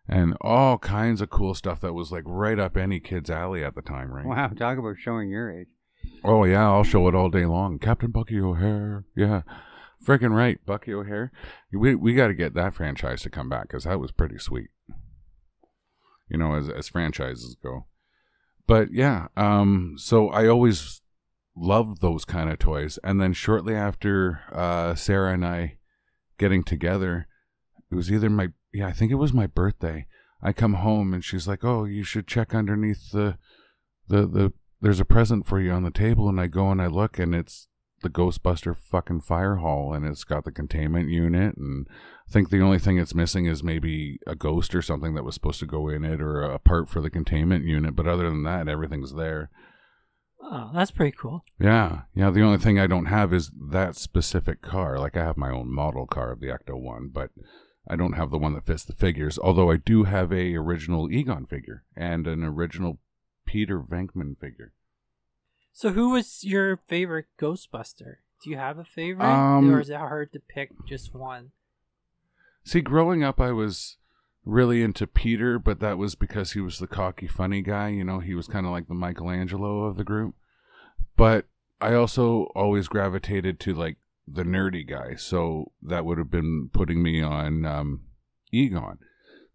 and 0.08 0.36
all 0.40 0.78
kinds 0.78 1.20
of 1.20 1.30
cool 1.30 1.54
stuff 1.54 1.80
that 1.80 1.94
was 1.94 2.12
like 2.12 2.24
right 2.26 2.58
up 2.58 2.76
any 2.76 3.00
kid's 3.00 3.30
alley 3.30 3.64
at 3.64 3.74
the 3.74 3.82
time, 3.82 4.12
right? 4.12 4.26
Wow, 4.26 4.48
talk 4.48 4.78
about 4.78 4.96
showing 4.98 5.30
your 5.30 5.50
age. 5.50 5.68
Oh 6.24 6.44
yeah, 6.44 6.70
I'll 6.70 6.84
show 6.84 7.08
it 7.08 7.14
all 7.14 7.30
day 7.30 7.46
long. 7.46 7.78
Captain 7.78 8.10
Bucky 8.10 8.40
O'Hare, 8.40 9.04
yeah, 9.16 9.42
freaking 10.06 10.34
right, 10.34 10.64
Bucky 10.64 10.94
O'Hare. 10.94 11.32
We 11.72 11.94
we 11.94 12.14
got 12.14 12.28
to 12.28 12.34
get 12.34 12.54
that 12.54 12.74
franchise 12.74 13.22
to 13.22 13.30
come 13.30 13.48
back 13.48 13.62
because 13.62 13.84
that 13.84 14.00
was 14.00 14.12
pretty 14.12 14.38
sweet. 14.38 14.68
You 16.28 16.38
know, 16.38 16.54
as 16.54 16.68
as 16.68 16.88
franchises 16.88 17.56
go. 17.62 17.86
But 18.66 18.92
yeah, 18.92 19.28
um, 19.36 19.94
so 19.98 20.28
I 20.28 20.46
always 20.46 21.02
loved 21.56 22.00
those 22.00 22.24
kind 22.24 22.50
of 22.50 22.58
toys, 22.58 22.98
and 23.02 23.20
then 23.20 23.32
shortly 23.32 23.74
after 23.74 24.40
uh, 24.52 24.94
Sarah 24.94 25.32
and 25.32 25.44
I 25.44 25.78
getting 26.38 26.62
together, 26.62 27.26
it 27.90 27.94
was 27.94 28.10
either 28.10 28.30
my 28.30 28.48
yeah, 28.72 28.86
I 28.86 28.92
think 28.92 29.10
it 29.10 29.16
was 29.16 29.32
my 29.32 29.46
birthday. 29.46 30.06
I 30.42 30.52
come 30.52 30.74
home 30.74 31.14
and 31.14 31.24
she's 31.24 31.48
like, 31.48 31.64
"Oh, 31.64 31.84
you 31.84 32.04
should 32.04 32.26
check 32.26 32.54
underneath 32.54 33.10
the 33.10 33.38
the 34.08 34.26
the 34.26 34.52
there's 34.80 35.00
a 35.00 35.04
present 35.04 35.46
for 35.46 35.60
you 35.60 35.72
on 35.72 35.82
the 35.82 35.90
table." 35.90 36.28
And 36.28 36.40
I 36.40 36.46
go 36.46 36.70
and 36.70 36.80
I 36.80 36.86
look 36.86 37.18
and 37.18 37.34
it's 37.34 37.68
the 38.02 38.10
Ghostbuster 38.10 38.76
fucking 38.76 39.22
fire 39.22 39.56
hall 39.56 39.92
and 39.92 40.04
it's 40.04 40.24
got 40.24 40.44
the 40.44 40.52
containment 40.52 41.08
unit 41.08 41.56
and 41.56 41.86
I 42.28 42.32
think 42.32 42.50
the 42.50 42.60
only 42.60 42.78
thing 42.78 42.98
it's 42.98 43.14
missing 43.14 43.46
is 43.46 43.62
maybe 43.62 44.18
a 44.26 44.34
ghost 44.34 44.74
or 44.74 44.82
something 44.82 45.14
that 45.14 45.24
was 45.24 45.34
supposed 45.34 45.60
to 45.60 45.66
go 45.66 45.88
in 45.88 46.04
it 46.04 46.20
or 46.20 46.42
a 46.42 46.58
part 46.58 46.88
for 46.88 47.00
the 47.00 47.10
containment 47.10 47.64
unit, 47.64 47.94
but 47.94 48.08
other 48.08 48.28
than 48.28 48.42
that 48.42 48.68
everything's 48.68 49.14
there. 49.14 49.50
Oh, 50.42 50.70
that's 50.74 50.90
pretty 50.90 51.16
cool. 51.16 51.44
Yeah, 51.58 52.02
yeah. 52.14 52.30
The 52.30 52.42
only 52.42 52.58
thing 52.58 52.78
I 52.78 52.86
don't 52.86 53.06
have 53.06 53.32
is 53.32 53.50
that 53.70 53.96
specific 53.96 54.60
car. 54.60 54.98
Like 54.98 55.16
I 55.16 55.24
have 55.24 55.36
my 55.36 55.50
own 55.50 55.72
model 55.72 56.06
car 56.06 56.32
of 56.32 56.40
the 56.40 56.48
Ecto 56.48 56.80
One, 56.80 57.10
but 57.12 57.30
I 57.88 57.96
don't 57.96 58.12
have 58.12 58.30
the 58.30 58.38
one 58.38 58.54
that 58.54 58.66
fits 58.66 58.84
the 58.84 58.92
figures. 58.92 59.38
Although 59.38 59.70
I 59.70 59.76
do 59.76 60.04
have 60.04 60.32
a 60.32 60.56
original 60.56 61.10
Egon 61.10 61.46
figure 61.46 61.84
and 61.96 62.26
an 62.26 62.44
original 62.44 62.98
Peter 63.46 63.80
Venkman 63.80 64.38
figure. 64.38 64.72
So, 65.76 65.92
who 65.92 66.08
was 66.08 66.42
your 66.42 66.78
favorite 66.88 67.26
Ghostbuster? 67.38 68.16
Do 68.42 68.48
you 68.48 68.56
have 68.56 68.78
a 68.78 68.84
favorite, 68.84 69.26
Um, 69.26 69.70
or 69.70 69.78
is 69.78 69.90
it 69.90 69.98
hard 69.98 70.32
to 70.32 70.40
pick 70.40 70.70
just 70.88 71.14
one? 71.14 71.52
See, 72.64 72.80
growing 72.80 73.22
up, 73.22 73.38
I 73.42 73.52
was 73.52 73.98
really 74.46 74.82
into 74.82 75.06
Peter, 75.06 75.58
but 75.58 75.80
that 75.80 75.98
was 75.98 76.14
because 76.14 76.52
he 76.52 76.62
was 76.62 76.78
the 76.78 76.86
cocky, 76.86 77.26
funny 77.26 77.60
guy. 77.60 77.88
You 77.88 78.04
know, 78.04 78.20
he 78.20 78.34
was 78.34 78.48
kind 78.48 78.64
of 78.64 78.72
like 78.72 78.88
the 78.88 78.94
Michelangelo 78.94 79.84
of 79.84 79.98
the 79.98 80.04
group. 80.04 80.34
But 81.14 81.44
I 81.78 81.92
also 81.92 82.44
always 82.54 82.88
gravitated 82.88 83.60
to 83.60 83.74
like 83.74 83.98
the 84.26 84.44
nerdy 84.44 84.88
guy, 84.88 85.16
so 85.16 85.72
that 85.82 86.06
would 86.06 86.16
have 86.16 86.30
been 86.30 86.70
putting 86.72 87.02
me 87.02 87.20
on 87.20 87.66
um, 87.66 88.00
Egon. 88.50 88.98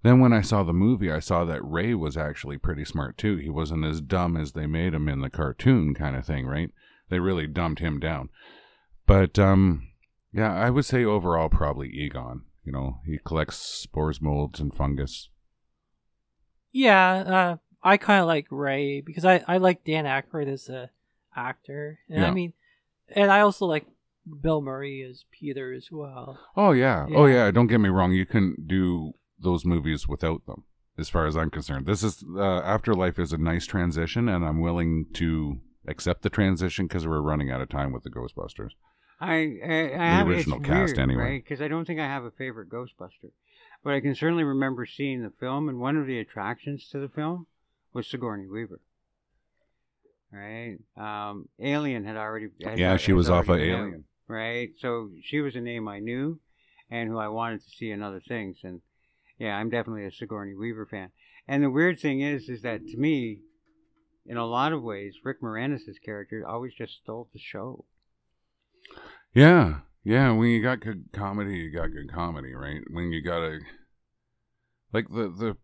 Then 0.03 0.19
when 0.19 0.33
I 0.33 0.41
saw 0.41 0.63
the 0.63 0.73
movie, 0.73 1.11
I 1.11 1.19
saw 1.19 1.45
that 1.45 1.61
Ray 1.63 1.93
was 1.93 2.17
actually 2.17 2.57
pretty 2.57 2.85
smart 2.85 3.17
too. 3.17 3.37
He 3.37 3.49
wasn't 3.49 3.85
as 3.85 4.01
dumb 4.01 4.35
as 4.35 4.53
they 4.53 4.65
made 4.65 4.93
him 4.93 5.07
in 5.07 5.21
the 5.21 5.29
cartoon 5.29 5.93
kind 5.93 6.15
of 6.15 6.25
thing, 6.25 6.47
right? 6.47 6.71
They 7.09 7.19
really 7.19 7.45
dumbed 7.47 7.79
him 7.79 7.99
down. 7.99 8.29
But 9.05 9.37
um 9.37 9.87
yeah, 10.33 10.53
I 10.53 10.69
would 10.69 10.85
say 10.85 11.03
overall 11.03 11.49
probably 11.49 11.89
Egon. 11.89 12.43
You 12.63 12.71
know, 12.71 12.99
he 13.05 13.19
collects 13.23 13.57
spores, 13.57 14.21
molds, 14.21 14.59
and 14.59 14.73
fungus. 14.73 15.29
Yeah, 16.71 17.11
uh, 17.11 17.57
I 17.83 17.97
kind 17.97 18.21
of 18.21 18.27
like 18.27 18.47
Ray 18.49 19.01
because 19.01 19.25
I, 19.25 19.43
I 19.47 19.57
like 19.57 19.83
Dan 19.83 20.05
Aykroyd 20.05 20.47
as 20.47 20.69
a 20.69 20.89
actor, 21.35 21.99
and 22.09 22.23
I 22.25 22.31
mean, 22.31 22.53
and 23.09 23.31
I 23.31 23.41
also 23.41 23.65
like 23.65 23.85
Bill 24.41 24.61
Murray 24.61 25.05
as 25.09 25.25
Peter 25.31 25.73
as 25.73 25.89
well. 25.91 26.39
Oh 26.55 26.71
yeah. 26.71 27.07
Oh 27.13 27.25
Yeah. 27.25 27.45
yeah. 27.45 27.51
Don't 27.51 27.67
get 27.67 27.79
me 27.79 27.89
wrong. 27.89 28.13
You 28.13 28.25
couldn't 28.25 28.67
do 28.67 29.13
those 29.41 29.65
movies 29.65 30.07
without 30.07 30.45
them, 30.45 30.63
as 30.97 31.09
far 31.09 31.25
as 31.27 31.35
I'm 31.35 31.49
concerned. 31.49 31.85
This 31.85 32.03
is 32.03 32.23
uh, 32.35 32.41
Afterlife 32.61 33.19
is 33.19 33.33
a 33.33 33.37
nice 33.37 33.65
transition, 33.65 34.29
and 34.29 34.45
I'm 34.45 34.59
willing 34.61 35.07
to 35.13 35.59
accept 35.87 36.21
the 36.21 36.29
transition 36.29 36.87
because 36.87 37.07
we're 37.07 37.21
running 37.21 37.51
out 37.51 37.61
of 37.61 37.69
time 37.69 37.91
with 37.91 38.03
the 38.03 38.09
Ghostbusters. 38.11 38.71
I 39.19 39.33
I, 39.63 39.93
I 39.95 40.05
have 40.17 40.27
original 40.27 40.59
cast, 40.59 40.95
weird, 40.95 40.99
anyway. 40.99 41.23
right? 41.23 41.43
Because 41.43 41.61
I 41.61 41.67
don't 41.67 41.85
think 41.85 41.99
I 41.99 42.05
have 42.05 42.23
a 42.23 42.31
favorite 42.31 42.69
Ghostbuster, 42.69 43.31
but 43.83 43.93
I 43.93 43.99
can 43.99 44.15
certainly 44.15 44.43
remember 44.43 44.85
seeing 44.85 45.21
the 45.23 45.31
film, 45.39 45.69
and 45.69 45.79
one 45.79 45.97
of 45.97 46.07
the 46.07 46.19
attractions 46.19 46.87
to 46.89 46.99
the 46.99 47.09
film 47.09 47.47
was 47.93 48.07
Sigourney 48.07 48.47
Weaver. 48.47 48.79
Right, 50.33 50.77
um, 50.95 51.49
Alien 51.59 52.05
had 52.05 52.15
already. 52.15 52.47
had- 52.63 52.79
yeah, 52.79 52.95
she 52.95 53.11
was 53.11 53.29
off 53.29 53.49
of 53.49 53.55
out, 53.55 53.59
Alien. 53.61 54.05
right? 54.27 54.69
So 54.79 55.09
she 55.21 55.41
was 55.41 55.57
a 55.57 55.61
name 55.61 55.89
I 55.89 55.99
knew, 55.99 56.39
and 56.89 57.09
who 57.09 57.17
I 57.17 57.27
wanted 57.27 57.61
to 57.63 57.69
see 57.69 57.91
in 57.91 58.01
other 58.01 58.21
things. 58.25 58.59
And 58.63 58.79
yeah, 59.41 59.57
I'm 59.57 59.71
definitely 59.71 60.05
a 60.05 60.11
Sigourney 60.11 60.53
Weaver 60.53 60.85
fan. 60.85 61.09
And 61.47 61.63
the 61.63 61.71
weird 61.71 61.99
thing 61.99 62.21
is, 62.21 62.47
is 62.47 62.61
that 62.61 62.87
to 62.89 62.97
me, 62.97 63.39
in 64.23 64.37
a 64.37 64.45
lot 64.45 64.71
of 64.71 64.83
ways, 64.83 65.15
Rick 65.23 65.41
Moranis' 65.41 65.95
character 66.05 66.45
always 66.47 66.75
just 66.75 66.97
stole 66.97 67.27
the 67.33 67.39
show. 67.39 67.85
Yeah, 69.33 69.79
yeah. 70.03 70.31
When 70.31 70.49
you 70.49 70.61
got 70.61 70.81
good 70.81 71.05
comedy, 71.11 71.57
you 71.57 71.71
got 71.71 71.91
good 71.91 72.13
comedy, 72.13 72.53
right? 72.53 72.81
When 72.91 73.11
you 73.11 73.23
got 73.23 73.41
a 73.41 73.59
like 74.93 75.09
the 75.09 75.29
the 75.29 75.57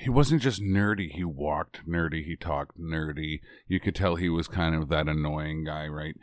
he 0.00 0.10
wasn't 0.10 0.42
just 0.42 0.60
nerdy. 0.60 1.12
He 1.12 1.24
walked 1.24 1.88
nerdy. 1.88 2.26
He 2.26 2.36
talked 2.36 2.78
nerdy. 2.78 3.40
You 3.66 3.80
could 3.80 3.94
tell 3.94 4.16
he 4.16 4.28
was 4.28 4.48
kind 4.48 4.74
of 4.74 4.90
that 4.90 5.08
annoying 5.08 5.64
guy, 5.64 5.86
right? 5.86 6.14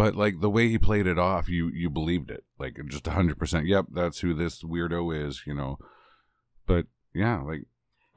But 0.00 0.16
like 0.16 0.40
the 0.40 0.48
way 0.48 0.70
he 0.70 0.78
played 0.78 1.06
it 1.06 1.18
off, 1.18 1.46
you 1.50 1.68
you 1.68 1.90
believed 1.90 2.30
it, 2.30 2.44
like 2.58 2.78
just 2.88 3.06
hundred 3.06 3.38
percent. 3.38 3.66
Yep, 3.66 3.88
that's 3.92 4.20
who 4.20 4.32
this 4.32 4.62
weirdo 4.62 5.14
is, 5.26 5.42
you 5.46 5.52
know. 5.52 5.78
But 6.66 6.86
yeah, 7.14 7.42
like 7.42 7.64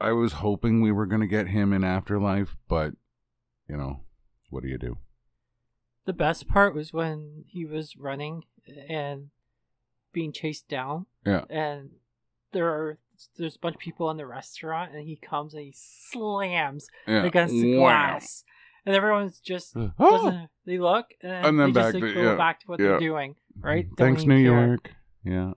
I 0.00 0.12
was 0.12 0.32
hoping 0.34 0.80
we 0.80 0.92
were 0.92 1.04
gonna 1.04 1.26
get 1.26 1.48
him 1.48 1.74
in 1.74 1.84
Afterlife, 1.84 2.56
but 2.68 2.94
you 3.68 3.76
know, 3.76 4.00
what 4.48 4.62
do 4.62 4.70
you 4.70 4.78
do? 4.78 4.96
The 6.06 6.14
best 6.14 6.48
part 6.48 6.74
was 6.74 6.94
when 6.94 7.44
he 7.48 7.66
was 7.66 7.98
running 7.98 8.44
and 8.88 9.28
being 10.10 10.32
chased 10.32 10.68
down, 10.68 11.04
Yeah. 11.26 11.44
and 11.50 11.90
there 12.52 12.66
are 12.68 12.98
there's 13.36 13.56
a 13.56 13.58
bunch 13.58 13.74
of 13.74 13.80
people 13.80 14.10
in 14.10 14.16
the 14.16 14.26
restaurant, 14.26 14.94
and 14.94 15.06
he 15.06 15.16
comes 15.16 15.52
and 15.52 15.64
he 15.64 15.74
slams 15.76 16.88
Yeah. 17.06 17.24
against 17.24 17.52
the 17.52 17.74
glass, 17.76 18.42
and 18.86 18.94
everyone's 18.94 19.40
just 19.40 19.76
Oh. 19.76 19.92
doesn't 19.98 20.48
they 20.66 20.78
look 20.78 21.06
and, 21.22 21.46
And 21.46 21.60
then 21.60 21.72
they 21.72 21.80
back 21.80 21.92
just 21.92 21.94
like, 21.94 22.02
to- 22.04 22.14
go 22.14 22.22
yeah, 22.22 22.36
back 22.36 22.60
to 22.60 22.66
what 22.66 22.80
yeah. 22.80 22.86
they're 22.86 22.98
doing, 22.98 23.36
right? 23.58 23.86
Don't 23.96 23.96
Thanks, 23.96 24.24
New 24.24 24.36
care. 24.36 24.66
York. 24.66 24.90
Yeah. 25.24 25.52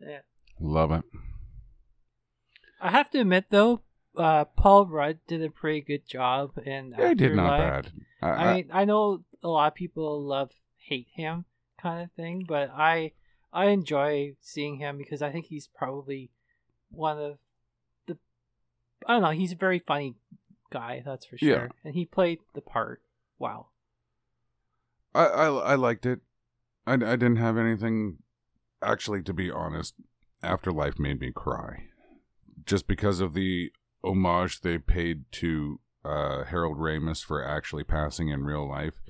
Yeah. 0.00 0.20
Love 0.60 0.92
it. 0.92 1.04
I 2.80 2.90
have 2.90 3.10
to 3.10 3.20
admit 3.20 3.46
though, 3.50 3.80
uh, 4.16 4.44
Paul 4.44 4.86
Rudd 4.86 5.18
did 5.26 5.42
a 5.42 5.50
pretty 5.50 5.80
good 5.80 6.06
job 6.06 6.52
and 6.64 6.94
Yeah, 6.96 7.08
he 7.10 7.14
did 7.14 7.34
not 7.34 7.58
bad. 7.58 7.92
I, 8.22 8.28
I 8.28 8.32
I, 8.50 8.54
mean, 8.54 8.68
I 8.72 8.84
know 8.84 9.24
a 9.42 9.48
lot 9.48 9.68
of 9.68 9.74
people 9.74 10.22
love 10.22 10.50
hate 10.76 11.08
him 11.14 11.44
kind 11.80 12.02
of 12.02 12.12
thing, 12.12 12.44
but 12.46 12.70
I 12.74 13.12
I 13.52 13.66
enjoy 13.66 14.34
seeing 14.40 14.76
him 14.78 14.98
because 14.98 15.22
I 15.22 15.30
think 15.30 15.46
he's 15.46 15.66
probably 15.68 16.30
one 16.90 17.18
of 17.18 17.38
the 18.06 18.18
I 19.06 19.14
don't 19.14 19.22
know, 19.22 19.30
he's 19.30 19.52
a 19.52 19.56
very 19.56 19.78
funny 19.78 20.14
guy, 20.70 21.02
that's 21.04 21.26
for 21.26 21.38
sure. 21.38 21.48
Yeah. 21.48 21.68
And 21.84 21.94
he 21.94 22.04
played 22.04 22.40
the 22.54 22.60
part. 22.60 23.02
Wow. 23.38 23.68
I, 25.14 25.26
I, 25.26 25.46
I 25.46 25.74
liked 25.74 26.06
it. 26.06 26.20
I, 26.86 26.94
I 26.94 26.96
didn't 26.96 27.36
have 27.36 27.56
anything. 27.56 28.18
Actually, 28.82 29.22
to 29.22 29.32
be 29.32 29.50
honest, 29.50 29.94
Afterlife 30.42 30.98
made 30.98 31.20
me 31.20 31.30
cry. 31.32 31.84
Just 32.66 32.86
because 32.86 33.20
of 33.20 33.34
the 33.34 33.70
homage 34.02 34.60
they 34.60 34.78
paid 34.78 35.24
to 35.32 35.80
uh, 36.04 36.44
Harold 36.44 36.78
Ramis 36.78 37.24
for 37.24 37.42
actually 37.42 37.84
passing 37.84 38.28
in 38.28 38.44
real 38.44 38.68
life, 38.68 39.00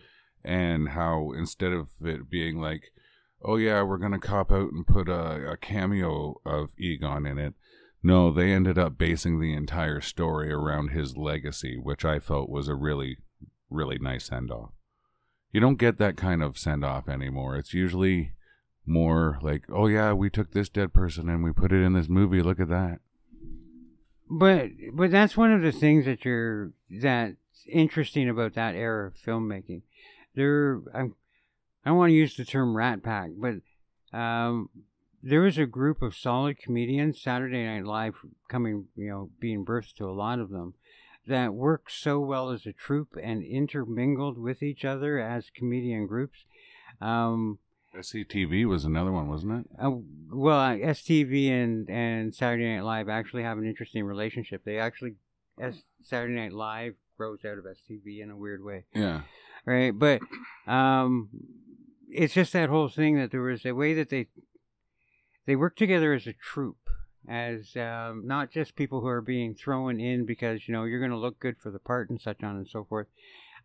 and 0.44 0.90
how 0.90 1.32
instead 1.32 1.72
of 1.72 1.88
it 2.02 2.30
being 2.30 2.58
like, 2.58 2.92
oh 3.42 3.56
yeah, 3.56 3.82
we're 3.82 3.98
gonna 3.98 4.20
cop 4.20 4.52
out 4.52 4.72
and 4.72 4.86
put 4.86 5.08
a, 5.08 5.52
a 5.52 5.56
cameo 5.56 6.40
of 6.46 6.70
Egon 6.78 7.26
in 7.26 7.38
it, 7.38 7.54
no, 8.04 8.30
they 8.30 8.52
ended 8.52 8.78
up 8.78 8.98
basing 8.98 9.40
the 9.40 9.54
entire 9.54 10.02
story 10.02 10.52
around 10.52 10.88
his 10.88 11.16
legacy, 11.16 11.78
which 11.82 12.04
I 12.04 12.18
felt 12.18 12.50
was 12.50 12.68
a 12.68 12.74
really, 12.74 13.16
really 13.70 13.98
nice 13.98 14.26
send 14.26 14.50
off. 14.50 14.72
You 15.52 15.60
don't 15.60 15.78
get 15.78 15.96
that 15.98 16.14
kind 16.14 16.42
of 16.42 16.58
send 16.58 16.84
off 16.84 17.08
anymore. 17.08 17.56
It's 17.56 17.72
usually 17.72 18.32
more 18.84 19.38
like, 19.40 19.64
oh 19.72 19.86
yeah, 19.86 20.12
we 20.12 20.28
took 20.28 20.52
this 20.52 20.68
dead 20.68 20.92
person 20.92 21.30
and 21.30 21.42
we 21.42 21.50
put 21.50 21.72
it 21.72 21.82
in 21.82 21.94
this 21.94 22.10
movie. 22.10 22.42
Look 22.42 22.60
at 22.60 22.68
that. 22.68 23.00
But 24.28 24.70
but 24.92 25.10
that's 25.10 25.36
one 25.36 25.52
of 25.52 25.62
the 25.62 25.72
things 25.72 26.04
that 26.04 26.26
you're 26.26 26.72
that's 26.90 27.36
interesting 27.66 28.28
about 28.28 28.52
that 28.54 28.74
era 28.74 29.06
of 29.06 29.14
filmmaking. 29.14 29.80
There, 30.34 30.82
I'm, 30.94 31.14
I 31.84 31.90
don't 31.90 31.98
want 31.98 32.10
to 32.10 32.14
use 32.14 32.36
the 32.36 32.44
term 32.44 32.76
Rat 32.76 33.02
Pack, 33.02 33.30
but 33.38 33.54
um, 34.18 34.68
there 35.26 35.40
was 35.40 35.56
a 35.56 35.66
group 35.66 36.02
of 36.02 36.14
solid 36.14 36.58
comedians, 36.58 37.20
Saturday 37.20 37.64
Night 37.64 37.84
Live 37.86 38.16
coming, 38.48 38.86
you 38.96 39.08
know, 39.08 39.30
being 39.40 39.64
birthed 39.64 39.94
to 39.96 40.04
a 40.04 40.12
lot 40.12 40.38
of 40.38 40.50
them, 40.50 40.74
that 41.26 41.54
worked 41.54 41.90
so 41.92 42.20
well 42.20 42.50
as 42.50 42.66
a 42.66 42.72
troupe 42.72 43.16
and 43.22 43.42
intermingled 43.42 44.36
with 44.38 44.62
each 44.62 44.84
other 44.84 45.18
as 45.18 45.48
comedian 45.48 46.06
groups. 46.06 46.44
Um, 47.00 47.58
SCTV 47.96 48.66
was 48.66 48.84
another 48.84 49.12
one, 49.12 49.28
wasn't 49.28 49.60
it? 49.60 49.66
uh, 49.82 49.92
well, 50.30 50.58
uh, 50.60 50.74
STV 50.76 51.48
and, 51.48 51.88
and 51.88 52.34
Saturday 52.34 52.74
Night 52.74 52.82
Live 52.84 53.08
actually 53.08 53.44
have 53.44 53.56
an 53.56 53.66
interesting 53.66 54.04
relationship. 54.04 54.62
They 54.64 54.78
actually, 54.78 55.14
S, 55.60 55.80
Saturday 56.02 56.34
Night 56.34 56.52
Live 56.52 56.94
grows 57.16 57.38
out 57.46 57.56
of 57.56 57.64
STV 57.64 58.20
in 58.22 58.30
a 58.30 58.36
weird 58.36 58.62
way 58.64 58.84
Yeah. 58.94 59.22
right? 59.64 59.96
But 59.96 60.20
um, 60.66 61.28
it's 62.10 62.34
just 62.34 62.52
that 62.52 62.68
whole 62.68 62.88
thing 62.88 63.16
that 63.16 63.30
there 63.30 63.40
was 63.42 63.64
a 63.64 63.72
way 63.72 63.94
that 63.94 64.10
they 64.10 64.26
they 65.46 65.56
work 65.56 65.76
together 65.76 66.12
as 66.14 66.26
a 66.26 66.32
troupe, 66.32 66.88
as 67.28 67.76
um, 67.76 68.22
not 68.26 68.50
just 68.50 68.76
people 68.76 69.00
who 69.00 69.06
are 69.08 69.20
being 69.20 69.54
thrown 69.54 70.00
in 70.00 70.24
because 70.26 70.66
you 70.68 70.72
know 70.74 70.84
you're 70.84 70.98
going 71.00 71.10
to 71.10 71.16
look 71.18 71.38
good 71.40 71.56
for 71.58 71.70
the 71.70 71.78
part 71.78 72.10
and 72.10 72.20
such 72.20 72.42
on 72.42 72.56
and 72.56 72.68
so 72.68 72.84
forth. 72.84 73.06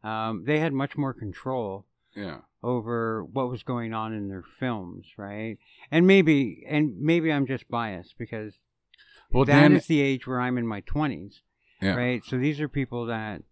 Um, 0.03 0.43
they 0.45 0.59
had 0.59 0.73
much 0.73 0.95
more 0.97 1.13
control 1.13 1.85
Yeah. 2.15 2.39
over 2.63 3.23
what 3.23 3.49
was 3.49 3.63
going 3.63 3.93
on 3.93 4.13
in 4.13 4.29
their 4.29 4.43
films, 4.43 5.07
right? 5.17 5.57
And 5.91 6.07
maybe 6.07 6.63
and 6.67 6.97
maybe 6.99 7.31
I'm 7.31 7.45
just 7.45 7.67
biased 7.69 8.17
because 8.17 8.59
Well, 9.31 9.45
that 9.45 9.71
is 9.71 9.87
Dan, 9.87 9.97
the 9.97 10.01
age 10.01 10.25
where 10.25 10.39
I'm 10.39 10.57
in 10.57 10.65
my 10.67 10.81
20s, 10.81 11.41
yeah. 11.81 11.95
right? 11.95 12.23
So 12.25 12.37
these 12.37 12.61
are 12.61 12.69
people 12.69 13.05
that 13.07 13.43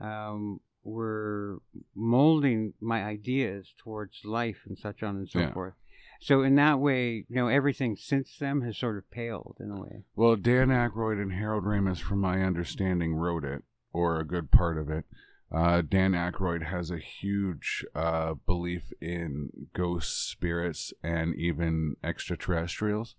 um, 0.00 0.60
were 0.84 1.58
molding 1.94 2.74
my 2.80 3.04
ideas 3.04 3.72
towards 3.78 4.24
life 4.24 4.58
and 4.66 4.76
such 4.78 5.02
on 5.02 5.16
and 5.16 5.28
so 5.28 5.40
Yeah. 5.40 5.52
forth. 5.52 5.74
So 6.20 6.42
in 6.42 6.56
that 6.56 6.80
way, 6.80 7.24
you 7.28 7.36
know, 7.36 7.48
everything 7.48 7.96
since 7.96 8.36
them 8.38 8.62
has 8.62 8.76
sort 8.76 8.98
of 8.98 9.08
paled 9.10 9.56
in 9.60 9.70
a 9.70 9.80
way. 9.80 10.02
Well, 10.16 10.34
Dan 10.36 10.68
Aykroyd 10.68 11.20
and 11.22 11.32
Harold 11.32 11.64
Ramis, 11.64 12.00
from 12.00 12.20
my 12.20 12.42
understanding, 12.42 13.14
wrote 13.14 13.44
it, 13.44 13.62
or 13.92 14.18
a 14.18 14.26
good 14.26 14.50
part 14.50 14.78
of 14.78 14.90
it. 14.90 15.04
Uh, 15.50 15.80
Dan 15.80 16.12
Aykroyd 16.12 16.64
has 16.64 16.90
a 16.90 16.98
huge 16.98 17.84
uh, 17.94 18.34
belief 18.34 18.92
in 19.00 19.50
ghosts, 19.74 20.28
spirits, 20.30 20.92
and 21.02 21.34
even 21.36 21.96
extraterrestrials. 22.04 23.14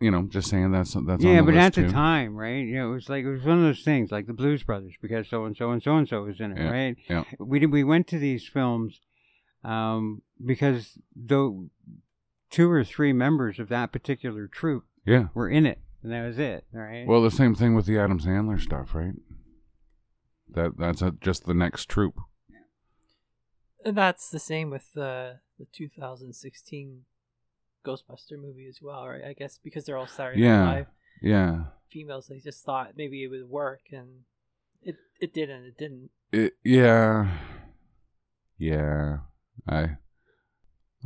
You 0.00 0.10
know, 0.10 0.22
just 0.22 0.48
saying 0.48 0.72
that's 0.72 0.96
that's 1.06 1.22
yeah, 1.22 1.42
but 1.42 1.54
at 1.54 1.74
the 1.74 1.88
time, 1.90 2.34
right? 2.34 2.64
You 2.64 2.74
know, 2.76 2.90
it 2.90 2.94
was 2.94 3.08
like 3.10 3.24
it 3.24 3.30
was 3.30 3.44
one 3.44 3.58
of 3.58 3.64
those 3.64 3.82
things, 3.82 4.10
like 4.10 4.26
the 4.26 4.32
Blues 4.32 4.62
Brothers, 4.62 4.94
because 5.00 5.28
so 5.28 5.44
and 5.44 5.54
so 5.54 5.70
and 5.70 5.82
so 5.82 5.96
and 5.96 6.08
so 6.08 6.22
was 6.22 6.40
in 6.40 6.52
it, 6.52 6.58
Yeah, 6.58 6.70
right? 6.70 6.96
yeah. 7.08 7.24
We 7.38 7.58
did, 7.58 7.70
we 7.70 7.84
went 7.84 8.06
to 8.08 8.18
these 8.18 8.46
films 8.48 9.00
um, 9.62 10.22
because 10.44 10.98
though 11.14 11.68
two 12.50 12.70
or 12.70 12.82
three 12.84 13.12
members 13.12 13.58
of 13.58 13.68
that 13.68 13.92
particular 13.92 14.46
troupe 14.46 14.84
Yeah. 15.06 15.28
were 15.34 15.48
in 15.48 15.66
it, 15.66 15.78
and 16.02 16.12
that 16.12 16.26
was 16.26 16.38
it, 16.38 16.64
all 16.74 16.80
right? 16.80 17.06
Well, 17.06 17.22
the 17.22 17.30
same 17.30 17.54
thing 17.54 17.74
with 17.74 17.86
the 17.86 17.98
Adam 17.98 18.18
Sandler 18.20 18.60
stuff, 18.60 18.94
right? 18.94 19.14
That 20.48 20.76
that's 20.78 21.00
a, 21.02 21.12
just 21.12 21.46
the 21.46 21.54
next 21.54 21.88
troop. 21.88 22.16
And 23.84 23.96
that's 23.96 24.28
the 24.30 24.38
same 24.40 24.68
with 24.70 24.92
the 24.94 25.40
the 25.58 25.66
2016 25.72 27.04
Ghostbuster 27.84 28.32
movie 28.38 28.66
as 28.68 28.80
well, 28.82 29.06
right? 29.06 29.24
I 29.24 29.32
guess 29.32 29.58
because 29.62 29.84
they're 29.84 29.96
all 29.96 30.06
Saturday 30.06 30.40
Yeah. 30.42 30.64
Night 30.64 30.76
Live 30.76 30.86
Yeah. 31.22 31.64
females, 31.88 32.26
they 32.28 32.38
just 32.40 32.64
thought 32.64 32.92
maybe 32.96 33.22
it 33.24 33.28
would 33.28 33.48
work, 33.48 33.82
and 33.92 34.24
it 34.82 34.96
it 35.20 35.32
didn't. 35.32 35.64
It 35.64 35.78
didn't. 35.78 36.10
It, 36.32 36.54
yeah. 36.64 37.38
Yeah. 38.58 39.18
I 39.68 39.96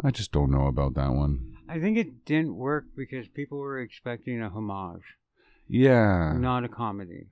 I 0.03 0.11
just 0.11 0.33
don't 0.33 0.51
know 0.51 0.67
about 0.67 0.95
that 0.95 1.13
one. 1.13 1.55
I 1.69 1.79
think 1.81 1.97
it 1.97 2.25
didn't 2.25 2.57
work 2.57 2.85
because 2.97 3.29
people 3.29 3.59
were 3.59 3.79
expecting 3.81 4.43
a 4.43 4.49
homage, 4.51 5.03
Yeah. 5.69 6.35
not 6.37 6.65
a 6.65 6.69
comedy. 6.69 7.29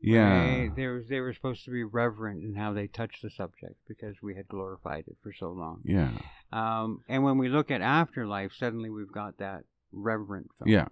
Yeah. 0.00 0.28
Right? 0.60 0.76
They, 0.76 0.86
was, 0.86 1.08
they 1.08 1.20
were 1.20 1.32
supposed 1.34 1.64
to 1.64 1.70
be 1.70 1.82
reverent 1.84 2.42
in 2.44 2.54
how 2.54 2.72
they 2.72 2.86
touched 2.86 3.22
the 3.22 3.30
subject 3.30 3.74
because 3.88 4.16
we 4.22 4.36
had 4.36 4.48
glorified 4.48 5.04
it 5.08 5.16
for 5.22 5.32
so 5.32 5.50
long. 5.50 5.80
Yeah. 5.84 6.10
Um, 6.52 7.02
and 7.08 7.24
when 7.24 7.36
we 7.38 7.48
look 7.48 7.70
at 7.70 7.82
Afterlife, 7.82 8.52
suddenly 8.54 8.90
we've 8.90 9.12
got 9.12 9.38
that 9.38 9.64
reverent 9.92 10.50
film. 10.58 10.68
Yeah. 10.70 10.86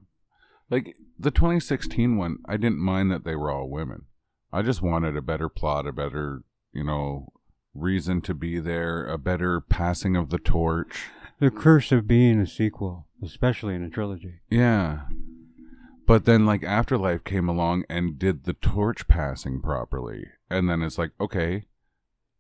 Like 0.71 0.97
the 1.19 1.31
2016 1.31 2.17
one, 2.17 2.39
I 2.49 2.57
didn't 2.57 2.81
mind 2.81 3.11
that 3.13 3.25
they 3.25 3.37
were 3.37 3.51
all 3.53 3.71
women. 3.71 4.07
I 4.53 4.63
just 4.63 4.83
wanted 4.83 5.17
a 5.17 5.23
better 5.23 5.49
plot, 5.49 5.87
a 5.87 5.93
better, 5.93 6.43
you 6.73 6.83
know, 6.85 7.33
reason 7.79 8.21
to 8.23 8.35
be 8.35 8.59
there, 8.59 9.07
a 9.07 9.19
better 9.19 9.61
passing 9.61 10.17
of 10.17 10.31
the 10.31 10.39
torch. 10.39 11.09
The 11.39 11.51
curse 11.51 11.93
of 11.93 12.07
being 12.07 12.41
a 12.41 12.47
sequel, 12.47 13.07
especially 13.23 13.75
in 13.75 13.83
a 13.83 13.91
trilogy. 13.91 14.41
Yeah. 14.51 15.03
But 16.07 16.25
then 16.25 16.47
like 16.47 16.63
Afterlife 16.63 17.25
came 17.25 17.49
along 17.49 17.85
and 17.89 18.19
did 18.19 18.45
the 18.45 18.53
torch 18.55 19.09
passing 19.09 19.61
properly. 19.61 20.27
And 20.49 20.71
then 20.71 20.83
it's 20.83 20.99
like, 20.99 21.11
okay, 21.21 21.67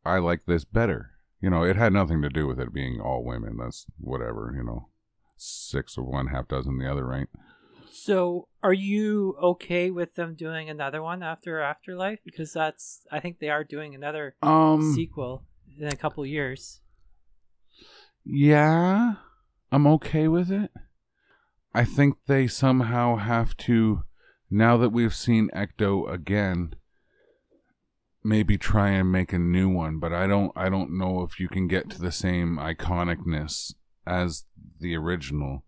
I 0.05 0.19
like 0.19 0.47
this 0.47 0.65
better. 0.65 1.11
You 1.41 1.51
know, 1.51 1.65
it 1.65 1.77
had 1.77 1.93
nothing 1.93 2.23
to 2.23 2.29
do 2.29 2.47
with 2.47 2.59
it 2.61 2.73
being 2.73 3.01
all 3.01 3.25
women. 3.25 3.59
That's 3.59 3.87
whatever, 3.99 4.55
you 4.57 4.65
know. 4.65 4.89
Six 5.37 5.99
of 5.99 6.07
one, 6.07 6.29
half 6.29 6.49
dozen 6.49 6.79
the 6.79 6.91
other, 6.91 7.05
right? 7.05 7.29
So, 7.97 8.49
are 8.63 8.73
you 8.73 9.37
okay 9.43 9.91
with 9.91 10.15
them 10.15 10.35
doing 10.35 10.69
another 10.69 11.03
one 11.03 11.23
after 11.23 11.61
Afterlife? 11.61 12.19
Because 12.25 12.53
that's 12.53 13.07
I 13.11 13.21
think 13.21 13.39
they 13.39 13.49
are 13.49 13.65
doing 13.65 13.95
another 13.95 14.37
Um 14.43 14.95
sequel 14.95 15.45
in 15.79 15.89
a 15.89 15.97
couple 15.97 16.25
years. 16.27 16.81
Yeah, 18.25 19.15
I'm 19.71 19.87
okay 19.87 20.29
with 20.29 20.51
it. 20.51 20.71
I 21.73 21.85
think 21.85 22.17
they 22.27 22.47
somehow 22.47 23.17
have 23.17 23.57
to, 23.59 24.03
now 24.51 24.77
that 24.79 24.91
we've 24.91 25.15
seen 25.15 25.51
Ecto 25.55 26.11
again, 26.11 26.75
maybe 28.25 28.59
try 28.59 28.91
and 28.91 29.13
make 29.13 29.33
a 29.33 29.39
new 29.39 29.69
one. 29.69 29.99
But 29.99 30.13
I 30.13 30.27
don't, 30.27 30.53
I 30.57 30.69
don't 30.69 30.97
know 30.97 31.23
if 31.23 31.39
you 31.39 31.49
can 31.49 31.69
get 31.69 31.91
to 31.91 32.01
the 32.01 32.11
same 32.11 32.57
iconicness 32.57 33.75
as 34.07 34.45
the 34.81 34.97
original. 34.97 35.65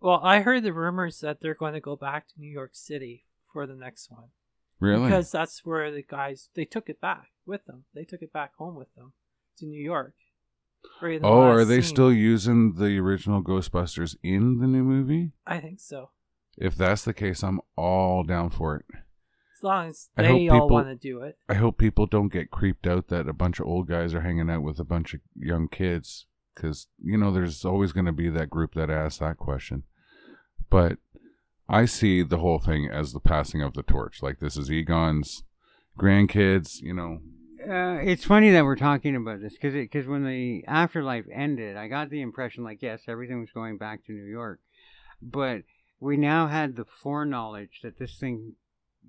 Well, 0.00 0.20
I 0.22 0.40
heard 0.40 0.62
the 0.62 0.72
rumors 0.72 1.20
that 1.20 1.40
they're 1.40 1.54
going 1.54 1.74
to 1.74 1.80
go 1.80 1.96
back 1.96 2.28
to 2.28 2.40
New 2.40 2.50
York 2.50 2.70
City 2.74 3.24
for 3.52 3.66
the 3.66 3.74
next 3.74 4.10
one. 4.10 4.28
Really? 4.78 5.04
Because 5.04 5.30
that's 5.30 5.64
where 5.64 5.90
the 5.90 6.02
guys 6.02 6.50
they 6.54 6.64
took 6.64 6.88
it 6.88 7.00
back 7.00 7.30
with 7.46 7.64
them. 7.64 7.84
They 7.94 8.04
took 8.04 8.22
it 8.22 8.32
back 8.32 8.54
home 8.56 8.74
with 8.74 8.94
them 8.94 9.12
to 9.58 9.66
New 9.66 9.82
York. 9.82 10.14
Right 11.02 11.20
oh, 11.22 11.42
are 11.42 11.64
they 11.64 11.80
scene. 11.80 11.94
still 11.94 12.12
using 12.12 12.74
the 12.74 12.98
original 12.98 13.42
Ghostbusters 13.42 14.16
in 14.22 14.58
the 14.58 14.66
new 14.66 14.84
movie? 14.84 15.32
I 15.46 15.58
think 15.58 15.80
so. 15.80 16.10
If 16.56 16.76
that's 16.76 17.04
the 17.04 17.14
case, 17.14 17.42
I'm 17.42 17.60
all 17.76 18.22
down 18.22 18.50
for 18.50 18.76
it. 18.76 18.84
As 19.58 19.62
long 19.62 19.88
as 19.88 20.08
they 20.16 20.48
all 20.48 20.68
want 20.68 20.88
to 20.88 20.94
do 20.94 21.22
it. 21.22 21.38
I 21.48 21.54
hope 21.54 21.78
people 21.78 22.06
don't 22.06 22.32
get 22.32 22.50
creeped 22.50 22.86
out 22.86 23.08
that 23.08 23.28
a 23.28 23.32
bunch 23.32 23.58
of 23.58 23.66
old 23.66 23.88
guys 23.88 24.14
are 24.14 24.20
hanging 24.20 24.50
out 24.50 24.62
with 24.62 24.78
a 24.78 24.84
bunch 24.84 25.14
of 25.14 25.20
young 25.34 25.68
kids 25.68 26.26
because 26.56 26.88
you 27.00 27.16
know 27.16 27.30
there's 27.30 27.64
always 27.64 27.92
going 27.92 28.06
to 28.06 28.12
be 28.12 28.28
that 28.30 28.50
group 28.50 28.74
that 28.74 28.90
asks 28.90 29.18
that 29.18 29.36
question. 29.36 29.84
But 30.70 30.98
I 31.68 31.84
see 31.84 32.22
the 32.22 32.38
whole 32.38 32.58
thing 32.58 32.88
as 32.90 33.12
the 33.12 33.20
passing 33.20 33.62
of 33.62 33.74
the 33.74 33.82
torch. 33.84 34.22
Like 34.22 34.40
this 34.40 34.56
is 34.56 34.70
Egon's 34.70 35.44
grandkids. 35.98 36.80
You 36.80 36.94
know, 36.94 37.18
Uh, 37.62 37.98
it's 38.02 38.24
funny 38.24 38.50
that 38.50 38.64
we're 38.64 38.76
talking 38.76 39.14
about 39.16 39.40
this 39.40 39.52
because 39.54 39.74
because 39.74 40.06
when 40.06 40.24
the 40.24 40.64
afterlife 40.66 41.26
ended, 41.32 41.76
I 41.76 41.88
got 41.88 42.10
the 42.10 42.22
impression 42.22 42.64
like 42.64 42.82
yes, 42.82 43.02
everything 43.06 43.40
was 43.40 43.50
going 43.52 43.76
back 43.78 44.04
to 44.06 44.12
New 44.12 44.24
York, 44.30 44.60
but 45.20 45.62
we 46.00 46.16
now 46.16 46.46
had 46.48 46.76
the 46.76 46.84
foreknowledge 46.84 47.80
that 47.82 47.98
this 47.98 48.18
thing, 48.18 48.52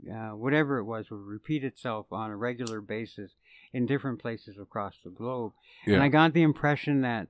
uh, 0.10 0.30
whatever 0.30 0.78
it 0.78 0.86
was, 0.86 1.12
would 1.12 1.20
repeat 1.22 1.64
itself 1.64 2.08
on 2.12 2.32
a 2.32 2.38
regular 2.38 2.80
basis 2.82 3.32
in 3.74 3.86
different 3.86 4.20
places 4.22 4.58
across 4.58 4.95
the 5.04 5.10
globe, 5.10 5.52
and 5.95 6.04
I 6.04 6.08
got 6.08 6.34
the 6.34 6.43
impression 6.43 7.02
that 7.02 7.28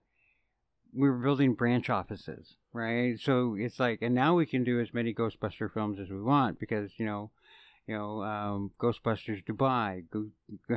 we 0.97 1.09
were 1.09 1.17
building 1.17 1.53
branch 1.53 1.89
offices, 1.89 2.57
right? 2.73 3.19
So 3.19 3.55
it's 3.57 3.79
like, 3.79 3.99
and 4.01 4.15
now 4.15 4.33
we 4.35 4.45
can 4.45 4.63
do 4.63 4.79
as 4.81 4.93
many 4.93 5.13
Ghostbuster 5.13 5.71
films 5.71 5.99
as 5.99 6.09
we 6.09 6.21
want 6.21 6.59
because 6.59 6.91
you 6.97 7.05
know, 7.05 7.31
you 7.87 7.95
know, 7.95 8.23
um, 8.23 8.71
Ghostbusters 8.81 9.43
Dubai, 9.45 10.03
go, 10.11 10.25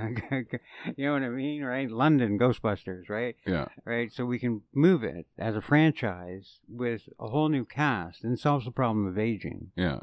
you 0.97 1.07
know 1.07 1.13
what 1.15 1.23
I 1.23 1.29
mean, 1.29 1.65
right? 1.65 1.91
London 1.91 2.39
Ghostbusters, 2.39 3.09
right? 3.09 3.35
yeah, 3.47 3.67
Right. 3.85 4.13
So 4.13 4.25
we 4.25 4.39
can 4.39 4.63
move 4.75 5.03
it 5.03 5.27
as 5.39 5.57
a 5.57 5.63
franchise 5.63 6.61
with 6.69 7.09
a 7.19 7.29
whole 7.29 7.49
new 7.49 7.65
cast 7.65 8.23
and 8.23 8.39
solves 8.39 8.67
the 8.67 8.71
problem 8.71 9.07
of 9.07 9.19
aging. 9.19 9.73
yeah, 9.75 10.01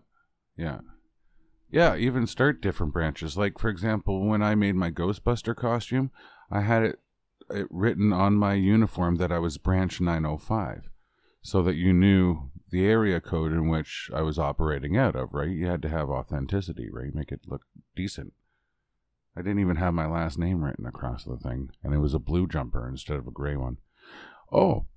yeah, 0.57 0.79
yeah. 1.69 1.95
Even 1.95 2.27
start 2.27 2.59
different 2.61 2.91
branches. 2.91 3.37
Like 3.37 3.59
for 3.59 3.69
example, 3.69 4.27
when 4.27 4.41
I 4.41 4.55
made 4.55 4.75
my 4.75 4.89
Ghostbuster 4.91 5.55
costume, 5.55 6.11
I 6.51 6.61
had 6.61 6.83
it, 6.83 6.99
it 7.49 7.67
written 7.69 8.11
on 8.13 8.35
my 8.35 8.53
uniform 8.53 9.15
that 9.15 9.31
I 9.31 9.39
was 9.39 9.57
branch 9.57 10.01
905. 10.01 10.89
so 11.41 11.63
that 11.63 11.75
you 11.75 11.93
knew 11.93 12.51
the 12.71 12.85
area 12.85 13.21
code 13.21 13.53
in 13.53 13.69
which 13.69 14.09
I 14.13 14.21
was 14.21 14.37
operating 14.37 14.97
out 14.97 15.15
of, 15.15 15.33
right? 15.33 15.49
You 15.49 15.67
had 15.67 15.81
to 15.83 15.89
have 15.89 16.09
authenticity, 16.09 16.89
right? 16.91 17.15
Make 17.15 17.31
it 17.31 17.41
look 17.47 17.61
decent. 17.95 18.33
I 19.35 19.41
didn't 19.41 19.59
even 19.59 19.77
have 19.77 19.93
my 19.93 20.07
last 20.07 20.37
name 20.37 20.63
written 20.63 20.85
across 20.85 21.23
the 21.23 21.37
thing, 21.37 21.69
and 21.83 21.93
it 21.93 21.99
was 21.99 22.13
a 22.13 22.19
blue 22.19 22.47
jumper 22.47 22.89
instead 22.89 23.17
of 23.17 23.27
a 23.27 23.31
gray 23.31 23.55
one. 23.55 23.77
Oh, 24.51 24.87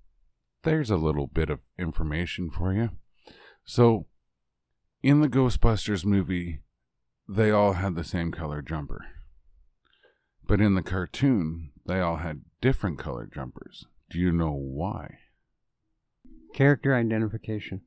there's 0.62 0.90
a 0.90 0.96
little 0.96 1.26
bit 1.26 1.50
of 1.50 1.60
information 1.78 2.50
for 2.50 2.72
you. 2.72 2.90
So, 3.64 4.06
in 5.02 5.20
the 5.20 5.28
Ghostbusters 5.28 6.04
movie, 6.04 6.62
they 7.28 7.50
all 7.50 7.74
had 7.74 7.94
the 7.94 8.04
same 8.04 8.32
color 8.32 8.60
jumper. 8.60 9.04
But 10.46 10.60
in 10.60 10.74
the 10.74 10.82
cartoon, 10.82 11.70
they 11.90 12.00
all 12.00 12.16
had 12.16 12.42
different 12.60 12.98
colored 12.98 13.32
jumpers. 13.34 13.86
Do 14.10 14.18
you 14.18 14.32
know 14.32 14.52
why? 14.52 15.18
Character 16.54 16.94
identification. 16.94 17.82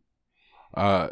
Uh, 0.73 1.07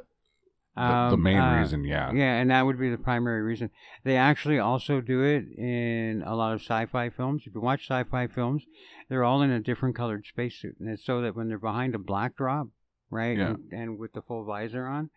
the, 0.75 0.81
the 0.81 1.13
Um, 1.13 1.23
main 1.23 1.37
uh, 1.37 1.59
reason, 1.59 1.83
yeah. 1.83 2.11
Yeah, 2.13 2.35
and 2.39 2.49
that 2.49 2.65
would 2.65 2.79
be 2.79 2.89
the 2.89 2.97
primary 2.97 3.41
reason. 3.41 3.69
They 4.03 4.15
actually 4.15 4.57
also 4.59 5.01
do 5.01 5.21
it 5.21 5.45
in 5.57 6.23
a 6.25 6.35
lot 6.35 6.53
of 6.53 6.61
sci-fi 6.61 7.09
films. 7.09 7.43
If 7.45 7.53
you 7.55 7.61
watch 7.61 7.83
sci-fi 7.89 8.27
films, 8.27 8.63
they're 9.09 9.23
all 9.23 9.41
in 9.41 9.51
a 9.51 9.59
different 9.59 9.95
colored 9.95 10.25
spacesuit, 10.25 10.77
and 10.79 10.89
it's 10.89 11.03
so 11.05 11.21
that 11.21 11.35
when 11.35 11.47
they're 11.49 11.57
behind 11.59 11.93
a 11.93 11.99
black 11.99 12.35
drop, 12.37 12.67
right, 13.09 13.37
Yeah. 13.37 13.47
and, 13.51 13.71
and 13.71 13.99
with 13.99 14.13
the 14.13 14.21
full 14.21 14.45
visor 14.45 14.85
on, 14.87 15.09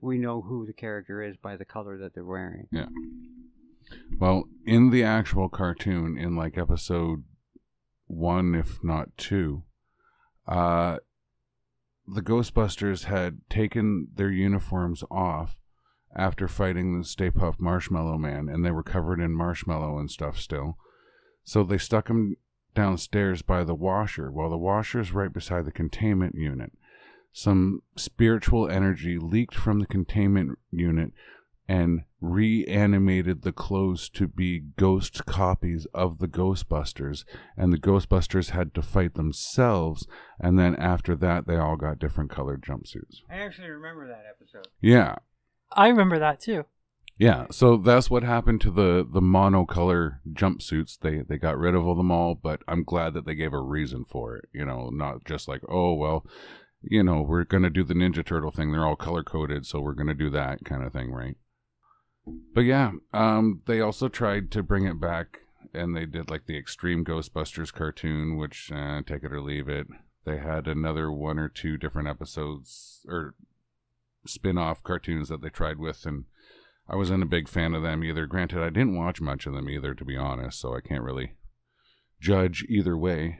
we 0.00 0.18
know 0.18 0.42
who 0.42 0.66
the 0.66 0.74
character 0.74 1.22
is 1.22 1.36
by 1.36 1.56
the 1.56 1.64
color 1.64 1.98
that 1.98 2.14
they're 2.14 2.24
wearing. 2.24 2.68
Well, 4.18 4.44
in 4.66 4.90
the 4.90 5.02
actual 5.02 5.48
cartoon, 5.48 6.16
in 6.18 6.36
like 6.36 6.58
episode 6.58 7.24
one, 8.06 8.54
if 8.54 8.82
not 8.82 9.16
two, 9.16 9.64
uh, 10.46 10.98
the 12.06 12.22
Ghostbusters 12.22 13.04
had 13.04 13.40
taken 13.50 14.08
their 14.14 14.30
uniforms 14.30 15.04
off 15.10 15.58
after 16.16 16.48
fighting 16.48 16.98
the 16.98 17.04
Stay 17.04 17.30
Puft 17.30 17.60
Marshmallow 17.60 18.16
Man, 18.16 18.48
and 18.48 18.64
they 18.64 18.70
were 18.70 18.82
covered 18.82 19.20
in 19.20 19.32
marshmallow 19.34 19.98
and 19.98 20.10
stuff 20.10 20.38
still. 20.38 20.78
So 21.44 21.64
they 21.64 21.78
stuck 21.78 22.08
them 22.08 22.36
downstairs 22.74 23.42
by 23.42 23.64
the 23.64 23.74
washer. 23.74 24.30
Well, 24.30 24.50
the 24.50 24.56
washer 24.56 25.00
is 25.00 25.12
right 25.12 25.32
beside 25.32 25.64
the 25.64 25.72
containment 25.72 26.34
unit. 26.34 26.72
Some 27.32 27.82
spiritual 27.96 28.68
energy 28.68 29.18
leaked 29.18 29.54
from 29.54 29.80
the 29.80 29.86
containment 29.86 30.58
unit 30.70 31.12
and 31.68 32.02
reanimated 32.20 33.42
the 33.42 33.52
clothes 33.52 34.08
to 34.10 34.26
be 34.28 34.60
ghost 34.76 35.24
copies 35.26 35.86
of 35.94 36.18
the 36.18 36.28
Ghostbusters, 36.28 37.24
and 37.56 37.72
the 37.72 37.78
Ghostbusters 37.78 38.50
had 38.50 38.74
to 38.74 38.82
fight 38.82 39.14
themselves, 39.14 40.06
and 40.40 40.58
then 40.58 40.74
after 40.76 41.14
that, 41.16 41.46
they 41.46 41.56
all 41.56 41.76
got 41.76 41.98
different 41.98 42.30
colored 42.30 42.62
jumpsuits. 42.62 43.22
I 43.30 43.36
actually 43.36 43.68
remember 43.70 44.06
that 44.08 44.24
episode. 44.28 44.66
Yeah, 44.80 45.16
I 45.72 45.88
remember 45.88 46.18
that 46.18 46.40
too. 46.40 46.64
yeah. 47.18 47.46
So 47.50 47.76
that's 47.76 48.10
what 48.10 48.22
happened 48.22 48.60
to 48.62 48.70
the 48.70 49.06
the 49.10 49.20
monocolor 49.20 50.18
jumpsuits. 50.32 50.98
They 51.00 51.22
they 51.22 51.38
got 51.38 51.58
rid 51.58 51.74
of 51.74 51.84
them 51.96 52.10
all, 52.10 52.34
but 52.34 52.62
I'm 52.66 52.84
glad 52.84 53.14
that 53.14 53.26
they 53.26 53.34
gave 53.34 53.52
a 53.52 53.60
reason 53.60 54.04
for 54.04 54.36
it. 54.36 54.48
You 54.52 54.64
know, 54.64 54.90
not 54.90 55.24
just 55.24 55.46
like 55.48 55.62
oh 55.68 55.94
well, 55.94 56.24
you 56.82 57.02
know, 57.02 57.22
we're 57.22 57.44
gonna 57.44 57.70
do 57.70 57.84
the 57.84 57.94
Ninja 57.94 58.24
Turtle 58.24 58.50
thing. 58.50 58.72
They're 58.72 58.84
all 58.86 58.96
color 58.96 59.22
coded, 59.22 59.66
so 59.66 59.80
we're 59.80 59.94
gonna 59.94 60.14
do 60.14 60.30
that 60.30 60.64
kind 60.64 60.82
of 60.84 60.92
thing, 60.92 61.10
right? 61.12 61.36
But 62.54 62.62
yeah, 62.62 62.92
um, 63.12 63.62
they 63.66 63.80
also 63.80 64.08
tried 64.08 64.50
to 64.52 64.62
bring 64.62 64.86
it 64.86 65.00
back, 65.00 65.38
and 65.72 65.96
they 65.96 66.06
did 66.06 66.30
like 66.30 66.46
the 66.46 66.58
Extreme 66.58 67.04
Ghostbusters 67.04 67.72
cartoon, 67.72 68.36
which 68.36 68.70
uh, 68.72 69.02
take 69.06 69.24
it 69.24 69.32
or 69.32 69.40
leave 69.40 69.68
it. 69.68 69.86
They 70.24 70.38
had 70.38 70.66
another 70.66 71.10
one 71.10 71.38
or 71.38 71.48
two 71.48 71.76
different 71.76 72.08
episodes 72.08 73.06
or 73.08 73.34
spin-off 74.26 74.82
cartoons 74.82 75.28
that 75.28 75.40
they 75.40 75.48
tried 75.48 75.78
with, 75.78 76.04
and 76.04 76.24
I 76.88 76.96
wasn't 76.96 77.22
a 77.22 77.26
big 77.26 77.48
fan 77.48 77.74
of 77.74 77.82
them 77.82 78.02
either. 78.02 78.26
Granted, 78.26 78.62
I 78.62 78.70
didn't 78.70 78.96
watch 78.96 79.20
much 79.20 79.46
of 79.46 79.54
them 79.54 79.68
either, 79.68 79.94
to 79.94 80.04
be 80.04 80.16
honest, 80.16 80.60
so 80.60 80.74
I 80.74 80.80
can't 80.80 81.02
really 81.02 81.34
judge 82.20 82.64
either 82.68 82.96
way. 82.96 83.38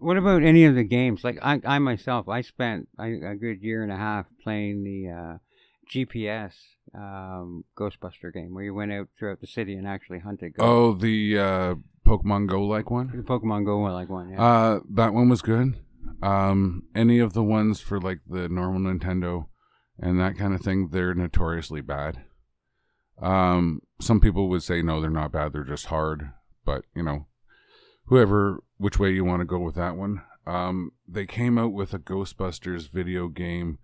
What 0.00 0.16
about 0.16 0.42
any 0.42 0.64
of 0.64 0.74
the 0.74 0.84
games? 0.84 1.24
Like 1.24 1.38
I, 1.40 1.60
I 1.64 1.78
myself, 1.78 2.28
I 2.28 2.42
spent 2.42 2.88
a, 2.98 3.04
a 3.04 3.34
good 3.36 3.62
year 3.62 3.82
and 3.82 3.92
a 3.92 3.96
half 3.96 4.26
playing 4.42 4.84
the 4.84 5.08
uh, 5.08 5.38
GPS 5.90 6.52
um, 6.94 7.64
Ghostbuster 7.76 8.32
game, 8.32 8.54
where 8.54 8.64
you 8.64 8.74
went 8.74 8.92
out 8.92 9.08
throughout 9.18 9.40
the 9.40 9.46
city 9.46 9.74
and 9.74 9.86
actually 9.86 10.20
hunted. 10.20 10.54
Ghosts. 10.54 10.68
Oh, 10.68 10.92
the 10.92 11.38
uh, 11.38 11.74
Pokemon 12.06 12.48
Go 12.48 12.62
like 12.62 12.90
one. 12.90 13.08
the 13.08 13.22
Pokemon 13.22 13.64
Go 13.64 13.78
like 13.80 14.08
one. 14.08 14.30
Yeah. 14.30 14.42
Uh, 14.42 14.80
that 14.90 15.12
one 15.12 15.28
was 15.28 15.42
good. 15.42 15.78
Um, 16.22 16.84
any 16.94 17.18
of 17.18 17.32
the 17.32 17.42
ones 17.42 17.80
for 17.80 18.00
like 18.00 18.20
the 18.28 18.48
normal 18.48 18.92
Nintendo 18.92 19.46
and 19.98 20.18
that 20.20 20.38
kind 20.38 20.54
of 20.54 20.60
thing, 20.60 20.88
they're 20.90 21.14
notoriously 21.14 21.80
bad. 21.80 22.22
Um, 23.20 23.80
some 24.00 24.20
people 24.20 24.48
would 24.48 24.62
say 24.62 24.82
no, 24.82 25.00
they're 25.00 25.10
not 25.10 25.32
bad. 25.32 25.52
They're 25.52 25.64
just 25.64 25.86
hard. 25.86 26.30
But 26.64 26.84
you 26.94 27.02
know, 27.02 27.26
whoever, 28.06 28.62
which 28.78 28.98
way 28.98 29.10
you 29.10 29.24
want 29.24 29.40
to 29.40 29.46
go 29.46 29.58
with 29.58 29.74
that 29.74 29.96
one. 29.96 30.22
Um, 30.46 30.92
they 31.08 31.24
came 31.26 31.56
out 31.58 31.72
with 31.72 31.94
a 31.94 31.98
Ghostbusters 31.98 32.90
video 32.90 33.28
game. 33.28 33.78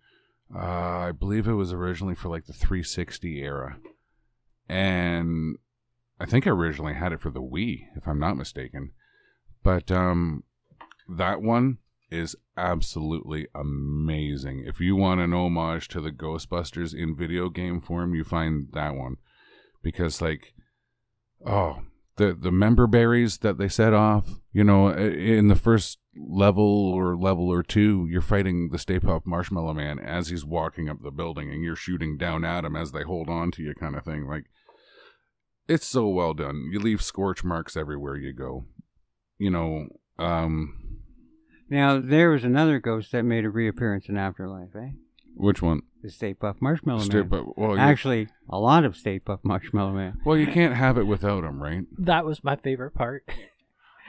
Uh, 0.54 0.58
I 0.58 1.12
believe 1.12 1.46
it 1.46 1.54
was 1.54 1.72
originally 1.72 2.14
for 2.14 2.28
like 2.28 2.46
the 2.46 2.52
360 2.52 3.40
era, 3.40 3.78
and 4.68 5.56
I 6.18 6.26
think 6.26 6.46
I 6.46 6.50
originally 6.50 6.94
had 6.94 7.12
it 7.12 7.20
for 7.20 7.30
the 7.30 7.42
Wii, 7.42 7.86
if 7.96 8.08
I'm 8.08 8.18
not 8.18 8.36
mistaken. 8.36 8.90
But 9.62 9.90
um, 9.90 10.42
that 11.08 11.40
one 11.40 11.78
is 12.10 12.34
absolutely 12.56 13.46
amazing. 13.54 14.64
If 14.66 14.80
you 14.80 14.96
want 14.96 15.20
an 15.20 15.32
homage 15.32 15.88
to 15.88 16.00
the 16.00 16.10
Ghostbusters 16.10 16.94
in 16.94 17.16
video 17.16 17.48
game 17.48 17.80
form, 17.80 18.14
you 18.14 18.24
find 18.24 18.68
that 18.72 18.96
one 18.96 19.16
because 19.82 20.20
like 20.20 20.54
oh, 21.46 21.82
the 22.16 22.34
the 22.34 22.50
member 22.50 22.86
berries 22.86 23.38
that 23.38 23.58
they 23.58 23.68
set 23.68 23.94
off, 23.94 24.40
you 24.52 24.64
know, 24.64 24.90
in 24.90 25.48
the 25.48 25.56
first 25.56 25.99
level 26.16 26.92
or 26.92 27.16
level 27.16 27.48
or 27.48 27.62
two, 27.62 28.06
you're 28.10 28.20
fighting 28.20 28.70
the 28.70 28.78
Stay 28.78 28.98
Puft 28.98 29.26
Marshmallow 29.26 29.74
Man 29.74 29.98
as 29.98 30.28
he's 30.28 30.44
walking 30.44 30.88
up 30.88 31.02
the 31.02 31.10
building 31.10 31.50
and 31.50 31.62
you're 31.62 31.76
shooting 31.76 32.16
down 32.16 32.44
at 32.44 32.64
him 32.64 32.74
as 32.76 32.92
they 32.92 33.02
hold 33.02 33.28
on 33.28 33.50
to 33.52 33.62
you 33.62 33.74
kind 33.74 33.94
of 33.96 34.04
thing. 34.04 34.26
Like 34.26 34.44
it's 35.68 35.86
so 35.86 36.08
well 36.08 36.34
done. 36.34 36.68
You 36.72 36.80
leave 36.80 37.00
scorch 37.02 37.44
marks 37.44 37.76
everywhere 37.76 38.16
you 38.16 38.32
go. 38.32 38.64
You 39.38 39.50
know, 39.50 39.86
um 40.18 40.74
now 41.68 42.00
there 42.00 42.30
was 42.30 42.42
another 42.42 42.80
ghost 42.80 43.12
that 43.12 43.22
made 43.22 43.44
a 43.44 43.50
reappearance 43.50 44.08
in 44.08 44.16
Afterlife, 44.16 44.74
eh? 44.74 44.90
which 45.36 45.62
one? 45.62 45.82
The 46.02 46.10
Stay 46.10 46.34
Puft 46.34 46.56
Marshmallow 46.60 47.02
Stay 47.02 47.18
Man. 47.18 47.28
Puft- 47.28 47.52
well, 47.56 47.78
Actually, 47.78 48.26
a 48.48 48.58
lot 48.58 48.84
of 48.84 48.96
Stay 48.96 49.20
Puft 49.20 49.44
Marshmallow 49.44 49.92
Man. 49.92 50.18
well, 50.24 50.36
you 50.36 50.48
can't 50.48 50.74
have 50.74 50.98
it 50.98 51.04
without 51.06 51.44
him, 51.44 51.62
right? 51.62 51.84
That 51.98 52.24
was 52.24 52.42
my 52.42 52.56
favorite 52.56 52.94
part. 52.94 53.22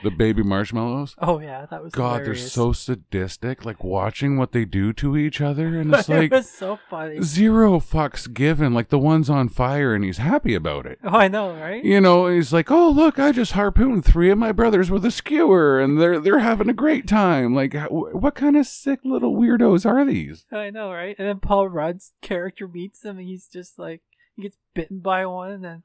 The 0.02 0.10
baby 0.10 0.42
marshmallows. 0.42 1.14
Oh 1.18 1.38
yeah, 1.40 1.66
that 1.70 1.82
was 1.82 1.92
God, 1.92 2.24
they're 2.24 2.34
so 2.34 2.72
sadistic. 2.72 3.64
Like 3.64 3.84
watching 3.84 4.36
what 4.36 4.52
they 4.52 4.64
do 4.64 4.92
to 4.94 5.16
each 5.16 5.40
other, 5.40 5.78
and 5.78 5.94
it's 5.94 6.08
it 6.08 6.14
like 6.16 6.30
was 6.32 6.50
so 6.50 6.78
funny. 6.90 7.22
zero 7.22 7.78
fucks 7.78 8.32
given. 8.32 8.74
Like 8.74 8.88
the 8.88 8.98
one's 8.98 9.30
on 9.30 9.48
fire, 9.48 9.94
and 9.94 10.04
he's 10.04 10.18
happy 10.18 10.54
about 10.54 10.86
it. 10.86 10.98
Oh, 11.04 11.10
I 11.16 11.28
know, 11.28 11.54
right? 11.54 11.84
You 11.84 12.00
know, 12.00 12.26
he's 12.26 12.52
like, 12.52 12.70
"Oh, 12.70 12.90
look, 12.90 13.18
I 13.18 13.32
just 13.32 13.52
harpooned 13.52 14.04
three 14.04 14.30
of 14.30 14.38
my 14.38 14.52
brothers 14.52 14.90
with 14.90 15.04
a 15.04 15.10
skewer, 15.10 15.80
and 15.80 16.00
they're 16.00 16.18
they're 16.20 16.38
having 16.40 16.68
a 16.68 16.74
great 16.74 17.06
time." 17.06 17.54
Like, 17.54 17.74
wh- 17.74 18.14
what 18.14 18.34
kind 18.34 18.56
of 18.56 18.66
sick 18.66 19.00
little 19.04 19.36
weirdos 19.36 19.86
are 19.86 20.04
these? 20.04 20.46
I 20.52 20.70
know, 20.70 20.90
right? 20.92 21.14
And 21.18 21.28
then 21.28 21.40
Paul 21.40 21.68
Rudd's 21.68 22.12
character 22.22 22.66
meets 22.66 23.04
him, 23.04 23.18
and 23.18 23.26
he's 23.26 23.46
just 23.46 23.78
like, 23.78 24.00
he 24.36 24.42
gets 24.42 24.56
bitten 24.74 24.98
by 25.00 25.26
one, 25.26 25.50
and 25.50 25.64
then 25.64 25.82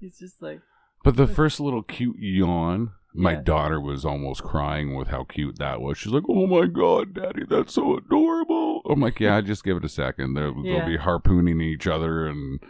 he's 0.00 0.18
just 0.18 0.40
like, 0.42 0.60
But 1.04 1.16
the 1.16 1.26
first 1.38 1.60
little 1.60 1.82
cute 1.82 2.16
yawn, 2.18 2.92
my 3.14 3.32
Yeah. 3.32 3.40
daughter 3.42 3.80
was 3.80 4.04
almost 4.04 4.42
crying 4.42 4.94
with 4.94 5.08
how 5.08 5.24
cute 5.24 5.58
that 5.58 5.80
was. 5.80 5.98
She's 5.98 6.12
like, 6.12 6.24
"Oh 6.28 6.46
my 6.46 6.66
god, 6.66 7.14
daddy, 7.14 7.44
that's 7.48 7.74
so 7.74 7.96
adorable." 7.96 8.82
I'm 8.88 9.00
like, 9.00 9.18
"Yeah, 9.20 9.40
just 9.40 9.64
give 9.64 9.76
it 9.78 9.84
a 9.84 9.88
second. 9.88 10.34
They'll, 10.34 10.62
they'll 10.62 10.86
be 10.86 10.96
harpooning 10.96 11.60
each 11.60 11.86
other 11.86 12.26
and 12.26 12.60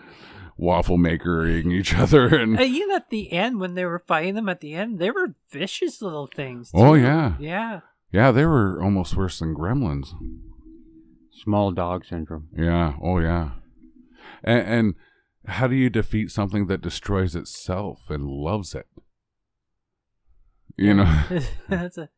waffle 0.57 0.99
makering 0.99 1.71
each 1.73 1.95
other 2.05 2.27
and 2.35 2.59
and 2.61 2.75
even 2.75 2.91
at 2.95 3.09
the 3.09 3.33
end 3.33 3.61
when 3.61 3.75
they 3.75 3.85
were 3.87 4.03
fighting 4.07 4.35
them 4.35 4.49
at 4.49 4.61
the 4.61 4.75
end, 4.75 4.99
they 4.99 5.11
were 5.11 5.35
vicious 5.51 6.03
little 6.03 6.27
things. 6.27 6.71
Oh, 6.75 6.93
yeah. 6.95 7.37
yeah. 7.41 7.81
yeah, 8.13 8.31
they 8.31 8.45
were 8.45 8.83
almost 8.83 9.17
worse 9.17 9.39
than 9.39 9.55
gremlins. 9.55 10.09
Small 11.33 11.73
dog 11.73 12.05
syndrome. 12.05 12.49
Yeah, 12.57 12.95
oh 13.03 13.19
yeah. 13.19 13.53
And, 14.45 14.67
and 14.69 14.95
how 15.47 15.67
do 15.67 15.75
you 15.75 15.89
defeat 15.89 16.31
something 16.31 16.67
that 16.67 16.83
destroys 16.83 17.35
itself 17.35 18.11
and 18.11 18.25
loves 18.27 18.75
it? 18.75 18.87
You 20.81 20.95
know, 20.95 21.23
That's 21.69 21.99
a 21.99 22.09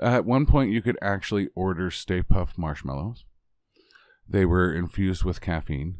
at 0.00 0.24
one 0.24 0.46
point 0.46 0.72
you 0.72 0.80
could 0.80 0.96
actually 1.02 1.50
order 1.54 1.90
Stay 1.90 2.22
Puft 2.22 2.56
marshmallows. 2.56 3.26
They 4.26 4.46
were 4.46 4.74
infused 4.74 5.22
with 5.22 5.42
caffeine. 5.42 5.98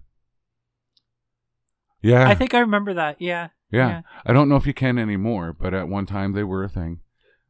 Yeah, 2.01 2.26
I 2.26 2.35
think 2.35 2.55
I 2.55 2.61
remember 2.61 2.95
that. 2.95 3.20
Yeah. 3.20 3.49
yeah. 3.70 3.89
yeah. 3.89 4.03
I 4.24 4.32
don't 4.32 4.49
know 4.49 4.57
if 4.57 4.66
you 4.66 4.72
can 4.72 4.99
anymore, 4.99 5.53
but 5.53 5.74
at 5.74 5.89
one 5.89 6.07
time 6.07 6.32
they 6.32 6.43
were 6.43 6.64
a 6.64 6.70
thing. 6.70 7.01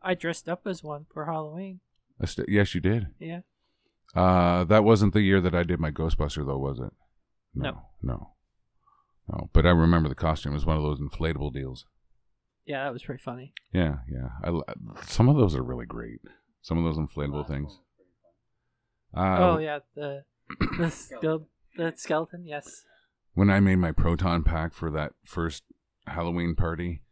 I 0.02 0.14
dressed 0.14 0.48
up 0.48 0.66
as 0.66 0.82
one 0.82 1.06
for 1.12 1.26
Halloween. 1.26 1.78
St- 2.24 2.48
yes, 2.48 2.74
you 2.74 2.80
did. 2.80 3.08
Yeah. 3.20 3.40
Uh, 4.16 4.64
that 4.64 4.82
wasn't 4.82 5.12
the 5.12 5.22
year 5.22 5.40
that 5.40 5.54
I 5.54 5.62
did 5.62 5.78
my 5.78 5.92
Ghostbuster, 5.92 6.44
though, 6.44 6.58
was 6.58 6.80
it? 6.80 6.92
No. 7.54 7.82
no, 8.02 8.30
no. 9.28 9.48
But 9.52 9.64
I 9.64 9.70
remember 9.70 10.08
the 10.08 10.14
costume 10.16 10.54
was 10.54 10.66
one 10.66 10.76
of 10.76 10.82
those 10.82 11.00
inflatable 11.00 11.52
deals. 11.52 11.86
Yeah, 12.66 12.84
that 12.84 12.92
was 12.92 13.02
pretty 13.02 13.22
funny. 13.22 13.52
Yeah, 13.72 13.96
yeah. 14.10 14.28
I, 14.42 14.48
l- 14.48 14.64
some 15.06 15.28
of 15.28 15.36
those 15.36 15.54
are 15.54 15.62
really 15.62 15.86
great. 15.86 16.20
Some 16.62 16.78
of 16.78 16.84
those 16.84 16.96
inflatable 16.98 17.46
things. 17.46 17.78
Uh, 19.16 19.36
oh 19.40 19.58
yeah, 19.58 19.80
the 19.94 20.24
the, 20.60 20.86
skele- 20.86 21.46
the 21.76 21.92
skeleton. 21.96 22.44
Yes. 22.46 22.84
when 23.34 23.50
I 23.50 23.60
made 23.60 23.76
my 23.76 23.92
proton 23.92 24.42
pack 24.42 24.72
for 24.74 24.90
that 24.90 25.12
first 25.24 25.62
Halloween 26.06 26.54
party, 26.54 27.02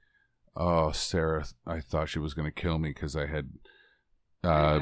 oh 0.57 0.91
Sarah, 0.93 1.45
I 1.67 1.81
thought 1.81 2.09
she 2.09 2.19
was 2.19 2.35
going 2.35 2.51
to 2.51 2.61
kill 2.61 2.79
me 2.79 2.91
because 2.91 3.15
I 3.15 3.27
had 3.27 3.51
uh, 4.43 4.81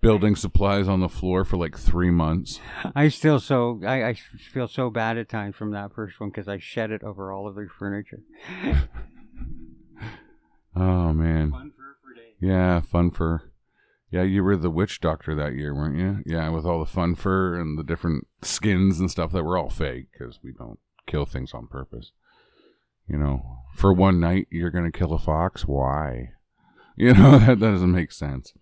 building 0.00 0.34
supplies 0.36 0.88
on 0.88 1.00
the 1.00 1.08
floor 1.08 1.44
for 1.44 1.56
like 1.56 1.76
three 1.76 2.10
months. 2.10 2.60
I 2.94 3.08
still 3.08 3.38
so 3.40 3.80
I, 3.84 4.08
I 4.10 4.14
feel 4.14 4.68
so 4.68 4.88
bad 4.88 5.18
at 5.18 5.28
times 5.28 5.56
from 5.56 5.72
that 5.72 5.92
first 5.94 6.18
one 6.20 6.30
because 6.30 6.48
I 6.48 6.58
shed 6.58 6.90
it 6.90 7.02
over 7.02 7.32
all 7.32 7.46
of 7.48 7.54
their 7.56 7.68
furniture. 7.68 8.20
Oh 10.74 11.12
man, 11.12 11.72
yeah, 12.40 12.80
fun 12.80 13.10
fur. 13.10 13.50
Yeah, 14.10 14.22
you 14.22 14.44
were 14.44 14.56
the 14.56 14.70
witch 14.70 15.00
doctor 15.00 15.34
that 15.34 15.54
year, 15.54 15.74
weren't 15.74 15.96
you? 15.96 16.22
Yeah, 16.26 16.50
with 16.50 16.66
all 16.66 16.80
the 16.80 16.90
fun 16.90 17.14
fur 17.14 17.58
and 17.58 17.78
the 17.78 17.82
different 17.82 18.26
skins 18.42 19.00
and 19.00 19.10
stuff 19.10 19.32
that 19.32 19.42
were 19.42 19.56
all 19.56 19.70
fake 19.70 20.08
because 20.12 20.38
we 20.42 20.52
don't 20.52 20.78
kill 21.06 21.24
things 21.24 21.54
on 21.54 21.66
purpose. 21.66 22.12
You 23.08 23.18
know, 23.18 23.60
for 23.74 23.92
one 23.92 24.20
night 24.20 24.48
you're 24.50 24.70
gonna 24.70 24.92
kill 24.92 25.12
a 25.12 25.18
fox. 25.18 25.62
Why? 25.62 26.30
You 26.94 27.14
know 27.14 27.38
that, 27.38 27.58
that 27.58 27.70
doesn't 27.70 27.90
make 27.90 28.12
sense. 28.12 28.52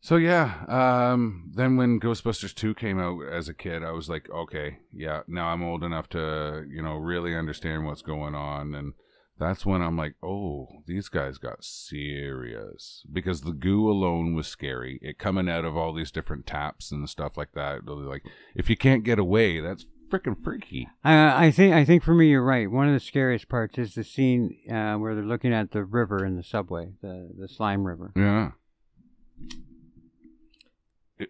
So 0.00 0.16
yeah, 0.16 0.64
um, 0.66 1.52
then 1.54 1.76
when 1.76 2.00
Ghostbusters 2.00 2.52
two 2.52 2.74
came 2.74 2.98
out 2.98 3.20
as 3.32 3.48
a 3.48 3.54
kid, 3.54 3.84
I 3.84 3.92
was 3.92 4.08
like, 4.08 4.28
okay, 4.30 4.78
yeah, 4.92 5.22
now 5.28 5.48
I'm 5.48 5.62
old 5.62 5.84
enough 5.84 6.08
to 6.10 6.64
you 6.68 6.82
know 6.82 6.94
really 6.94 7.36
understand 7.36 7.86
what's 7.86 8.02
going 8.02 8.34
on, 8.34 8.74
and 8.74 8.94
that's 9.38 9.64
when 9.64 9.82
I'm 9.82 9.96
like, 9.96 10.14
oh, 10.22 10.68
these 10.86 11.08
guys 11.08 11.38
got 11.38 11.64
serious 11.64 13.04
because 13.12 13.42
the 13.42 13.52
goo 13.52 13.90
alone 13.90 14.34
was 14.34 14.46
scary. 14.46 14.98
It 15.02 15.18
coming 15.18 15.48
out 15.48 15.64
of 15.64 15.76
all 15.76 15.92
these 15.92 16.10
different 16.10 16.46
taps 16.46 16.90
and 16.90 17.08
stuff 17.08 17.36
like 17.36 17.52
that. 17.52 17.86
Like, 17.86 18.24
if 18.54 18.68
you 18.68 18.76
can't 18.76 19.04
get 19.04 19.18
away, 19.18 19.60
that's 19.60 19.86
freaking 20.08 20.42
freaky. 20.42 20.88
I, 21.04 21.46
I 21.46 21.50
think 21.50 21.74
I 21.74 21.84
think 21.84 22.02
for 22.02 22.14
me 22.14 22.28
you're 22.28 22.42
right. 22.42 22.70
One 22.70 22.88
of 22.88 22.94
the 22.94 23.00
scariest 23.00 23.48
parts 23.48 23.78
is 23.78 23.94
the 23.94 24.04
scene 24.04 24.56
uh, 24.70 24.94
where 24.94 25.14
they're 25.14 25.24
looking 25.24 25.52
at 25.52 25.70
the 25.70 25.84
river 25.84 26.24
in 26.24 26.36
the 26.36 26.42
subway, 26.42 26.92
the 27.02 27.30
the 27.38 27.48
slime 27.48 27.84
river. 27.84 28.12
Yeah. 28.16 28.50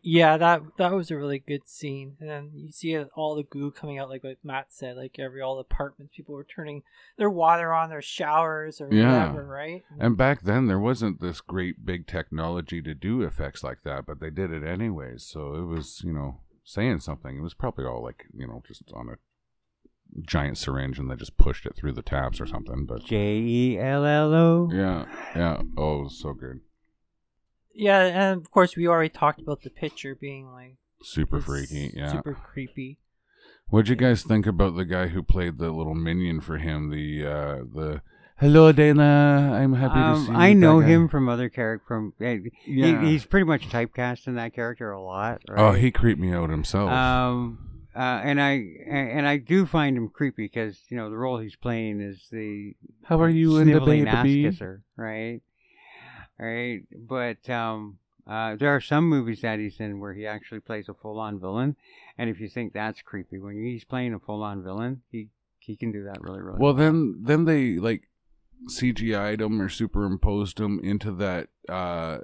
Yeah, 0.03 0.36
that 0.36 0.62
that 0.76 0.93
was 0.93 1.11
a 1.11 1.16
really 1.16 1.39
good 1.39 1.66
scene. 1.68 2.16
And 2.20 2.28
then 2.28 2.51
you 2.55 2.70
see 2.72 2.93
it- 2.93 3.09
all 3.14 3.34
the 3.34 3.43
goo 3.43 3.70
coming 3.70 3.99
out, 3.99 4.09
like 4.11 4.22
what 4.24 4.36
Matt 4.45 4.66
said, 4.72 4.97
like 4.97 5.18
every 5.18 5.41
all 5.41 5.55
the 5.57 5.62
apartments, 5.62 6.12
people 6.16 6.34
were 6.34 6.45
turning 6.45 6.82
their 7.16 7.30
water 7.30 7.72
on, 7.72 7.89
their 7.89 8.03
showers 8.03 8.80
or 8.80 8.93
Yeah. 8.93 9.28
whatever, 9.30 9.47
right? 9.47 9.82
And 9.99 10.16
back 10.16 10.43
then, 10.43 10.66
there 10.66 10.78
wasn't 10.78 11.20
this 11.20 11.41
great 11.41 11.84
big 11.86 12.07
technology 12.07 12.82
to 12.82 12.95
do 12.95 13.22
effects 13.22 13.64
like 13.64 13.82
that, 13.84 14.05
but 14.07 14.20
they 14.20 14.30
did 14.30 14.51
it 14.51 14.62
anyways. 14.62 15.22
So 15.24 15.55
it 15.55 15.64
was, 15.64 16.03
you 16.05 16.12
know, 16.12 16.41
saying 16.64 17.01
something. 17.01 17.39
It 17.39 17.43
was 17.43 17.55
probably 17.55 17.86
all 17.86 18.03
like, 18.03 18.26
you 18.34 18.47
know, 18.47 18.62
just 18.66 18.82
on 18.93 19.09
a 19.09 19.16
giant 20.22 20.59
syringe 20.59 20.99
and 20.99 21.11
they 21.11 21.16
just 21.16 21.36
pushed 21.36 21.66
it 21.66 21.76
through 21.76 21.93
the 21.93 22.03
taps 22.03 22.41
or 22.41 22.47
something. 22.47 22.84
But 22.86 23.05
J 23.05 23.39
E 23.39 23.78
L 23.78 24.05
L 24.05 24.34
O. 24.34 24.70
yeah, 24.72 25.07
yeah. 25.34 25.62
Oh, 25.76 26.01
it 26.01 26.05
was 26.05 26.18
so 26.20 26.32
good. 26.34 26.61
Yeah, 27.79 28.01
and 28.01 28.41
of 28.41 28.51
course 28.51 28.76
we 28.76 28.87
already 28.89 29.09
talked 29.09 29.41
about 29.41 29.62
the 29.62 29.70
picture 29.70 30.14
being 30.14 30.53
like 30.53 30.76
Super 31.03 31.41
freaky. 31.41 31.93
Yeah. 31.95 32.11
super 32.12 32.35
creepy. 32.35 32.99
What'd 33.68 33.89
you 33.89 33.97
guys 33.97 34.22
think 34.22 34.47
about 34.47 34.76
the 34.76 34.85
guy 34.85 35.09
who 35.09 35.22
played 35.22 35.59
the 35.59 35.70
little 35.70 35.95
minion 35.95 36.41
for 36.41 36.57
him? 36.59 36.91
The 36.91 37.24
uh 37.26 37.57
the 37.72 38.03
Hello 38.41 38.70
Dana, 38.72 39.59
I'm 39.61 39.72
happy 39.74 39.95
to 39.95 40.01
Um, 40.01 40.26
see. 40.26 40.33
I 40.33 40.49
that 40.51 40.55
know 40.61 40.81
guy. 40.81 40.87
him 40.87 41.09
from 41.09 41.29
other 41.29 41.49
character. 41.49 41.85
From 41.89 42.12
eh, 42.20 42.39
he- 42.64 42.72
Yeah. 42.81 43.03
he's 43.05 43.24
pretty 43.26 43.45
much 43.47 43.68
typecast 43.68 44.26
in 44.29 44.35
that 44.37 44.55
character 44.55 44.91
a 44.93 45.01
lot. 45.03 45.43
Right? 45.49 45.59
Oh, 45.59 45.72
he 45.72 45.91
creeped 45.91 46.20
me 46.20 46.33
out 46.33 46.49
himself. 46.51 46.91
Um, 46.91 47.59
uh, 47.97 47.99
and 48.24 48.41
I 48.41 48.62
and 48.89 49.26
I 49.26 49.39
do 49.39 49.66
find 49.66 49.97
him 49.97 50.09
creepy 50.09 50.45
because 50.45 50.85
you 50.89 50.97
know 50.97 51.11
the 51.11 51.16
role 51.16 51.39
he's 51.39 51.57
playing 51.57 52.01
is 52.01 52.29
the 52.31 52.74
How 53.05 53.20
are 53.20 53.29
you 53.29 53.59
in 53.59 53.70
the 53.72 53.81
baby? 53.81 54.51
right? 54.97 55.41
Right, 56.39 56.82
but 56.97 57.51
um, 57.51 57.99
uh, 58.26 58.55
there 58.57 58.74
are 58.74 58.80
some 58.80 59.09
movies 59.09 59.41
that 59.41 59.59
he's 59.59 59.80
in 59.80 59.99
where 59.99 60.14
he 60.14 60.26
actually 60.26 60.61
plays 60.61 60.89
a 60.89 60.95
full-on 60.95 61.41
villain, 61.41 61.76
and 62.16 62.30
if 62.30 62.41
you 62.41 62.49
think 62.49 62.72
that's 62.72 63.03
creepy, 63.03 63.39
when 63.39 63.62
he's 63.62 63.84
playing 63.84 64.14
a 64.14 64.20
full-on 64.20 64.62
villain, 64.62 65.03
he 65.11 65.28
he 65.59 65.76
can 65.76 65.93
do 65.93 66.05
that 66.05 66.22
really, 66.22 66.41
really 66.41 66.59
Well, 66.59 66.74
then 66.74 67.20
then 67.22 67.45
they 67.45 67.76
like 67.76 68.09
CGI'd 68.66 69.41
him 69.41 69.61
or 69.61 69.68
superimposed 69.68 70.59
him 70.59 70.80
into 70.82 71.12
that 71.12 71.49
uh 71.68 72.18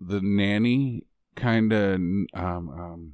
the 0.00 0.20
nanny 0.20 1.04
kind 1.34 1.72
of 1.72 1.94
um 1.94 2.28
um 2.34 3.12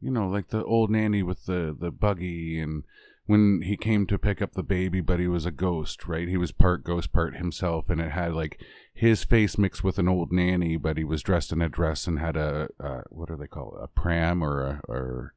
you 0.00 0.10
know 0.10 0.28
like 0.28 0.48
the 0.48 0.64
old 0.64 0.90
nanny 0.90 1.22
with 1.22 1.46
the 1.46 1.74
the 1.78 1.90
buggy 1.90 2.60
and 2.60 2.84
when 3.26 3.62
he 3.62 3.76
came 3.76 4.06
to 4.06 4.18
pick 4.18 4.42
up 4.42 4.52
the 4.52 4.62
baby 4.62 5.00
but 5.00 5.20
he 5.20 5.28
was 5.28 5.46
a 5.46 5.50
ghost 5.50 6.06
right? 6.06 6.28
He 6.28 6.36
was 6.36 6.52
part 6.52 6.84
ghost 6.84 7.12
part 7.12 7.36
himself 7.36 7.88
and 7.88 8.00
it 8.00 8.10
had 8.10 8.34
like 8.34 8.60
his 8.94 9.24
face 9.24 9.56
mixed 9.58 9.82
with 9.82 9.98
an 9.98 10.08
old 10.08 10.32
nanny 10.32 10.76
but 10.76 10.96
he 10.96 11.04
was 11.04 11.22
dressed 11.22 11.52
in 11.52 11.62
a 11.62 11.68
dress 11.68 12.06
and 12.06 12.18
had 12.18 12.36
a 12.36 12.68
uh, 12.82 13.00
what 13.08 13.28
do 13.28 13.36
they 13.36 13.46
call 13.46 13.76
it 13.76 13.84
a 13.84 13.88
pram 13.88 14.42
or 14.42 14.62
a 14.62 14.80
or 14.88 15.34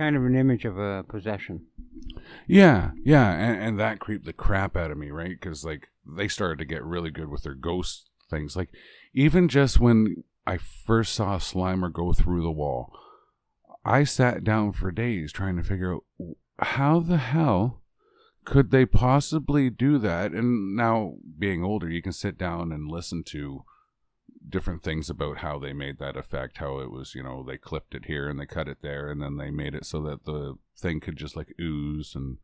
kind 0.00 0.16
of 0.16 0.24
an 0.24 0.34
image 0.34 0.64
of 0.64 0.78
a 0.78 1.04
possession. 1.06 1.66
Yeah, 2.46 2.92
yeah, 3.04 3.32
and, 3.32 3.62
and 3.62 3.80
that 3.80 3.98
creeped 3.98 4.24
the 4.24 4.32
crap 4.32 4.74
out 4.74 4.90
of 4.90 4.96
me, 4.96 5.10
right? 5.10 5.38
Because 5.38 5.62
like 5.62 5.88
they 6.06 6.26
started 6.26 6.58
to 6.60 6.64
get 6.64 6.82
really 6.82 7.10
good 7.10 7.28
with 7.28 7.42
their 7.42 7.54
ghost 7.54 8.08
things. 8.30 8.56
Like 8.56 8.70
even 9.12 9.46
just 9.46 9.78
when 9.78 10.24
I 10.46 10.56
first 10.56 11.14
saw 11.14 11.36
Slimer 11.36 11.92
go 11.92 12.14
through 12.14 12.42
the 12.42 12.50
wall, 12.50 12.90
I 13.84 14.04
sat 14.04 14.42
down 14.42 14.72
for 14.72 14.90
days 14.90 15.32
trying 15.32 15.58
to 15.58 15.62
figure 15.62 15.96
out 15.96 16.04
how 16.60 17.00
the 17.00 17.18
hell 17.18 17.79
could 18.44 18.70
they 18.70 18.86
possibly 18.86 19.70
do 19.70 19.98
that. 19.98 20.32
And 20.32 20.74
now 20.76 21.14
being 21.38 21.64
older, 21.64 21.88
you 21.88 22.02
can 22.02 22.12
sit 22.12 22.38
down 22.38 22.72
and 22.72 22.90
listen 22.90 23.22
to 23.24 23.64
different 24.48 24.82
things 24.82 25.10
about 25.10 25.38
how 25.38 25.58
they 25.58 25.72
made 25.72 25.98
that 25.98 26.16
effect 26.16 26.58
how 26.58 26.78
it 26.78 26.90
was 26.90 27.14
you 27.14 27.22
know 27.22 27.44
they 27.46 27.58
clipped 27.58 27.94
it 27.94 28.06
here 28.06 28.28
and 28.28 28.40
they 28.40 28.46
cut 28.46 28.68
it 28.68 28.78
there 28.82 29.10
and 29.10 29.22
then 29.22 29.36
they 29.36 29.50
made 29.50 29.74
it 29.74 29.84
so 29.84 30.00
that 30.00 30.24
the 30.24 30.54
thing 30.76 30.98
could 30.98 31.16
just 31.16 31.36
like 31.36 31.54
ooze 31.60 32.14
and 32.14 32.38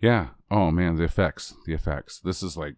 yeah. 0.00 0.28
Oh 0.50 0.70
man 0.70 0.96
the 0.96 1.04
effects 1.04 1.54
the 1.66 1.74
effects. 1.74 2.20
This 2.20 2.42
is 2.42 2.56
like 2.56 2.76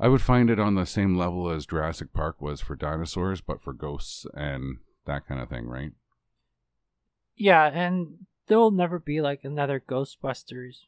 i 0.00 0.08
would 0.08 0.22
find 0.22 0.48
it 0.48 0.58
on 0.58 0.74
the 0.74 0.86
same 0.86 1.16
level 1.16 1.50
as 1.50 1.66
jurassic 1.66 2.12
park 2.12 2.40
was 2.40 2.60
for 2.60 2.74
dinosaurs 2.74 3.40
but 3.40 3.62
for 3.62 3.72
ghosts 3.72 4.24
and 4.34 4.78
that 5.06 5.26
kind 5.28 5.40
of 5.40 5.48
thing 5.48 5.66
right? 5.66 5.92
Yeah, 7.36 7.66
and 7.66 8.26
there 8.48 8.58
will 8.58 8.72
never 8.72 8.98
be 8.98 9.20
like 9.20 9.40
another 9.44 9.80
Ghostbusters 9.80 10.78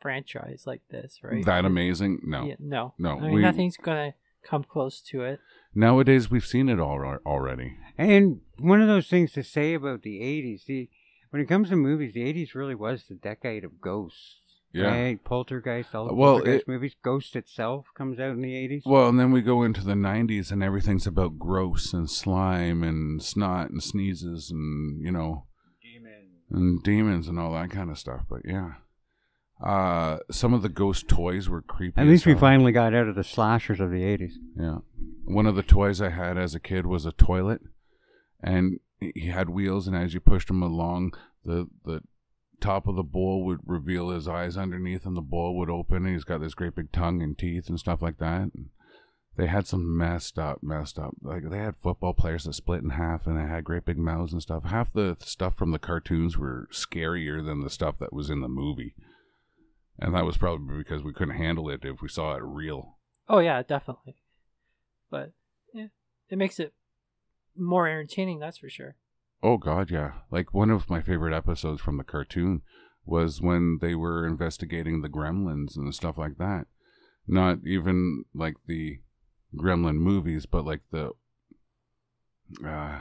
franchise 0.00 0.64
like 0.66 0.82
this, 0.90 1.18
right? 1.22 1.44
that 1.44 1.64
amazing 1.64 2.20
no 2.24 2.44
Yeah, 2.46 2.54
no, 2.58 2.94
No, 2.98 3.18
I 3.18 3.20
mean, 3.20 3.32
we- 3.32 3.42
nothing's 3.42 3.76
gonna 3.76 4.14
come 4.44 4.64
close 4.64 5.00
to 5.02 5.22
it. 5.22 5.40
nowadays 5.74 6.30
we've 6.30 6.46
seen 6.46 6.68
it 6.68 6.78
all 6.80 7.00
already 7.26 7.76
And 7.98 8.40
one 8.58 8.80
of 8.80 8.88
those 8.88 9.08
things 9.08 9.32
to 9.32 9.42
say 9.42 9.74
about 9.74 10.02
the 10.02 10.20
'80s, 10.22 10.64
the 10.66 10.88
when 11.30 11.42
it 11.42 11.46
comes 11.46 11.68
to 11.70 11.76
movies, 11.76 12.14
the 12.14 12.22
'80s 12.22 12.54
really 12.54 12.74
was 12.74 13.04
the 13.06 13.14
decade 13.16 13.64
of 13.64 13.80
ghosts. 13.80 14.36
Yeah. 14.72 14.86
Right? 14.90 15.24
Poltergeist, 15.24 15.94
all 15.94 16.06
the 16.08 16.14
Well, 16.14 16.34
Poltergeist 16.36 16.62
it- 16.62 16.68
movies. 16.68 16.94
Ghost 17.02 17.34
itself 17.36 17.86
comes 17.94 18.20
out 18.20 18.32
in 18.32 18.40
the 18.42 18.54
'80s. 18.54 18.82
Well, 18.86 19.08
and 19.08 19.18
then 19.18 19.32
we 19.32 19.40
go 19.42 19.62
into 19.62 19.82
the 19.82 19.94
90s 19.96 20.50
and 20.52 20.62
everything's 20.62 21.06
about 21.06 21.38
gross 21.38 21.92
and 21.92 22.08
slime 22.08 22.82
and 22.82 23.22
snot 23.22 23.70
and 23.70 23.82
sneezes 23.82 24.50
and, 24.50 25.02
you 25.02 25.10
know, 25.10 25.46
and 26.50 26.82
demons 26.82 27.28
and 27.28 27.38
all 27.38 27.52
that 27.52 27.70
kind 27.70 27.90
of 27.90 27.98
stuff. 27.98 28.22
But 28.28 28.42
yeah. 28.44 28.74
Uh, 29.62 30.18
some 30.30 30.54
of 30.54 30.62
the 30.62 30.68
ghost 30.68 31.08
toys 31.08 31.48
were 31.48 31.62
creepy. 31.62 32.00
At 32.00 32.06
as 32.06 32.10
least 32.10 32.26
we 32.26 32.34
finally 32.34 32.70
got 32.70 32.94
out 32.94 33.08
of 33.08 33.16
the 33.16 33.24
slashers 33.24 33.80
of 33.80 33.90
the 33.90 34.02
'80s. 34.02 34.34
Yeah. 34.56 34.78
One 35.24 35.46
of 35.46 35.56
the 35.56 35.62
toys 35.62 36.00
I 36.00 36.10
had 36.10 36.38
as 36.38 36.54
a 36.54 36.60
kid 36.60 36.86
was 36.86 37.04
a 37.04 37.12
toilet, 37.12 37.60
and 38.40 38.78
he 39.00 39.26
had 39.28 39.50
wheels, 39.50 39.86
and 39.86 39.96
as 39.96 40.14
you 40.14 40.20
pushed 40.20 40.50
him 40.50 40.62
along, 40.62 41.14
the 41.44 41.68
the 41.84 42.02
top 42.60 42.86
of 42.86 42.96
the 42.96 43.02
bowl 43.02 43.44
would 43.44 43.60
reveal 43.64 44.10
his 44.10 44.28
eyes 44.28 44.56
underneath, 44.56 45.06
and 45.06 45.16
the 45.16 45.22
bowl 45.22 45.56
would 45.56 45.70
open, 45.70 46.04
and 46.04 46.12
he's 46.14 46.24
got 46.24 46.40
this 46.40 46.54
great 46.54 46.74
big 46.74 46.92
tongue 46.92 47.22
and 47.22 47.36
teeth 47.38 47.68
and 47.68 47.78
stuff 47.78 48.02
like 48.02 48.18
that. 48.18 48.50
And 48.54 48.70
they 49.36 49.46
had 49.46 49.66
some 49.66 49.96
messed 49.96 50.38
up, 50.38 50.62
messed 50.62 50.98
up. 50.98 51.14
Like 51.22 51.48
they 51.48 51.58
had 51.58 51.76
football 51.76 52.14
players 52.14 52.44
that 52.44 52.54
split 52.54 52.82
in 52.82 52.90
half, 52.90 53.26
and 53.26 53.36
they 53.36 53.42
had 53.42 53.64
great 53.64 53.84
big 53.84 53.98
mouths 53.98 54.32
and 54.32 54.42
stuff. 54.42 54.64
Half 54.64 54.92
the 54.92 55.16
stuff 55.20 55.56
from 55.56 55.70
the 55.70 55.78
cartoons 55.78 56.36
were 56.36 56.68
scarier 56.72 57.44
than 57.44 57.62
the 57.62 57.70
stuff 57.70 57.98
that 57.98 58.12
was 58.12 58.30
in 58.30 58.40
the 58.40 58.48
movie. 58.48 58.94
And 59.98 60.14
that 60.14 60.24
was 60.24 60.36
probably 60.36 60.78
because 60.78 61.02
we 61.02 61.12
couldn't 61.12 61.36
handle 61.36 61.68
it 61.68 61.84
if 61.84 62.00
we 62.00 62.08
saw 62.08 62.34
it 62.34 62.42
real. 62.42 62.98
Oh 63.28 63.40
yeah, 63.40 63.62
definitely. 63.62 64.16
But 65.10 65.32
yeah, 65.74 65.88
it 66.28 66.38
makes 66.38 66.60
it 66.60 66.72
more 67.56 67.88
entertaining. 67.88 68.38
That's 68.38 68.58
for 68.58 68.70
sure. 68.70 68.96
Oh 69.42 69.56
God, 69.56 69.90
yeah. 69.90 70.12
Like 70.30 70.54
one 70.54 70.70
of 70.70 70.88
my 70.88 71.00
favorite 71.00 71.34
episodes 71.34 71.80
from 71.80 71.96
the 71.96 72.04
cartoon 72.04 72.62
was 73.04 73.40
when 73.40 73.78
they 73.80 73.94
were 73.94 74.26
investigating 74.26 75.00
the 75.00 75.08
gremlins 75.08 75.76
and 75.76 75.94
stuff 75.94 76.18
like 76.18 76.38
that. 76.38 76.66
Not 77.26 77.58
even 77.66 78.24
like 78.34 78.54
the 78.66 79.00
Gremlin 79.56 79.96
movies, 79.96 80.46
but 80.46 80.64
like 80.64 80.82
the 80.90 81.12
uh 82.64 83.00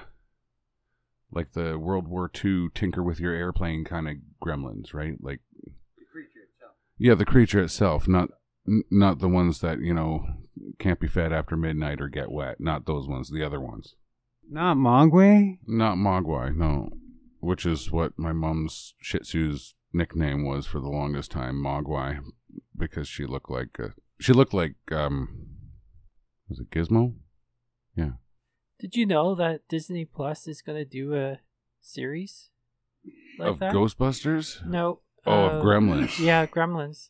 like 1.31 1.53
the 1.53 1.77
World 1.77 2.07
War 2.07 2.29
II 2.43 2.69
Tinker 2.73 3.03
with 3.03 3.19
Your 3.19 3.33
Airplane 3.33 3.83
kind 3.83 4.07
of 4.07 4.15
Gremlins, 4.41 4.93
right? 4.93 5.15
Like 5.21 5.41
The 5.53 5.57
creature 5.57 5.67
itself. 5.67 5.76
Yeah, 6.97 7.15
the 7.15 7.25
creature 7.25 7.61
itself, 7.61 8.07
not 8.07 8.29
n- 8.67 8.83
not 8.89 9.19
the 9.19 9.29
ones 9.29 9.61
that 9.61 9.79
you 9.79 9.93
know 9.93 10.25
can't 10.79 10.99
be 10.99 11.07
fed 11.07 11.31
after 11.31 11.55
midnight 11.55 12.01
or 12.01 12.07
get 12.07 12.31
wet. 12.31 12.59
Not 12.59 12.85
those 12.85 13.07
ones. 13.07 13.29
The 13.29 13.43
other 13.43 13.59
ones. 13.59 13.95
Not 14.49 14.77
Mogwai? 14.77 15.59
Not 15.67 15.97
Mogwai, 15.97 16.55
no. 16.55 16.89
Which 17.39 17.65
is 17.65 17.91
what 17.91 18.17
my 18.17 18.33
mom's 18.33 18.93
Shih 19.01 19.19
Tzu's 19.19 19.75
nickname 19.93 20.45
was 20.45 20.65
for 20.65 20.79
the 20.79 20.89
longest 20.89 21.31
time, 21.31 21.55
Mogwai, 21.55 22.19
because 22.77 23.07
she 23.07 23.25
looked 23.25 23.49
like 23.49 23.77
a, 23.79 23.93
she 24.19 24.33
looked 24.33 24.53
like 24.53 24.75
um, 24.91 25.47
was 26.49 26.59
it 26.59 26.71
Gizmo? 26.71 27.13
Yeah. 27.95 28.11
Did 28.79 28.95
you 28.95 29.05
know 29.05 29.35
that 29.35 29.67
Disney 29.67 30.05
Plus 30.05 30.47
is 30.47 30.61
going 30.61 30.77
to 30.77 30.85
do 30.85 31.15
a 31.15 31.39
series 31.81 32.49
like 33.39 33.49
of 33.49 33.59
that? 33.59 33.73
Ghostbusters. 33.73 34.65
No. 34.65 35.01
Oh, 35.25 35.45
uh, 35.45 35.49
of 35.57 35.63
Gremlins. 35.63 36.19
Yeah, 36.23 36.45
Gremlins. 36.45 37.09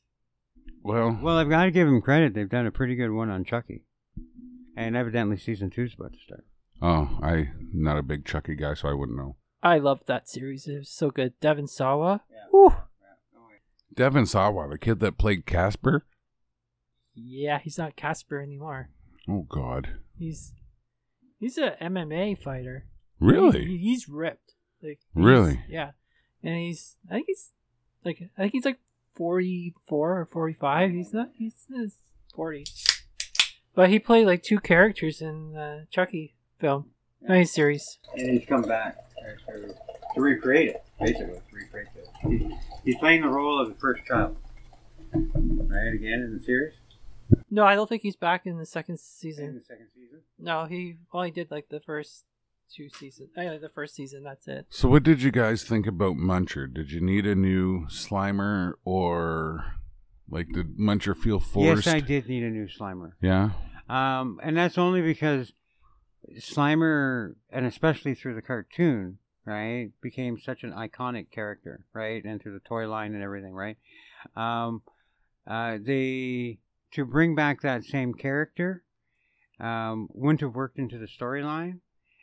Well, 0.84 1.18
Well, 1.22 1.38
I've 1.38 1.50
got 1.50 1.66
to 1.66 1.72
give 1.72 1.88
them 1.88 2.02
credit. 2.02 2.34
They've 2.34 2.50
done 2.50 2.66
a 2.66 2.72
pretty 2.72 2.96
good 2.96 3.12
one 3.12 3.30
on 3.30 3.44
Chucky. 3.44 3.84
And 4.76 4.96
evidently 4.96 5.38
season 5.38 5.70
two's 5.70 5.96
about 5.96 6.14
to 6.14 6.20
start. 6.20 6.46
oh, 6.82 7.20
I 7.22 7.50
not 7.74 7.98
a 7.98 8.04
big 8.04 8.26
Chucky 8.26 8.56
guy, 8.56 8.74
so 8.76 8.88
I 8.90 8.94
wouldn't 8.94 9.18
know. 9.18 9.36
I 9.64 9.80
loved 9.80 10.04
that 10.08 10.30
series. 10.30 10.68
It 10.68 10.78
was 10.78 10.90
so 10.92 11.10
good. 11.10 11.34
Devon 11.42 11.68
Sawa. 11.68 12.22
Whew. 12.52 12.76
Devon 13.94 14.28
Sawa, 14.28 14.68
the 14.70 14.78
kid 14.78 15.00
that 15.00 15.18
played 15.18 15.46
Casper. 15.48 16.06
Yeah, 17.16 17.58
he's 17.60 17.78
not 17.80 17.96
Casper 17.96 18.40
anymore. 18.40 18.90
Oh 19.28 19.42
God, 19.50 19.90
He's 20.18 20.54
he's 21.40 21.58
a 21.58 21.72
MMA 21.82 22.42
fighter. 22.42 22.86
really? 23.20 23.66
He- 23.66 23.78
he's 23.78 24.08
ripped. 24.08 24.54
Like 24.84 25.00
he's- 25.00 25.08
Really? 25.16 25.64
Yeah, 25.68 25.92
and 26.44 26.56
he's 26.58 26.96
I 27.10 27.16
think 27.16 27.26
he's 27.28 27.52
like 28.06 28.30
I 28.38 28.42
think 28.42 28.54
he's 28.54 28.66
like 28.66 28.80
forty 29.16 29.74
four 29.88 30.20
or 30.20 30.26
forty 30.26 30.54
five. 30.54 30.92
He's 30.92 31.14
not. 31.14 31.30
He's 31.34 31.66
in 31.70 31.80
his 31.82 31.96
forties. 32.34 32.86
But 33.76 33.90
he 33.90 34.00
played 34.00 34.26
like 34.26 34.42
two 34.44 34.60
characters 34.60 35.22
in 35.22 35.54
the 35.54 35.86
Chucky 35.92 36.36
film, 36.60 36.92
nice 37.22 37.54
series. 37.54 38.00
And 38.16 38.30
he's 38.40 38.48
come 38.48 38.64
back 38.64 38.98
to, 39.48 39.76
to 40.16 40.22
recreate 40.22 40.70
it, 40.70 40.84
basically. 41.00 41.36
To 41.36 41.42
recreate 41.56 41.88
it. 41.96 42.08
He's, 42.28 42.52
he's 42.84 42.98
playing 42.98 43.22
the 43.22 43.28
role 43.28 43.62
of 43.62 43.68
the 43.70 43.76
first 43.76 44.04
child. 44.06 44.36
Right, 45.14 45.94
again 45.94 46.22
in 46.24 46.38
the 46.38 46.44
series? 46.44 46.74
No, 47.52 47.66
I 47.66 47.76
don't 47.76 47.88
think 47.88 48.02
he's 48.02 48.16
back 48.16 48.46
in 48.46 48.58
the 48.58 48.66
second 48.66 48.94
In 48.94 48.98
season. 48.98 49.56
the 49.56 49.62
second 49.64 49.88
season? 49.94 50.22
No, 50.40 50.66
he 50.66 50.98
only 51.14 51.30
did 51.32 51.52
like 51.52 51.70
the 51.70 51.80
first 51.80 52.24
two 52.74 52.90
seasons. 52.90 53.30
Uh, 53.38 53.58
the 53.58 53.70
first 53.70 53.96
season. 53.96 54.24
That's 54.24 54.48
it. 54.48 54.66
So, 54.70 54.90
what 54.90 55.04
did 55.04 55.22
you 55.22 55.32
guys 55.32 55.64
think 55.64 55.88
about 55.88 56.16
Muncher? 56.16 56.72
Did 56.72 56.92
you 56.92 57.02
need 57.02 57.26
a 57.26 57.36
new 57.36 57.88
Slimer, 57.88 58.74
or 58.86 59.74
like 60.30 60.48
did 60.54 60.78
Muncher 60.78 61.16
feel 61.16 61.40
forced? 61.40 61.86
Yes, 61.86 61.96
I 61.96 62.00
did 62.00 62.28
need 62.28 62.44
a 62.44 62.50
new 62.50 62.68
Slimer. 62.68 63.12
Yeah. 63.22 63.52
Um, 63.90 64.40
and 64.44 64.58
that's 64.58 64.78
only 64.78 65.02
because 65.02 65.54
Slimer, 66.40 67.36
and 67.50 67.66
especially 67.66 68.14
through 68.14 68.36
the 68.36 68.42
cartoon, 68.42 69.18
right, 69.46 69.92
became 70.02 70.38
such 70.38 70.64
an 70.64 70.72
iconic 70.72 71.32
character, 71.32 71.86
right, 71.94 72.24
and 72.24 72.42
through 72.42 72.54
the 72.54 72.60
toy 72.60 72.88
line 72.88 73.14
and 73.14 73.24
everything, 73.24 73.54
right. 73.54 73.78
Um, 74.36 74.82
uh, 75.46 75.78
they 75.82 76.60
to 76.92 77.06
bring 77.06 77.36
back 77.36 77.62
that 77.62 77.84
same 77.84 78.14
character 78.14 78.84
um, 79.60 80.08
wouldn't 80.14 80.42
have 80.42 80.56
worked 80.56 80.78
into 80.78 80.98
the 80.98 81.08
storyline, 81.08 81.80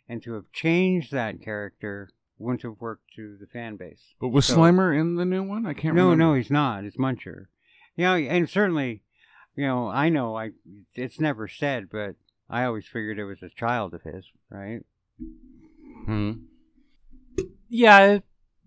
and 0.09 0.23
to 0.23 0.35
have 0.35 0.51
changed 0.53 1.13
that 1.13 1.41
character 1.43 2.09
wouldn't 2.39 2.63
have 2.63 2.81
worked 2.81 3.15
to 3.17 3.37
the 3.39 3.47
fan 3.47 3.77
base. 3.77 4.15
But 4.21 4.29
was 4.29 4.47
So- 4.47 4.57
Slimer 4.57 4.99
in 4.99 5.15
the 5.17 5.25
new 5.25 5.43
one? 5.43 5.67
I 5.67 5.73
can't 5.75 5.95
No, 5.95 6.05
remember. 6.05 6.25
no, 6.25 6.31
no, 6.31 6.37
he's 6.37 6.51
not. 6.51 6.85
It's 6.85 6.97
Muncher. 6.97 7.47
You 7.97 8.05
know, 8.05 8.15
and 8.17 8.49
certainly, 8.51 9.03
you 9.55 9.65
know, 9.67 9.89
I 9.89 10.09
know 10.09 10.37
I 10.37 10.51
it's 10.95 11.21
never 11.21 11.47
said, 11.49 11.89
but 11.91 12.17
I 12.51 12.65
always 12.65 12.87
figured 12.87 13.19
it 13.19 13.25
was 13.25 13.43
a 13.43 13.49
child 13.49 13.95
of 13.95 14.03
his, 14.03 14.27
right? 14.51 14.81
Hmm. 16.07 16.33
Yeah, 17.69 18.19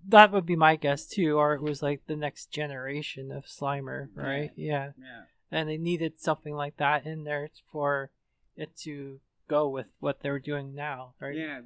that 0.08 0.32
would 0.32 0.46
be 0.46 0.56
my 0.56 0.76
guess 0.76 1.06
too. 1.08 1.38
Or 1.38 1.54
it 1.54 1.62
was 1.62 1.82
like 1.82 2.02
the 2.08 2.16
next 2.16 2.52
generation 2.52 3.32
of 3.32 3.46
Slimer, 3.46 4.10
right? 4.16 4.52
Yeah. 4.56 4.92
Yeah. 4.98 5.24
and 5.50 5.70
they 5.70 5.78
needed 5.78 6.20
something 6.20 6.54
like 6.56 6.76
that 6.78 7.06
in 7.06 7.24
there 7.24 7.50
for 7.72 8.12
it 8.58 8.76
to 8.76 9.20
go 9.48 9.68
with 9.70 9.88
what 10.00 10.22
they're 10.22 10.40
doing 10.40 10.76
now, 10.76 11.14
right? 11.20 11.36
Yeah. 11.36 11.62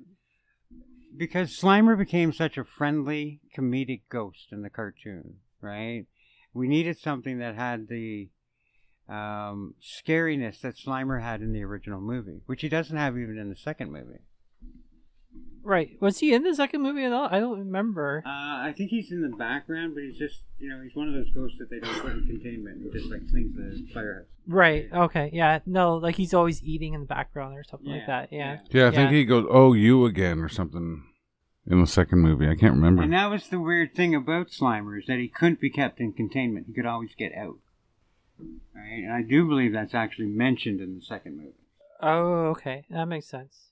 Because 1.16 1.58
Slimer 1.58 1.98
became 1.98 2.32
such 2.32 2.58
a 2.58 2.64
friendly 2.64 3.42
comedic 3.56 4.02
ghost 4.10 4.48
in 4.52 4.62
the 4.62 4.70
cartoon, 4.70 5.36
right? 5.62 6.06
We 6.54 6.68
needed 6.68 6.98
something 6.98 7.40
that 7.40 7.56
had 7.56 7.88
the 7.88 8.30
um, 9.10 9.76
scariness 9.82 10.62
that 10.62 10.78
Slimer 10.78 11.22
had 11.22 11.42
in 11.42 11.52
the 11.52 11.64
original 11.64 12.00
movie, 12.00 12.42
which 12.46 12.62
he 12.62 12.70
doesn't 12.70 12.96
have 12.96 13.18
even 13.18 13.38
in 13.38 13.50
the 13.50 13.56
second 13.56 13.92
movie. 13.92 14.22
Right. 15.64 15.98
Was 16.02 16.20
he 16.20 16.34
in 16.34 16.44
the 16.44 16.56
second 16.56 16.82
movie 16.82 17.04
at 17.04 17.14
all? 17.14 17.28
I 17.32 17.40
don't 17.40 17.60
remember. 17.60 18.24
Uh, 18.26 18.30
I 18.30 18.74
think 18.76 18.90
he's 18.90 19.12
in 19.12 19.22
the 19.22 19.36
background, 19.36 19.94
but 19.94 20.04
he's 20.04 20.18
just, 20.18 20.44
you 20.60 20.70
know, 20.70 20.82
he's 20.82 20.96
one 20.96 21.08
of 21.08 21.14
those 21.14 21.30
ghosts 21.34 21.58
that 21.60 21.70
they 21.70 21.80
don't 21.80 22.00
put 22.02 22.14
in 22.14 22.26
containment. 22.26 22.82
He 22.84 22.90
just, 22.98 23.12
like, 23.12 23.30
cleans 23.30 23.56
the 23.56 23.88
firehouse. 23.94 24.26
Right. 24.48 24.90
Okay. 24.92 25.30
Yeah. 25.34 25.60
No, 25.66 25.98
like 25.98 26.16
he's 26.16 26.34
always 26.34 26.64
eating 26.64 26.94
in 26.94 27.02
the 27.02 27.06
background 27.06 27.56
or 27.58 27.64
something 27.64 27.90
like 27.92 28.08
that. 28.08 28.34
Yeah. 28.34 28.60
Yeah, 28.72 28.88
I 28.88 28.92
think 28.92 29.12
Yeah. 29.12 29.18
he 29.18 29.26
goes, 29.26 29.46
"Oh, 29.50 29.74
you 29.74 30.06
again" 30.06 30.40
or 30.40 30.50
something 30.50 31.04
in 31.68 31.80
the 31.80 31.86
second 31.88 32.20
movie. 32.22 32.48
I 32.48 32.56
can't 32.56 32.74
remember. 32.74 33.04
And 33.04 33.14
that 33.14 33.30
was 33.30 33.50
the 33.50 33.60
weird 33.60 33.94
thing 33.94 34.16
about 34.16 34.48
Slimer 34.48 34.98
is 35.00 35.06
that 35.06 35.20
he 35.20 35.28
couldn't 35.28 35.62
be 35.62 35.70
kept 35.70 36.00
in 36.00 36.12
containment. 36.14 36.66
He 36.68 36.74
could 36.74 36.88
always 36.88 37.14
get 37.14 37.34
out. 37.36 37.58
Right? 38.76 39.04
And 39.04 39.14
I 39.14 39.22
do 39.22 39.48
believe 39.48 39.74
that's 39.74 39.94
actually 39.94 40.26
mentioned 40.28 40.82
in 40.82 40.96
the 40.96 41.02
second 41.02 41.38
movie. 41.38 41.54
Oh, 42.02 42.46
okay. 42.48 42.86
That 42.90 43.06
makes 43.06 43.28
sense. 43.28 43.68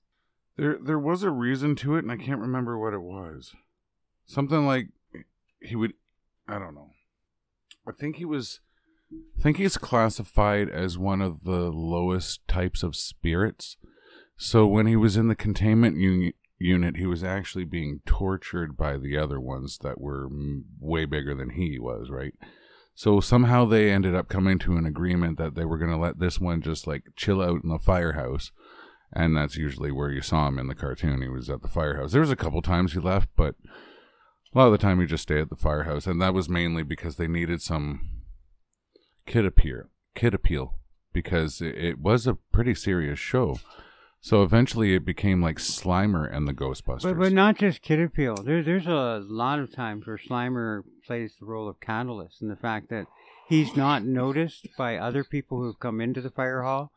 There, 0.60 0.78
there 0.82 1.00
was 1.00 1.24
a 1.24 1.32
reason 1.32 1.76
to 1.78 1.96
it, 1.96 2.04
and 2.04 2.12
I 2.12 2.18
can't 2.18 2.42
remember 2.42 2.78
what 2.78 2.94
it 2.94 3.02
was. 3.02 3.54
Something 4.26 4.66
like 4.66 4.90
he 5.62 5.76
would, 5.76 5.94
I 6.48 6.60
don't 6.60 6.76
know. 6.76 6.92
I 7.88 7.92
think 7.92 8.18
he 8.18 8.26
was, 8.26 8.60
I 9.38 9.42
think 9.42 9.58
he's 9.58 9.78
classified 9.78 10.70
as 10.70 10.98
one 10.98 11.22
of 11.22 11.44
the 11.44 11.72
lowest 11.72 12.48
types 12.48 12.84
of 12.84 12.96
spirits. 12.96 13.78
So 14.38 14.68
when 14.68 14.86
he 14.86 14.96
was 14.96 15.18
in 15.18 15.28
the 15.28 15.36
containment 15.36 15.98
uni- 15.98 16.36
unit, 16.60 16.98
he 16.98 17.06
was 17.06 17.24
actually 17.24 17.66
being 17.66 18.02
tortured 18.06 18.78
by 18.78 18.98
the 18.98 19.18
other 19.18 19.40
ones 19.40 19.80
that 19.82 20.00
were 20.00 20.28
way 20.80 21.06
bigger 21.06 21.34
than 21.34 21.52
he 21.52 21.80
was, 21.80 22.10
right? 22.10 22.34
So 22.94 23.22
somehow 23.22 23.66
they 23.66 23.92
ended 23.92 24.14
up 24.14 24.28
coming 24.28 24.60
to 24.60 24.76
an 24.76 24.86
agreement 24.86 25.38
that 25.38 25.56
they 25.56 25.64
were 25.64 25.78
going 25.78 25.92
to 25.92 25.98
let 25.98 26.20
this 26.20 26.40
one 26.40 26.62
just 26.62 26.86
like 26.86 27.04
chill 27.16 27.42
out 27.42 27.64
in 27.64 27.70
the 27.70 27.80
firehouse 27.80 28.52
and 29.14 29.36
that's 29.36 29.58
usually 29.58 29.92
where 29.92 30.12
you 30.12 30.22
saw 30.22 30.48
him 30.48 30.60
in 30.60 30.68
the 30.68 30.76
cartoon. 30.76 31.22
He 31.22 31.30
was 31.30 31.50
at 31.50 31.62
the 31.62 31.68
firehouse. 31.68 32.12
There 32.12 32.22
was 32.22 32.32
a 32.32 32.36
couple 32.36 32.62
times 32.62 32.94
he 32.94 33.00
left, 33.00 33.30
but 33.36 33.56
a 34.54 34.58
lot 34.58 34.68
of 34.68 34.72
the 34.72 34.78
time 34.78 35.00
he 35.00 35.06
just 35.06 35.24
stayed 35.24 35.42
at 35.42 35.50
the 35.50 35.56
firehouse, 35.56 36.08
and 36.08 36.22
that 36.22 36.34
was 36.34 36.50
mainly 36.50 36.84
because 36.84 37.16
they 37.16 37.28
needed 37.28 37.62
some 37.62 38.02
kid 39.26 39.46
appeal, 39.46 39.84
kid 40.16 40.34
appeal, 40.34 40.76
because 41.14 41.62
it, 41.62 42.00
was 42.00 42.28
a 42.28 42.38
pretty 42.52 42.76
serious 42.76 43.20
show. 43.20 43.60
So 44.22 44.44
eventually, 44.44 44.96
it 44.96 45.06
became 45.06 45.42
like 45.42 45.58
Slimer 45.58 46.30
and 46.36 46.48
the 46.48 46.54
Ghostbusters. 46.54 47.04
But, 47.04 47.18
but 47.18 47.32
not 47.32 47.58
just 47.58 47.82
Kid 47.82 48.02
Appeal. 48.02 48.36
There, 48.36 48.62
there's 48.62 48.86
a 48.86 49.24
lot 49.26 49.60
of 49.60 49.74
times 49.74 50.06
where 50.06 50.18
Slimer 50.18 50.82
plays 51.08 51.36
the 51.40 51.46
role 51.46 51.70
of 51.70 51.80
catalyst, 51.80 52.42
and 52.42 52.52
the 52.52 52.58
fact 52.58 52.90
that 52.90 53.06
he's 53.48 53.78
not 53.78 54.04
noticed 54.04 54.68
by 54.78 54.98
other 54.98 55.24
people 55.24 55.60
who've 55.60 55.80
come 55.80 56.02
into 56.02 56.20
the 56.20 56.30
fire 56.30 56.64
hall 56.64 56.92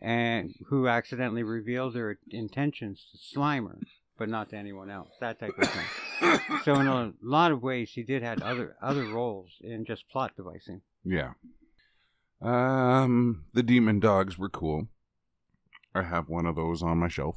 and 0.00 0.54
who 0.68 0.88
accidentally 0.88 1.42
reveal 1.42 1.90
their 1.90 2.18
intentions 2.30 3.06
to 3.12 3.38
Slimer, 3.38 3.80
but 4.18 4.28
not 4.28 4.50
to 4.50 4.56
anyone 4.56 4.90
else. 4.90 5.10
That 5.20 5.40
type 5.40 5.58
of 5.58 5.68
thing. 5.68 6.40
so 6.64 6.74
in 6.74 6.86
a 6.86 7.12
lot 7.22 7.52
of 7.52 7.62
ways, 7.62 7.90
he 7.92 8.02
did 8.02 8.22
have 8.22 8.42
other 8.42 8.76
other 8.82 9.04
roles 9.04 9.52
in 9.60 9.84
just 9.84 10.08
plot 10.08 10.32
devising. 10.36 10.82
Yeah. 11.04 11.32
Um, 12.40 13.44
the 13.52 13.62
demon 13.62 13.98
dogs 14.00 14.38
were 14.38 14.48
cool. 14.48 14.88
I 15.94 16.02
have 16.02 16.28
one 16.28 16.46
of 16.46 16.56
those 16.56 16.82
on 16.82 16.98
my 16.98 17.08
shelf. 17.08 17.36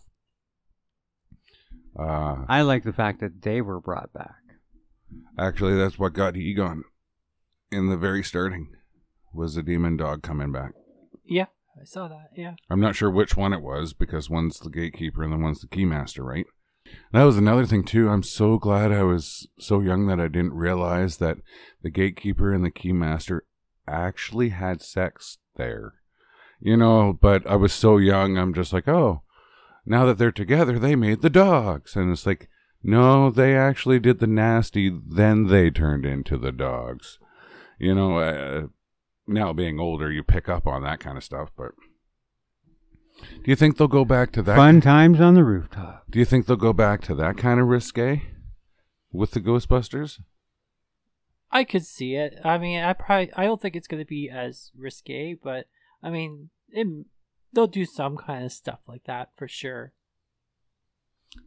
Uh, 1.97 2.45
I 2.47 2.61
like 2.61 2.83
the 2.83 2.93
fact 2.93 3.19
that 3.19 3.41
they 3.41 3.61
were 3.61 3.79
brought 3.79 4.13
back. 4.13 4.35
actually, 5.37 5.75
that's 5.75 5.99
what 5.99 6.13
got 6.13 6.37
Egon 6.37 6.83
in 7.71 7.89
the 7.89 7.97
very 7.97 8.23
starting. 8.23 8.75
Was 9.33 9.55
the 9.55 9.63
demon 9.63 9.97
dog 9.97 10.21
coming 10.21 10.51
back? 10.51 10.73
Yeah, 11.25 11.45
I 11.81 11.85
saw 11.85 12.07
that. 12.07 12.29
Yeah. 12.35 12.53
I'm 12.69 12.79
not 12.79 12.95
sure 12.95 13.09
which 13.09 13.35
one 13.35 13.53
it 13.53 13.61
was 13.63 13.93
because 13.93 14.29
one's 14.29 14.59
the 14.59 14.69
gatekeeper 14.69 15.23
and 15.23 15.33
the 15.33 15.37
one's 15.37 15.61
the 15.61 15.67
keymaster, 15.67 16.23
right? 16.23 16.45
That 17.11 17.23
was 17.23 17.37
another 17.37 17.65
thing 17.65 17.83
too. 17.83 18.07
I'm 18.09 18.23
so 18.23 18.57
glad 18.57 18.91
I 18.91 19.03
was 19.03 19.47
so 19.57 19.79
young 19.79 20.05
that 20.07 20.19
I 20.19 20.27
didn't 20.27 20.53
realize 20.53 21.17
that 21.17 21.37
the 21.81 21.89
gatekeeper 21.89 22.53
and 22.53 22.63
the 22.63 22.71
keymaster 22.71 23.41
actually 23.87 24.49
had 24.49 24.81
sex 24.81 25.39
there. 25.55 25.93
you 26.61 26.77
know, 26.77 27.17
but 27.19 27.45
I 27.47 27.55
was 27.55 27.73
so 27.73 27.97
young, 27.97 28.37
I'm 28.37 28.53
just 28.53 28.71
like, 28.71 28.87
oh, 28.87 29.23
now 29.85 30.05
that 30.05 30.19
they're 30.19 30.31
together, 30.31 30.77
they 30.77 30.95
made 30.95 31.21
the 31.21 31.29
dogs. 31.29 31.95
And 31.95 32.11
it's 32.11 32.25
like, 32.25 32.47
no, 32.83 33.31
they 33.31 33.55
actually 33.55 33.99
did 33.99 34.19
the 34.19 34.27
nasty, 34.27 34.89
then 34.89 35.47
they 35.47 35.71
turned 35.71 36.05
into 36.05 36.37
the 36.37 36.51
dogs. 36.51 37.17
You 37.79 37.95
know, 37.95 38.19
uh, 38.19 38.67
now 39.27 39.53
being 39.53 39.79
older, 39.79 40.11
you 40.11 40.23
pick 40.23 40.49
up 40.49 40.67
on 40.67 40.83
that 40.83 40.99
kind 40.99 41.17
of 41.17 41.23
stuff, 41.23 41.49
but. 41.57 41.71
Do 43.43 43.51
you 43.51 43.55
think 43.55 43.77
they'll 43.77 43.87
go 43.87 44.05
back 44.05 44.31
to 44.33 44.41
that? 44.41 44.55
Fun 44.55 44.81
times 44.81 45.21
on 45.21 45.35
the 45.35 45.43
rooftop. 45.43 46.05
Do 46.09 46.17
you 46.17 46.25
think 46.25 46.45
they'll 46.45 46.55
go 46.55 46.73
back 46.73 47.01
to 47.03 47.15
that 47.15 47.37
kind 47.37 47.59
of 47.59 47.67
risque 47.67 48.23
with 49.11 49.31
the 49.31 49.39
Ghostbusters? 49.39 50.19
I 51.51 51.63
could 51.63 51.85
see 51.85 52.15
it. 52.15 52.39
I 52.43 52.57
mean, 52.57 52.81
I 52.83 52.93
probably 52.93 53.31
I 53.35 53.43
don't 53.43 53.61
think 53.61 53.75
it's 53.75 53.87
going 53.87 54.01
to 54.01 54.07
be 54.07 54.29
as 54.29 54.71
risque, 54.75 55.35
but 55.35 55.65
I 56.01 56.09
mean, 56.09 56.49
it, 56.69 56.87
they'll 57.53 57.67
do 57.67 57.85
some 57.85 58.17
kind 58.17 58.45
of 58.45 58.51
stuff 58.51 58.79
like 58.87 59.03
that 59.03 59.31
for 59.35 59.47
sure. 59.47 59.93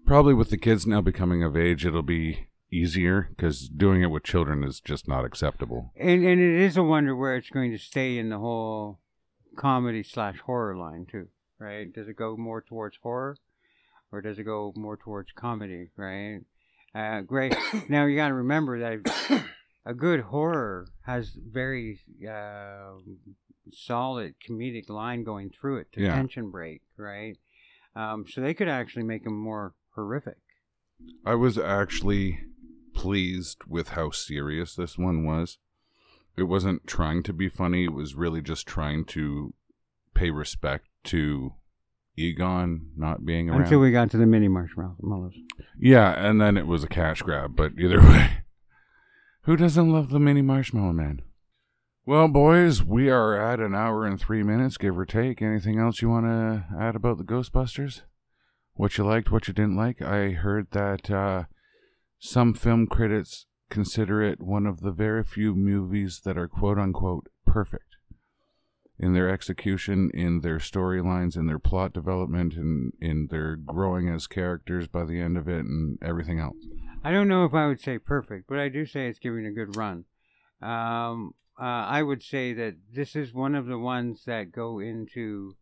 Probably 0.06 0.34
with 0.34 0.50
the 0.50 0.58
kids 0.58 0.86
now 0.86 1.00
becoming 1.00 1.42
of 1.42 1.56
age, 1.56 1.84
it'll 1.84 2.02
be 2.02 2.48
easier 2.74 3.28
because 3.30 3.68
doing 3.68 4.02
it 4.02 4.10
with 4.10 4.22
children 4.24 4.64
is 4.64 4.80
just 4.80 5.06
not 5.08 5.24
acceptable. 5.24 5.92
And 5.96 6.24
and 6.24 6.40
it 6.40 6.60
is 6.60 6.76
a 6.76 6.82
wonder 6.82 7.14
where 7.16 7.36
it's 7.36 7.50
going 7.50 7.70
to 7.72 7.78
stay 7.78 8.18
in 8.18 8.28
the 8.30 8.38
whole 8.38 8.98
comedy 9.56 10.02
slash 10.02 10.40
horror 10.40 10.76
line 10.76 11.06
too, 11.10 11.28
right? 11.58 11.92
Does 11.92 12.08
it 12.08 12.16
go 12.16 12.36
more 12.36 12.60
towards 12.60 12.98
horror, 13.02 13.36
or 14.12 14.20
does 14.20 14.38
it 14.38 14.44
go 14.44 14.72
more 14.76 14.96
towards 14.96 15.32
comedy, 15.32 15.90
right? 15.96 16.40
Uh, 16.94 17.20
great. 17.22 17.54
now 17.88 18.04
you 18.06 18.16
got 18.16 18.28
to 18.28 18.34
remember 18.34 18.78
that 18.80 19.42
a 19.86 19.94
good 19.94 20.20
horror 20.20 20.88
has 21.06 21.30
very 21.30 22.00
uh, 22.28 22.92
solid 23.72 24.34
comedic 24.46 24.88
line 24.88 25.24
going 25.24 25.50
through 25.50 25.78
it 25.78 25.92
to 25.92 26.00
Yeah. 26.02 26.14
tension 26.14 26.50
break, 26.50 26.82
right? 26.96 27.36
Um, 27.96 28.24
so 28.28 28.40
they 28.40 28.54
could 28.54 28.68
actually 28.68 29.04
make 29.04 29.24
them 29.24 29.38
more 29.38 29.74
horrific. 29.94 30.36
I 31.24 31.34
was 31.34 31.58
actually 31.58 32.40
pleased 32.94 33.64
with 33.66 33.90
how 33.90 34.10
serious 34.10 34.74
this 34.74 34.96
one 34.96 35.24
was. 35.24 35.58
It 36.36 36.44
wasn't 36.44 36.86
trying 36.86 37.22
to 37.24 37.32
be 37.32 37.48
funny, 37.48 37.84
it 37.84 37.92
was 37.92 38.14
really 38.14 38.40
just 38.42 38.66
trying 38.66 39.04
to 39.06 39.54
pay 40.14 40.30
respect 40.30 40.86
to 41.04 41.54
Egon 42.16 42.90
not 42.96 43.24
being 43.24 43.50
around. 43.50 43.62
Until 43.62 43.80
we 43.80 43.90
got 43.90 44.10
to 44.12 44.16
the 44.16 44.26
mini 44.26 44.48
marshmallows. 44.48 45.34
yeah, 45.78 46.12
and 46.12 46.40
then 46.40 46.56
it 46.56 46.66
was 46.66 46.84
a 46.84 46.88
cash 46.88 47.22
grab, 47.22 47.56
but 47.56 47.72
either 47.78 48.00
way. 48.02 48.30
Who 49.42 49.56
doesn't 49.56 49.92
love 49.92 50.10
the 50.10 50.20
mini 50.20 50.42
marshmallow 50.42 50.92
man? 50.92 51.22
Well, 52.06 52.28
boys, 52.28 52.82
we 52.82 53.08
are 53.10 53.34
at 53.34 53.60
an 53.60 53.74
hour 53.74 54.06
and 54.06 54.20
three 54.20 54.42
minutes, 54.42 54.76
give 54.76 54.98
or 54.98 55.06
take. 55.06 55.40
Anything 55.40 55.78
else 55.78 56.02
you 56.02 56.10
want 56.10 56.26
to 56.26 56.66
add 56.78 56.96
about 56.96 57.18
the 57.18 57.24
Ghostbusters? 57.24 58.02
What 58.74 58.98
you 58.98 59.04
liked, 59.04 59.30
what 59.30 59.48
you 59.48 59.54
didn't 59.54 59.76
like? 59.76 60.02
I 60.02 60.30
heard 60.30 60.70
that 60.72 61.10
uh, 61.10 61.44
some 62.24 62.54
film 62.54 62.86
critics 62.86 63.44
consider 63.68 64.22
it 64.22 64.40
one 64.40 64.66
of 64.66 64.80
the 64.80 64.90
very 64.90 65.22
few 65.22 65.54
movies 65.54 66.22
that 66.24 66.38
are 66.38 66.48
quote 66.48 66.78
unquote 66.78 67.28
perfect 67.44 67.96
in 68.98 69.12
their 69.12 69.28
execution, 69.28 70.10
in 70.14 70.40
their 70.40 70.56
storylines, 70.56 71.36
in 71.36 71.46
their 71.46 71.58
plot 71.58 71.92
development, 71.92 72.54
and 72.54 72.94
in 72.98 73.28
their 73.30 73.56
growing 73.56 74.08
as 74.08 74.26
characters 74.26 74.88
by 74.88 75.04
the 75.04 75.20
end 75.20 75.36
of 75.36 75.48
it, 75.48 75.66
and 75.66 75.98
everything 76.00 76.38
else. 76.38 76.56
I 77.02 77.10
don't 77.10 77.28
know 77.28 77.44
if 77.44 77.52
I 77.52 77.66
would 77.66 77.80
say 77.80 77.98
perfect, 77.98 78.46
but 78.48 78.58
I 78.58 78.70
do 78.70 78.86
say 78.86 79.06
it's 79.06 79.18
giving 79.18 79.44
a 79.44 79.52
good 79.52 79.76
run. 79.76 80.06
Um, 80.62 81.34
uh, 81.60 81.64
I 81.64 82.02
would 82.02 82.22
say 82.22 82.54
that 82.54 82.76
this 82.90 83.14
is 83.14 83.34
one 83.34 83.54
of 83.54 83.66
the 83.66 83.78
ones 83.78 84.24
that 84.24 84.50
go 84.50 84.78
into 84.78 85.56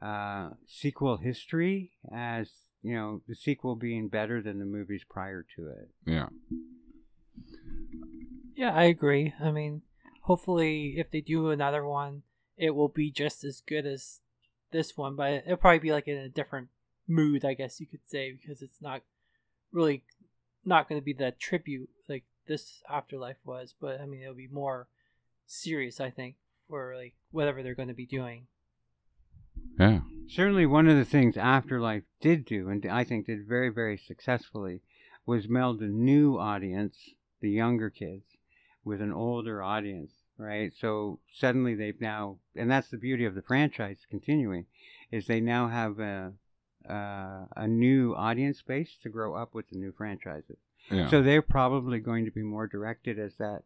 uh, 0.00 0.50
sequel 0.64 1.16
history 1.16 1.90
as 2.14 2.67
you 2.82 2.94
know 2.94 3.22
the 3.28 3.34
sequel 3.34 3.76
being 3.76 4.08
better 4.08 4.42
than 4.42 4.58
the 4.58 4.64
movies 4.64 5.02
prior 5.08 5.44
to 5.56 5.68
it. 5.68 5.88
Yeah. 6.06 6.28
Yeah, 8.54 8.74
I 8.74 8.84
agree. 8.84 9.34
I 9.40 9.52
mean, 9.52 9.82
hopefully, 10.22 10.94
if 10.96 11.10
they 11.10 11.20
do 11.20 11.50
another 11.50 11.84
one, 11.84 12.22
it 12.56 12.70
will 12.70 12.88
be 12.88 13.10
just 13.10 13.44
as 13.44 13.62
good 13.66 13.86
as 13.86 14.20
this 14.72 14.96
one, 14.96 15.14
but 15.14 15.44
it'll 15.46 15.56
probably 15.56 15.78
be 15.78 15.92
like 15.92 16.08
in 16.08 16.18
a 16.18 16.28
different 16.28 16.68
mood, 17.06 17.44
I 17.44 17.54
guess 17.54 17.80
you 17.80 17.86
could 17.86 18.06
say, 18.06 18.32
because 18.32 18.60
it's 18.60 18.82
not 18.82 19.02
really 19.72 20.02
not 20.64 20.88
going 20.88 21.00
to 21.00 21.04
be 21.04 21.12
the 21.12 21.32
tribute 21.38 21.88
like 22.08 22.24
this 22.46 22.82
afterlife 22.90 23.36
was, 23.44 23.74
but 23.80 24.00
I 24.00 24.06
mean, 24.06 24.22
it'll 24.22 24.34
be 24.34 24.48
more 24.48 24.88
serious, 25.46 26.00
I 26.00 26.10
think, 26.10 26.36
for 26.68 26.94
like 26.96 27.14
whatever 27.30 27.62
they're 27.62 27.74
going 27.74 27.88
to 27.88 27.94
be 27.94 28.06
doing. 28.06 28.46
Yeah. 29.78 30.00
Certainly, 30.28 30.66
one 30.66 30.88
of 30.88 30.96
the 30.96 31.04
things 31.04 31.36
Afterlife 31.36 32.02
did 32.20 32.44
do, 32.44 32.68
and 32.68 32.84
I 32.86 33.04
think 33.04 33.26
did 33.26 33.48
very, 33.48 33.70
very 33.70 33.96
successfully, 33.96 34.82
was 35.24 35.48
meld 35.48 35.80
a 35.80 35.86
new 35.86 36.38
audience, 36.38 37.10
the 37.40 37.50
younger 37.50 37.88
kids, 37.88 38.36
with 38.84 39.00
an 39.00 39.12
older 39.12 39.62
audience, 39.62 40.12
right? 40.36 40.72
So 40.74 41.20
suddenly 41.30 41.74
they've 41.74 42.00
now, 42.00 42.38
and 42.56 42.70
that's 42.70 42.88
the 42.88 42.98
beauty 42.98 43.24
of 43.24 43.34
the 43.34 43.42
franchise 43.42 44.06
continuing, 44.08 44.66
is 45.10 45.26
they 45.26 45.40
now 45.40 45.68
have 45.68 45.98
a 45.98 46.32
uh, 46.88 47.44
a 47.54 47.66
new 47.66 48.14
audience 48.14 48.62
base 48.62 48.96
to 49.02 49.10
grow 49.10 49.34
up 49.34 49.54
with 49.54 49.68
the 49.68 49.76
new 49.76 49.92
franchises. 49.92 50.58
Yeah. 50.90 51.08
So 51.10 51.22
they're 51.22 51.42
probably 51.42 51.98
going 51.98 52.24
to 52.24 52.30
be 52.30 52.42
more 52.42 52.66
directed 52.66 53.18
as 53.18 53.36
that 53.36 53.62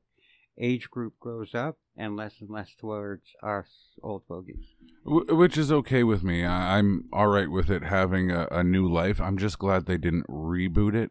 age 0.59 0.91
group 0.91 1.15
grows 1.19 1.55
up, 1.55 1.79
and 1.97 2.17
less 2.17 2.41
and 2.41 2.51
less 2.51 2.75
towards 2.75 3.33
us 3.43 3.97
old 4.03 4.23
fogies. 4.29 4.75
Which 5.05 5.59
is 5.59 5.73
okay 5.73 6.03
with 6.03 6.23
me. 6.23 6.45
I'm 6.45 7.09
all 7.13 7.29
right 7.29 7.51
with 7.51 7.71
it 7.71 7.85
having 7.85 8.31
a, 8.31 8.47
a 8.51 8.63
new 8.63 8.91
life. 8.91 9.21
I'm 9.21 9.39
just 9.39 9.59
glad 9.59 9.87
they 9.87 9.99
didn't 9.99 10.27
reboot 10.29 10.95
it. 10.95 11.11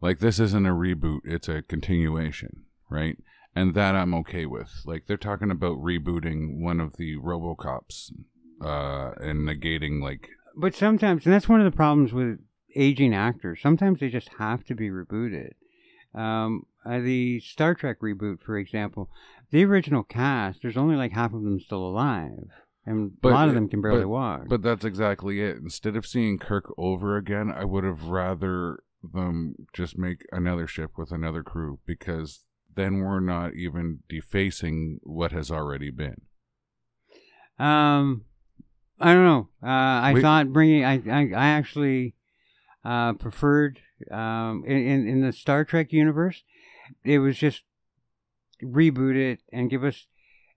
Like, 0.00 0.18
this 0.18 0.40
isn't 0.40 0.66
a 0.66 0.70
reboot, 0.70 1.20
it's 1.24 1.48
a 1.48 1.62
continuation, 1.62 2.64
right? 2.88 3.18
And 3.54 3.74
that 3.74 3.94
I'm 3.94 4.14
okay 4.14 4.46
with. 4.46 4.70
Like, 4.86 5.06
they're 5.06 5.16
talking 5.16 5.50
about 5.50 5.78
rebooting 5.78 6.60
one 6.62 6.80
of 6.80 6.96
the 6.96 7.16
Robocops 7.16 8.10
uh, 8.64 9.12
and 9.20 9.46
negating, 9.46 10.00
like, 10.02 10.30
But 10.56 10.74
sometimes, 10.74 11.26
and 11.26 11.34
that's 11.34 11.48
one 11.48 11.60
of 11.60 11.70
the 11.70 11.76
problems 11.76 12.12
with 12.12 12.38
aging 12.74 13.14
actors. 13.14 13.60
Sometimes 13.60 14.00
they 14.00 14.08
just 14.08 14.30
have 14.38 14.64
to 14.64 14.74
be 14.74 14.88
rebooted. 14.88 15.50
Um, 16.14 16.64
uh, 16.84 17.00
the 17.00 17.40
Star 17.40 17.74
Trek 17.74 18.00
reboot, 18.00 18.42
for 18.42 18.56
example, 18.58 19.10
the 19.50 19.64
original 19.64 20.02
cast, 20.02 20.62
there's 20.62 20.76
only 20.76 20.96
like 20.96 21.12
half 21.12 21.32
of 21.32 21.42
them 21.42 21.60
still 21.60 21.84
alive, 21.86 22.48
and 22.86 23.20
But- 23.20 23.32
a 23.32 23.34
lot 23.34 23.48
of 23.48 23.54
them 23.54 23.68
can 23.68 23.80
barely 23.80 24.02
but- 24.02 24.08
walk. 24.08 24.48
But 24.48 24.62
that's 24.62 24.84
exactly 24.84 25.40
it. 25.40 25.56
Instead 25.56 25.96
of 25.96 26.06
seeing 26.06 26.38
Kirk 26.38 26.72
over 26.78 27.16
again, 27.16 27.50
I 27.50 27.64
would 27.64 27.84
have 27.84 28.04
rather 28.04 28.82
them 29.02 29.54
just 29.72 29.96
make 29.98 30.26
another 30.30 30.66
ship 30.66 30.92
with 30.98 31.10
another 31.10 31.42
crew 31.42 31.78
because 31.86 32.44
then 32.74 32.98
we're 32.98 33.20
not 33.20 33.54
even 33.54 34.00
defacing 34.08 35.00
what 35.02 35.32
has 35.32 35.50
already 35.50 35.90
been. 35.90 36.20
Um, 37.58 38.24
I 38.98 39.12
don't 39.14 39.24
know. 39.24 39.48
Uh, 39.62 39.66
I 39.68 40.18
thought 40.20 40.52
bringing 40.52 40.84
I 40.84 40.94
I, 41.10 41.30
I 41.34 41.46
actually 41.48 42.14
uh, 42.84 43.14
preferred 43.14 43.80
um, 44.10 44.64
in, 44.66 44.76
in 44.76 45.08
in 45.08 45.20
the 45.22 45.32
Star 45.32 45.64
Trek 45.64 45.92
universe. 45.92 46.42
It 47.04 47.18
was 47.18 47.38
just 47.38 47.62
reboot 48.62 49.16
it 49.16 49.40
and 49.52 49.70
give 49.70 49.84
us. 49.84 50.06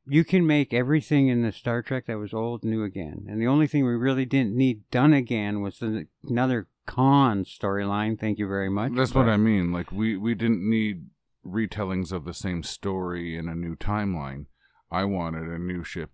You 0.06 0.26
can 0.26 0.46
make 0.46 0.74
everything 0.74 1.30
in 1.30 1.44
the 1.44 1.54
Star 1.54 1.82
Trek 1.82 2.08
that 2.08 2.18
was 2.18 2.34
old 2.34 2.64
new 2.64 2.84
again, 2.84 3.26
and 3.30 3.42
the 3.42 3.48
only 3.48 3.68
thing 3.68 3.86
we 3.86 3.94
really 3.94 4.26
didn't 4.26 4.56
need 4.56 4.90
done 4.92 5.14
again 5.14 5.62
was 5.62 5.80
the, 5.80 6.08
another 6.28 6.68
Khan 6.86 7.46
storyline. 7.46 8.20
Thank 8.20 8.38
you 8.38 8.48
very 8.48 8.70
much. 8.70 8.92
That's 8.94 9.16
what 9.16 9.30
I 9.30 9.38
mean. 9.38 9.72
Like 9.72 9.92
we 9.92 10.18
we 10.18 10.36
didn't 10.36 10.70
need 10.70 11.06
retellings 11.46 12.12
of 12.12 12.26
the 12.26 12.34
same 12.34 12.64
story 12.64 13.38
in 13.38 13.48
a 13.48 13.56
new 13.56 13.76
timeline. 13.76 14.46
I 14.92 15.06
wanted 15.06 15.48
a 15.48 15.58
new 15.58 15.84
ship. 15.84 16.12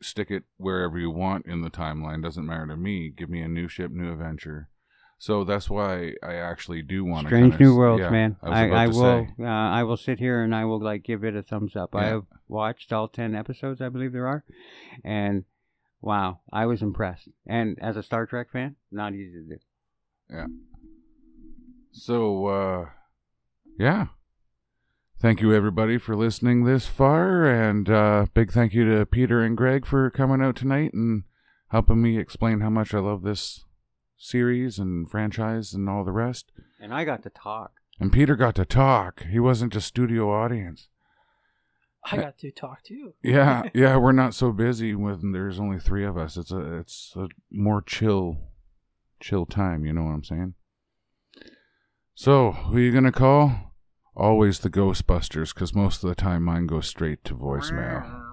Stick 0.00 0.30
it 0.30 0.44
wherever 0.58 0.98
you 0.98 1.10
want 1.10 1.46
in 1.46 1.62
the 1.62 1.70
timeline. 1.70 2.22
Doesn't 2.22 2.46
matter 2.46 2.66
to 2.68 2.76
me. 2.76 3.10
Give 3.10 3.28
me 3.28 3.40
a 3.40 3.48
new 3.48 3.68
ship, 3.68 3.90
new 3.90 4.12
adventure. 4.12 4.68
So 5.20 5.42
that's 5.42 5.68
why 5.68 6.14
I 6.22 6.34
actually 6.34 6.82
do 6.82 7.04
want 7.04 7.26
to. 7.26 7.28
Strange 7.28 7.58
New 7.58 7.76
Worlds, 7.76 8.08
man. 8.10 8.36
I, 8.40 8.68
I, 8.68 8.84
I 8.84 8.86
will. 8.86 9.26
Uh, 9.40 9.44
I 9.44 9.82
will 9.82 9.96
sit 9.96 10.20
here 10.20 10.42
and 10.42 10.54
I 10.54 10.64
will 10.64 10.80
like 10.80 11.02
give 11.02 11.24
it 11.24 11.34
a 11.34 11.42
thumbs 11.42 11.74
up. 11.74 11.94
I 11.94 12.06
have 12.06 12.24
watched 12.46 12.92
all 12.92 13.08
ten 13.08 13.34
episodes, 13.34 13.80
I 13.80 13.88
believe 13.88 14.12
there 14.12 14.28
are, 14.28 14.44
and 15.04 15.44
wow, 16.00 16.40
I 16.52 16.66
was 16.66 16.82
impressed. 16.82 17.28
And 17.46 17.76
as 17.82 17.96
a 17.96 18.02
Star 18.02 18.26
Trek 18.26 18.52
fan, 18.52 18.76
not 18.92 19.12
easy 19.12 19.32
to 19.32 19.56
do. 19.56 19.58
Yeah. 20.30 20.46
So, 21.90 22.46
uh, 22.46 22.86
yeah. 23.78 24.06
Thank 25.20 25.40
you, 25.40 25.52
everybody, 25.52 25.98
for 25.98 26.14
listening 26.14 26.64
this 26.64 26.86
far. 26.86 27.44
And 27.44 27.90
uh, 27.90 28.26
big 28.34 28.52
thank 28.52 28.72
you 28.72 28.88
to 28.88 29.04
Peter 29.04 29.42
and 29.42 29.56
Greg 29.56 29.84
for 29.84 30.10
coming 30.10 30.40
out 30.40 30.54
tonight 30.54 30.92
and 30.94 31.24
helping 31.70 32.00
me 32.00 32.18
explain 32.18 32.60
how 32.60 32.70
much 32.70 32.94
I 32.94 33.00
love 33.00 33.22
this 33.22 33.64
series 34.18 34.78
and 34.78 35.10
franchise 35.10 35.72
and 35.72 35.88
all 35.88 36.04
the 36.04 36.12
rest. 36.12 36.52
And 36.80 36.92
I 36.92 37.04
got 37.04 37.22
to 37.22 37.30
talk. 37.30 37.72
And 38.00 38.12
Peter 38.12 38.36
got 38.36 38.54
to 38.56 38.64
talk. 38.64 39.24
He 39.30 39.38
wasn't 39.38 39.72
just 39.72 39.88
studio 39.88 40.30
audience. 40.30 40.88
I 42.10 42.18
uh, 42.18 42.20
got 42.22 42.38
to 42.38 42.50
talk 42.50 42.82
too. 42.82 43.14
yeah, 43.22 43.64
yeah, 43.74 43.96
we're 43.96 44.12
not 44.12 44.34
so 44.34 44.52
busy 44.52 44.94
when 44.94 45.32
there's 45.32 45.58
only 45.58 45.78
three 45.78 46.04
of 46.04 46.16
us. 46.16 46.36
It's 46.36 46.52
a 46.52 46.78
it's 46.78 47.12
a 47.16 47.28
more 47.50 47.82
chill 47.82 48.38
chill 49.20 49.46
time, 49.46 49.84
you 49.84 49.92
know 49.92 50.04
what 50.04 50.12
I'm 50.12 50.24
saying? 50.24 50.54
So, 52.14 52.52
who 52.52 52.78
you 52.78 52.92
gonna 52.92 53.12
call? 53.12 53.74
Always 54.16 54.60
the 54.60 54.70
Ghostbusters, 54.70 55.54
because 55.54 55.74
most 55.74 56.02
of 56.02 56.08
the 56.08 56.16
time 56.16 56.42
mine 56.44 56.66
goes 56.66 56.88
straight 56.88 57.24
to 57.24 57.34
voicemail. 57.34 58.27